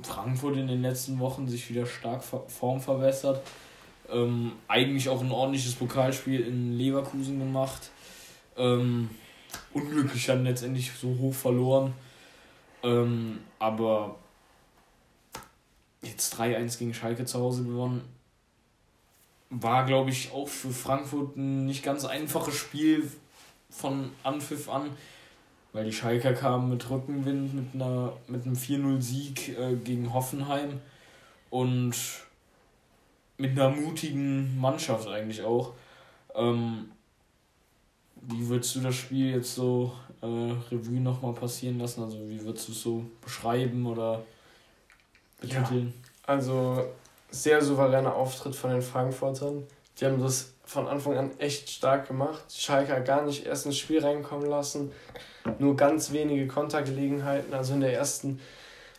Frankfurt 0.00 0.56
in 0.56 0.68
den 0.68 0.82
letzten 0.82 1.18
Wochen 1.18 1.48
sich 1.48 1.68
wieder 1.68 1.84
stark 1.84 2.22
Form 2.22 2.80
verbessert. 2.80 3.42
Ähm, 4.10 4.52
eigentlich 4.68 5.08
auch 5.08 5.20
ein 5.20 5.32
ordentliches 5.32 5.74
Pokalspiel 5.74 6.40
in 6.40 6.78
Leverkusen 6.78 7.38
gemacht. 7.38 7.90
Ähm, 8.56 9.10
unglücklich 9.74 10.26
dann 10.26 10.44
letztendlich 10.44 10.92
so 10.92 11.08
hoch 11.18 11.34
verloren. 11.34 11.92
Ähm, 12.82 13.40
aber 13.58 14.16
jetzt 16.02 16.38
3-1 16.38 16.78
gegen 16.78 16.94
Schalke 16.94 17.24
zu 17.24 17.38
Hause 17.38 17.64
gewonnen. 17.64 18.02
War, 19.50 19.84
glaube 19.84 20.10
ich, 20.10 20.32
auch 20.32 20.48
für 20.48 20.70
Frankfurt 20.70 21.36
ein 21.36 21.66
nicht 21.66 21.82
ganz 21.82 22.04
einfaches 22.04 22.54
Spiel 22.54 23.10
von 23.70 24.10
Anpfiff 24.22 24.68
an. 24.68 24.90
weil 25.72 25.84
die 25.84 25.92
Schalker 25.92 26.32
kamen 26.32 26.68
mit 26.68 26.90
Rückenwind 26.90 27.54
mit, 27.54 27.74
einer, 27.74 28.12
mit 28.26 28.44
einem 28.44 28.56
4-0-Sieg 28.56 29.56
äh, 29.56 29.76
gegen 29.76 30.12
Hoffenheim 30.12 30.80
und 31.48 31.94
mit 33.38 33.52
einer 33.52 33.70
mutigen 33.70 34.58
Mannschaft 34.60 35.06
eigentlich 35.06 35.42
auch. 35.42 35.72
Ähm, 36.34 36.90
wie 38.22 38.48
würdest 38.48 38.74
du 38.74 38.80
das 38.80 38.96
Spiel 38.96 39.30
jetzt 39.30 39.54
so 39.54 39.92
äh, 40.22 40.26
Revue 40.26 41.00
nochmal 41.00 41.34
passieren 41.34 41.78
lassen? 41.78 42.02
Also 42.02 42.18
wie 42.28 42.42
würdest 42.44 42.68
du 42.68 42.72
es 42.72 42.82
so 42.82 43.04
beschreiben 43.22 43.86
oder? 43.86 44.24
Ja, 45.42 45.68
also 46.26 46.84
sehr 47.30 47.62
souveräner 47.62 48.14
Auftritt 48.14 48.54
von 48.54 48.70
den 48.70 48.82
Frankfurtern. 48.82 49.64
Die 49.98 50.06
haben 50.06 50.20
das 50.20 50.52
von 50.64 50.86
Anfang 50.86 51.16
an 51.16 51.30
echt 51.38 51.70
stark 51.70 52.08
gemacht. 52.08 52.42
Schalke 52.48 53.02
gar 53.02 53.24
nicht 53.24 53.46
erst 53.46 53.66
ins 53.66 53.78
Spiel 53.78 54.04
reinkommen 54.04 54.48
lassen. 54.48 54.92
Nur 55.58 55.76
ganz 55.76 56.12
wenige 56.12 56.46
Kontergelegenheiten. 56.46 57.52
Also 57.54 57.74
in 57.74 57.80
der 57.80 57.94
ersten 57.94 58.40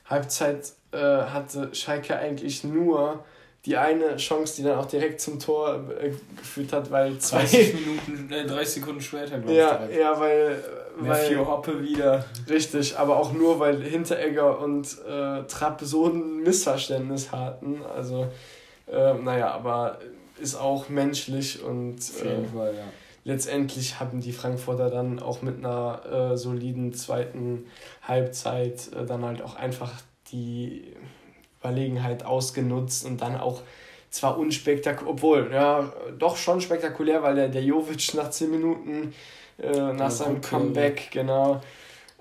Halbzeit 0.05 0.73
äh, 0.91 0.97
hatte 0.97 1.73
Schalke 1.73 2.17
eigentlich 2.17 2.63
nur 2.63 3.23
die 3.65 3.77
eine 3.77 4.17
Chance, 4.17 4.55
die 4.57 4.63
dann 4.63 4.79
auch 4.79 4.87
direkt 4.87 5.21
zum 5.21 5.39
Tor 5.39 5.85
äh, 5.99 6.11
geführt 6.35 6.73
hat, 6.73 6.89
weil 6.89 7.19
zwei 7.19 7.39
30 7.39 7.73
Minuten, 8.09 8.31
äh, 8.31 8.45
30 8.45 8.73
Sekunden 8.75 9.01
später, 9.01 9.37
glaube 9.37 9.53
ja, 9.53 9.87
ich. 9.89 9.97
Ja, 9.97 10.19
weil. 10.19 10.63
Weil 10.97 11.45
Hoppe 11.45 11.81
wieder. 11.81 12.25
Richtig, 12.49 12.97
aber 12.97 13.17
auch 13.17 13.33
nur, 13.33 13.59
weil 13.59 13.81
Hinteregger 13.81 14.59
und 14.59 14.97
äh, 15.07 15.43
Trapp 15.43 15.81
so 15.81 16.07
ein 16.07 16.43
Missverständnis 16.43 17.31
hatten. 17.31 17.81
Also, 17.95 18.27
äh, 18.91 19.13
naja, 19.15 19.51
aber 19.51 19.99
ist 20.39 20.55
auch 20.55 20.89
menschlich 20.89 21.63
und. 21.63 21.97
Äh, 21.97 22.45
Fall, 22.53 22.75
ja. 22.75 22.83
Letztendlich 23.23 23.99
haben 23.99 24.19
die 24.19 24.31
Frankfurter 24.31 24.89
dann 24.89 25.19
auch 25.19 25.43
mit 25.43 25.59
einer 25.59 26.31
äh, 26.31 26.37
soliden 26.37 26.93
zweiten 26.93 27.65
Halbzeit 28.01 28.89
äh, 28.93 29.05
dann 29.05 29.23
halt 29.23 29.43
auch 29.43 29.55
einfach 29.55 29.91
die 30.31 30.95
Überlegenheit 31.59 32.25
ausgenutzt 32.25 33.05
und 33.05 33.21
dann 33.21 33.37
auch 33.37 33.61
zwar 34.09 34.37
unspektakulär, 34.37 35.11
obwohl, 35.11 35.51
ja, 35.53 35.93
doch 36.17 36.35
schon 36.35 36.61
spektakulär, 36.61 37.21
weil 37.21 37.35
der, 37.35 37.49
der 37.49 37.63
Jovic 37.63 38.13
nach 38.15 38.29
10 38.29 38.49
Minuten 38.49 39.13
äh, 39.61 39.93
nach 39.93 40.11
seinem. 40.11 40.41
Comeback, 40.41 41.09
genau, 41.11 41.61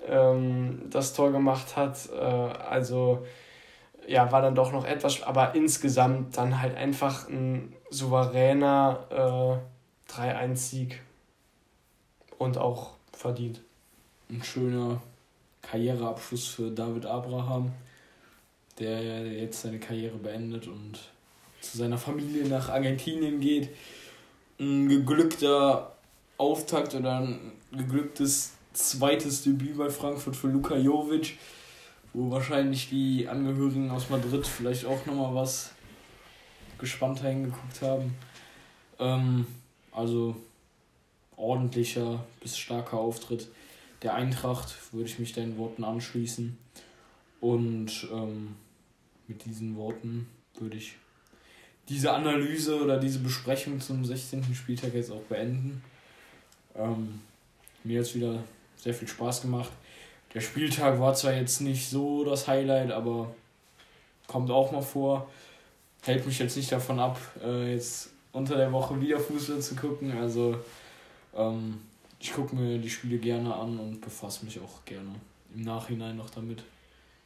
ähm, 0.07 0.83
das 0.89 1.13
Tor 1.13 1.31
gemacht 1.31 1.75
hat. 1.75 2.09
Äh, 2.13 2.19
also, 2.19 3.25
ja, 4.07 4.31
war 4.31 4.41
dann 4.41 4.55
doch 4.55 4.71
noch 4.71 4.85
etwas, 4.85 5.21
aber 5.23 5.55
insgesamt 5.55 6.37
dann 6.37 6.61
halt 6.61 6.75
einfach 6.75 7.27
ein 7.29 7.73
souveräner 7.89 9.59
äh, 10.09 10.13
3-1-Sieg 10.13 11.01
und 12.37 12.57
auch 12.57 12.91
verdient. 13.11 13.61
Ein 14.29 14.43
schöner 14.43 15.01
Karriereabschluss 15.61 16.47
für 16.47 16.71
David 16.71 17.05
Abraham 17.05 17.73
der 18.81 19.27
jetzt 19.27 19.61
seine 19.61 19.79
Karriere 19.79 20.17
beendet 20.17 20.67
und 20.67 20.99
zu 21.61 21.77
seiner 21.77 21.97
Familie 21.97 22.47
nach 22.47 22.69
Argentinien 22.69 23.39
geht. 23.39 23.69
Ein 24.59 24.89
geglückter 24.89 25.90
Auftakt 26.41 26.95
oder 26.95 27.19
ein 27.19 27.51
geglücktes 27.71 28.53
zweites 28.73 29.43
Debüt 29.43 29.77
bei 29.77 29.91
Frankfurt 29.91 30.35
für 30.35 30.47
Luka 30.47 30.75
Jovic, 30.75 31.37
wo 32.13 32.31
wahrscheinlich 32.31 32.89
die 32.89 33.27
Angehörigen 33.27 33.91
aus 33.91 34.09
Madrid 34.09 34.47
vielleicht 34.47 34.85
auch 34.85 35.05
nochmal 35.05 35.35
was 35.35 35.71
gespannter 36.79 37.29
hingeguckt 37.29 37.83
haben. 37.83 38.15
Ähm, 38.97 39.45
also 39.91 40.35
ordentlicher 41.37 42.25
bis 42.39 42.57
starker 42.57 42.97
Auftritt 42.97 43.47
der 44.01 44.15
Eintracht, 44.15 44.73
würde 44.91 45.07
ich 45.07 45.19
mich 45.19 45.33
deinen 45.33 45.59
Worten 45.59 45.83
anschließen. 45.83 46.57
Und 47.39 48.07
ähm, 48.11 48.55
mit 49.27 49.45
diesen 49.45 49.75
Worten 49.75 50.27
würde 50.57 50.77
ich 50.77 50.95
diese 51.87 52.11
Analyse 52.13 52.81
oder 52.81 52.99
diese 52.99 53.19
Besprechung 53.19 53.79
zum 53.79 54.03
16. 54.03 54.55
Spieltag 54.55 54.95
jetzt 54.95 55.11
auch 55.11 55.21
beenden. 55.29 55.83
Ähm, 56.75 57.21
mir 57.83 57.99
hat 57.99 58.07
es 58.07 58.15
wieder 58.15 58.43
sehr 58.77 58.93
viel 58.93 59.07
Spaß 59.07 59.41
gemacht. 59.41 59.71
Der 60.33 60.41
Spieltag 60.41 60.99
war 60.99 61.13
zwar 61.13 61.33
jetzt 61.33 61.61
nicht 61.61 61.89
so 61.89 62.23
das 62.23 62.47
Highlight, 62.47 62.91
aber 62.91 63.33
kommt 64.27 64.49
auch 64.49 64.71
mal 64.71 64.81
vor. 64.81 65.29
Hält 66.03 66.25
mich 66.25 66.39
jetzt 66.39 66.55
nicht 66.55 66.71
davon 66.71 66.99
ab, 66.99 67.19
äh, 67.43 67.73
jetzt 67.73 68.09
unter 68.31 68.55
der 68.55 68.71
Woche 68.71 68.99
wieder 68.99 69.19
Fußball 69.19 69.59
zu 69.59 69.75
gucken. 69.75 70.17
Also 70.17 70.57
ähm, 71.35 71.81
ich 72.19 72.33
gucke 72.33 72.55
mir 72.55 72.77
die 72.77 72.89
Spiele 72.89 73.17
gerne 73.17 73.53
an 73.53 73.77
und 73.79 74.01
befasse 74.01 74.45
mich 74.45 74.59
auch 74.59 74.85
gerne 74.85 75.15
im 75.53 75.61
Nachhinein 75.63 76.15
noch 76.15 76.29
damit. 76.29 76.63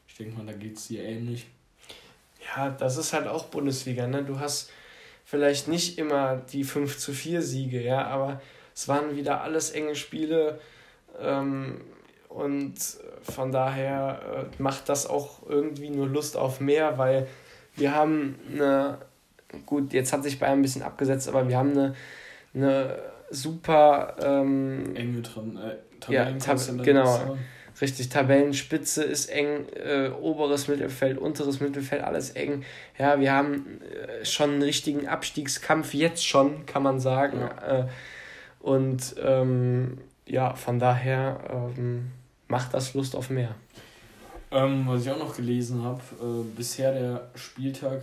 Ich 0.08 0.16
denke 0.16 0.38
mal, 0.38 0.46
da 0.46 0.54
geht 0.54 0.78
es 0.78 0.88
dir 0.88 1.04
ähnlich. 1.04 1.46
Ja, 2.56 2.70
das 2.70 2.98
ist 2.98 3.14
halt 3.14 3.28
auch 3.28 3.46
Bundesliga, 3.46 4.08
ne? 4.08 4.24
Du 4.24 4.40
hast 4.40 4.72
vielleicht 5.26 5.68
nicht 5.68 5.98
immer 5.98 6.38
die 6.38 6.64
5 6.64 6.98
zu 6.98 7.14
4 7.14 7.42
Siege, 7.42 7.82
ja, 7.82 8.06
aber 8.08 8.42
es 8.76 8.88
waren 8.88 9.16
wieder 9.16 9.42
alles 9.42 9.72
enge 9.72 9.96
Spiele 9.96 10.60
ähm, 11.20 11.82
und 12.28 12.76
von 13.22 13.52
daher 13.52 14.50
äh, 14.52 14.62
macht 14.62 14.90
das 14.90 15.08
auch 15.08 15.48
irgendwie 15.48 15.90
nur 15.90 16.08
Lust 16.08 16.36
auf 16.36 16.60
mehr, 16.60 16.98
weil 16.98 17.28
wir 17.78 17.96
haben 17.96 18.38
eine, 18.52 18.98
gut, 19.66 19.94
jetzt 19.94 20.12
hat 20.12 20.24
sich 20.24 20.40
Bayern 20.40 20.60
ein 20.60 20.62
bisschen 20.62 20.84
abgesetzt, 20.84 21.30
aber 21.30 21.48
wir 21.48 21.58
haben 21.58 21.72
eine, 21.72 21.96
eine 22.54 23.00
super 23.30 24.16
ähm, 24.22 24.96
enge 24.96 25.20
äh, 25.20 26.14
ja, 26.14 26.32
tab 26.34 26.60
genau. 26.84 27.38
Richtig, 27.82 28.08
Tabellenspitze 28.08 29.04
ist 29.04 29.26
eng, 29.26 29.66
äh, 29.76 30.08
oberes 30.08 30.70
Mittelfeld, 30.70 31.18
unteres 31.18 31.60
Mittelfeld, 31.60 32.04
alles 32.04 32.30
eng. 32.30 32.64
Ja, 32.98 33.20
wir 33.20 33.34
haben 33.34 33.82
äh, 33.82 34.24
schon 34.24 34.52
einen 34.52 34.62
richtigen 34.62 35.10
Abstiegskampf, 35.10 35.94
jetzt 35.94 36.26
schon, 36.26 36.66
kann 36.66 36.84
man 36.84 37.02
sagen. 37.02 37.40
Ja. 37.42 37.90
Und 38.66 39.14
ähm, 39.22 40.00
ja, 40.26 40.56
von 40.56 40.80
daher 40.80 41.70
ähm, 41.78 42.08
macht 42.48 42.74
das 42.74 42.96
Lust 42.96 43.16
auf 43.16 43.30
mehr. 43.30 43.54
Ähm, 44.50 44.88
was 44.88 45.04
ich 45.04 45.12
auch 45.12 45.20
noch 45.20 45.36
gelesen 45.36 45.84
habe, 45.84 46.02
äh, 46.20 46.44
bisher 46.58 46.92
der 46.92 47.30
Spieltag 47.36 48.02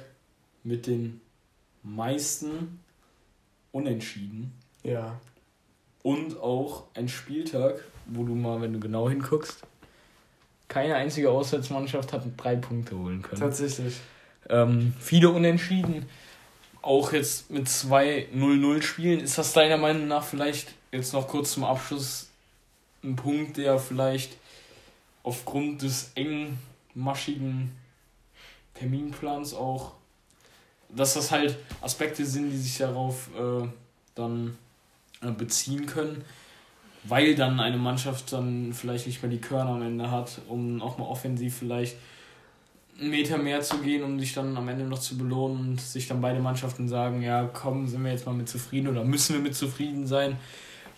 mit 0.63 0.87
den 0.87 1.21
meisten 1.83 2.79
Unentschieden. 3.73 4.53
Ja. 4.85 5.19
Und 6.05 6.39
auch 6.39 6.85
ein 6.95 7.09
Spieltag, 7.09 7.83
wo 8.07 8.23
du 8.23 8.37
mal, 8.37 8.61
wenn 8.61 8.73
du 8.73 8.79
genau 8.79 9.09
hinguckst, 9.09 9.65
keine 10.69 10.95
einzige 10.95 11.33
Auswärtsmannschaft 11.33 12.13
hat 12.13 12.23
drei 12.37 12.55
Punkte 12.55 12.97
holen 12.97 13.21
können. 13.21 13.41
Tatsächlich. 13.41 13.97
Ähm, 14.49 14.95
viele 15.01 15.31
Unentschieden. 15.31 16.07
Auch 16.83 17.13
jetzt 17.13 17.51
mit 17.51 17.69
zwei 17.69 18.29
0-0 18.35 18.83
Spielen. 18.83 19.21
Ist 19.21 19.39
das 19.39 19.53
deiner 19.53 19.77
Meinung 19.77 20.09
nach 20.09 20.25
vielleicht 20.25 20.75
jetzt 20.91 21.13
noch 21.13 21.29
kurz 21.29 21.53
zum 21.53 21.65
Abschluss 21.65 22.29
ein 23.03 23.17
Punkt, 23.17 23.57
der 23.57 23.79
vielleicht 23.79 24.37
aufgrund 25.23 25.83
des 25.83 26.13
engmaschigen 26.15 27.77
Terminplans 28.75 29.55
auch, 29.55 29.93
dass 30.89 31.15
das 31.15 31.31
halt 31.31 31.57
Aspekte 31.81 32.27
sind, 32.27 32.51
die 32.51 32.59
sich 32.59 32.79
darauf 32.79 33.29
äh, 33.39 33.67
dann 34.15 34.57
äh, 35.23 35.31
beziehen 35.31 35.87
können, 35.87 36.25
weil 37.05 37.35
dann 37.35 37.61
eine 37.61 37.79
Mannschaft 37.79 38.33
dann 38.33 38.73
vielleicht 38.73 39.07
nicht 39.07 39.23
mehr 39.23 39.31
die 39.31 39.41
Körner 39.41 39.71
am 39.71 39.83
Ende 39.83 40.11
hat, 40.11 40.41
um 40.49 40.83
auch 40.83 40.99
mal 40.99 41.07
offensiv 41.07 41.57
vielleicht 41.57 41.97
Meter 43.11 43.39
mehr 43.39 43.61
zu 43.63 43.79
gehen, 43.79 44.03
um 44.03 44.19
sich 44.19 44.33
dann 44.33 44.57
am 44.57 44.69
Ende 44.69 44.85
noch 44.85 44.99
zu 44.99 45.17
belohnen 45.17 45.59
und 45.59 45.81
sich 45.81 46.09
dann 46.09 46.21
beide 46.21 46.41
Mannschaften 46.41 46.89
sagen, 46.89 47.23
ja 47.23 47.49
komm, 47.53 47.89
sind 47.89 48.05
wir 48.05 48.13
jetzt 48.13 48.27
mal 48.27 48.35
mit 48.35 48.49
zufrieden 48.49 48.89
oder 48.89 49.05
müssen 49.05 49.35
wir 49.35 49.43
mit 49.43 49.57
zufrieden 49.57 50.07
sein, 50.07 50.37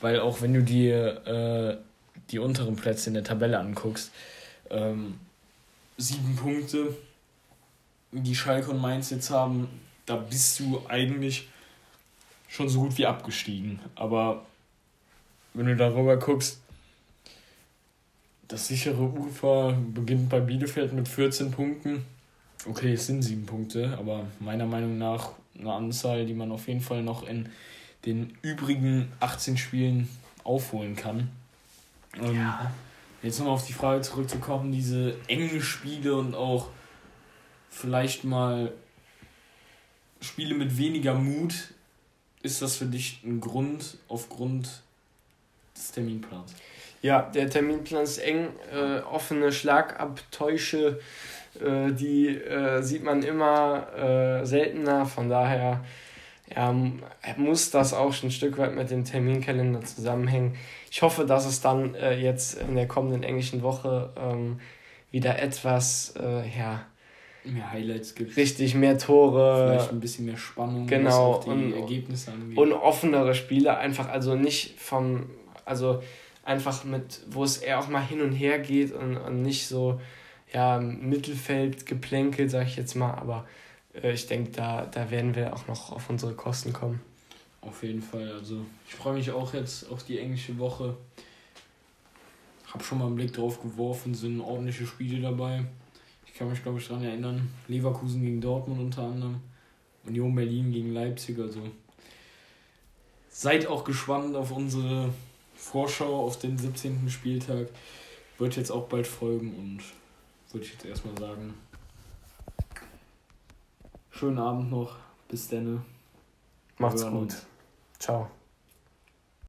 weil 0.01 0.21
auch 0.21 0.41
wenn 0.41 0.55
du 0.55 0.63
dir 0.63 1.27
äh, 1.27 1.77
die 2.31 2.39
unteren 2.39 2.77
Plätze 2.77 3.11
in 3.11 3.15
der 3.15 3.25
Tabelle 3.25 3.59
anguckst, 3.59 4.13
ähm, 4.71 5.15
sieben 5.97 6.37
Punkte, 6.37 6.97
die 8.13 8.35
Schalke 8.35 8.71
und 8.71 8.81
Mainz 8.81 9.11
jetzt 9.11 9.31
haben, 9.31 9.69
da 10.07 10.17
bist 10.17 10.61
du 10.61 10.83
eigentlich 10.89 11.49
schon 12.49 12.69
so 12.69 12.83
gut 12.83 12.99
wie 12.99 13.07
abgestiegen. 13.07 13.81
Aber 13.95 14.45
wenn 15.55 15.67
du 15.67 15.77
darüber 15.77 16.17
guckst, 16.17 16.61
das 18.49 18.69
sichere 18.69 19.03
Ufer 19.03 19.73
beginnt 19.73 20.29
bei 20.29 20.41
Bielefeld 20.41 20.93
mit 20.93 21.09
14 21.09 21.51
Punkten. 21.51 22.05
Okay, 22.67 22.95
es 22.95 23.07
sind 23.07 23.23
sieben 23.23 23.47
Punkte, 23.47 23.97
aber 23.99 24.27
meiner 24.41 24.67
Meinung 24.67 24.99
nach 24.99 25.33
eine 25.59 25.73
Anzahl, 25.73 26.27
die 26.27 26.35
man 26.35 26.51
auf 26.51 26.69
jeden 26.69 26.81
Fall 26.81 27.03
noch 27.03 27.27
in 27.27 27.49
den 28.05 28.37
übrigen 28.43 29.13
18 29.21 29.57
Spielen 29.57 30.09
aufholen 30.45 30.97
kann. 30.97 31.31
Ähm, 32.21 32.35
ja. 32.37 32.73
Jetzt 33.23 33.39
nochmal 33.39 33.55
auf 33.55 33.67
die 33.67 33.73
Frage 33.73 34.03
zurückzukommen, 34.03 34.73
diese 34.73 35.17
engen 35.29 35.63
Spiele 35.63 36.15
und 36.15 36.35
auch 36.35 36.69
vielleicht 37.71 38.25
mal 38.25 38.73
Spiele 40.21 40.55
mit 40.55 40.77
weniger 40.77 41.15
Mut 41.15 41.75
ist 42.43 42.61
das 42.61 42.77
für 42.77 42.87
dich 42.87 43.21
ein 43.25 43.41
Grund 43.41 43.97
aufgrund 44.09 44.83
des 45.75 45.93
Terminplans? 45.93 46.55
Ja, 47.05 47.21
der 47.21 47.51
Terminplan 47.51 48.05
ist 48.05 48.17
eng. 48.17 48.49
Äh, 48.73 49.01
offene 49.01 49.53
Schlagabtäusche, 49.53 51.01
äh, 51.61 51.93
die 51.93 52.29
äh, 52.29 52.81
sieht 52.81 53.05
man 53.05 53.23
immer 53.23 53.95
äh, 53.95 54.47
seltener. 54.47 55.05
Von 55.05 55.29
daher 55.29 55.85
ja, 56.57 56.75
muss 57.37 57.71
das 57.71 57.93
auch 57.93 58.15
ein 58.23 58.31
Stück 58.31 58.57
weit 58.57 58.75
mit 58.75 58.91
dem 58.91 59.05
Terminkalender 59.05 59.83
zusammenhängen. 59.83 60.57
Ich 60.91 61.03
hoffe, 61.03 61.27
dass 61.27 61.45
es 61.45 61.61
dann 61.61 61.95
äh, 61.95 62.17
jetzt 62.17 62.59
in 62.59 62.75
der 62.75 62.89
kommenden 62.89 63.23
englischen 63.23 63.61
Woche 63.63 64.11
ähm, 64.19 64.61
wieder 65.11 65.39
etwas, 65.39 66.15
äh, 66.19 66.49
ja, 66.59 66.87
mehr 67.45 67.71
Highlights 67.71 68.15
gibt. 68.15 68.35
Richtig, 68.39 68.75
mehr 68.75 68.97
Tore. 68.97 69.69
Vielleicht 69.69 69.93
ein 69.93 70.01
bisschen 70.01 70.25
mehr 70.25 70.39
Spannung, 70.39 70.87
genau, 70.87 71.37
was 71.37 71.45
die 71.45 71.51
und, 71.51 71.75
Ergebnisse 71.75 72.33
angeht. 72.33 72.57
Und 72.57 72.73
offenere 72.73 73.35
Spiele, 73.35 73.77
einfach 73.77 74.09
also 74.09 74.37
nicht 74.37 74.81
vom, 74.81 75.29
also 75.67 76.01
einfach 76.45 76.85
mit, 76.85 77.21
wo 77.29 77.43
es 77.45 77.59
eher 77.59 77.81
auch 77.81 77.89
mal 77.89 78.05
hin 78.05 78.21
und 78.21 78.33
her 78.33 78.59
geht 78.59 78.93
und, 78.93 79.17
und 79.17 79.43
nicht 79.43 79.67
so, 79.67 80.01
ja, 80.53 80.79
Mittelfeld 80.79 81.87
geplänkelt, 81.87 82.51
sag 82.51 82.67
ich 82.67 82.77
jetzt 82.77 82.95
mal, 82.95 83.13
aber 83.15 83.47
äh, 83.95 84.13
ich 84.13 84.27
denke, 84.27 84.51
da, 84.53 84.87
da 84.87 85.11
werden 85.11 85.35
wir 85.35 85.55
auch 85.55 85.67
noch 85.67 85.91
auf 85.91 86.09
unsere 86.11 86.35
Kosten 86.35 86.73
kommen. 86.73 87.01
Auf 87.61 87.83
jeden 87.83 88.03
Fall, 88.03 88.31
also 88.31 88.65
ich 88.87 88.95
freue 88.95 89.15
mich 89.15 89.31
auch 89.31 89.55
jetzt 89.55 89.91
auf 89.91 90.05
die 90.05 90.19
englische 90.19 90.59
Woche. 90.59 90.97
Hab 92.73 92.85
schon 92.85 92.99
mal 92.99 93.07
einen 93.07 93.17
Blick 93.17 93.33
drauf 93.33 93.63
geworfen, 93.63 94.15
sind 94.15 94.41
ordentliche 94.41 94.87
Spiele 94.87 95.23
dabei. 95.23 95.65
Ich 96.27 96.35
kann 96.35 96.51
mich, 96.51 96.63
glaube 96.63 96.79
ich, 96.79 96.89
daran 96.89 97.05
erinnern. 97.05 97.49
Leverkusen 97.69 98.21
gegen 98.21 98.41
Dortmund 98.41 98.81
unter 98.81 99.03
anderem. 99.05 99.41
Union 100.05 100.35
Berlin 100.35 100.73
gegen 100.73 100.93
Leipzig. 100.93 101.39
Also 101.39 101.61
seid 103.31 103.67
auch 103.67 103.85
gespannt 103.85 104.37
auf 104.37 104.51
unsere 104.51 105.11
Vorschau 105.55 106.25
auf 106.27 106.39
den 106.39 106.59
17. 106.59 107.09
Spieltag. 107.09 107.69
Wird 108.39 108.57
jetzt 108.57 108.71
auch 108.71 108.89
bald 108.89 109.07
folgen 109.07 109.55
und 109.57 109.83
würde 110.53 110.67
ich 110.67 110.73
jetzt 110.73 110.85
erstmal 110.85 111.17
sagen. 111.19 111.55
Schönen 114.11 114.39
Abend 114.39 114.71
noch. 114.71 114.97
Bis 115.29 115.49
dann. 115.49 115.85
Macht's 116.79 117.07
gut. 117.07 117.35
Ciao. 117.99 118.31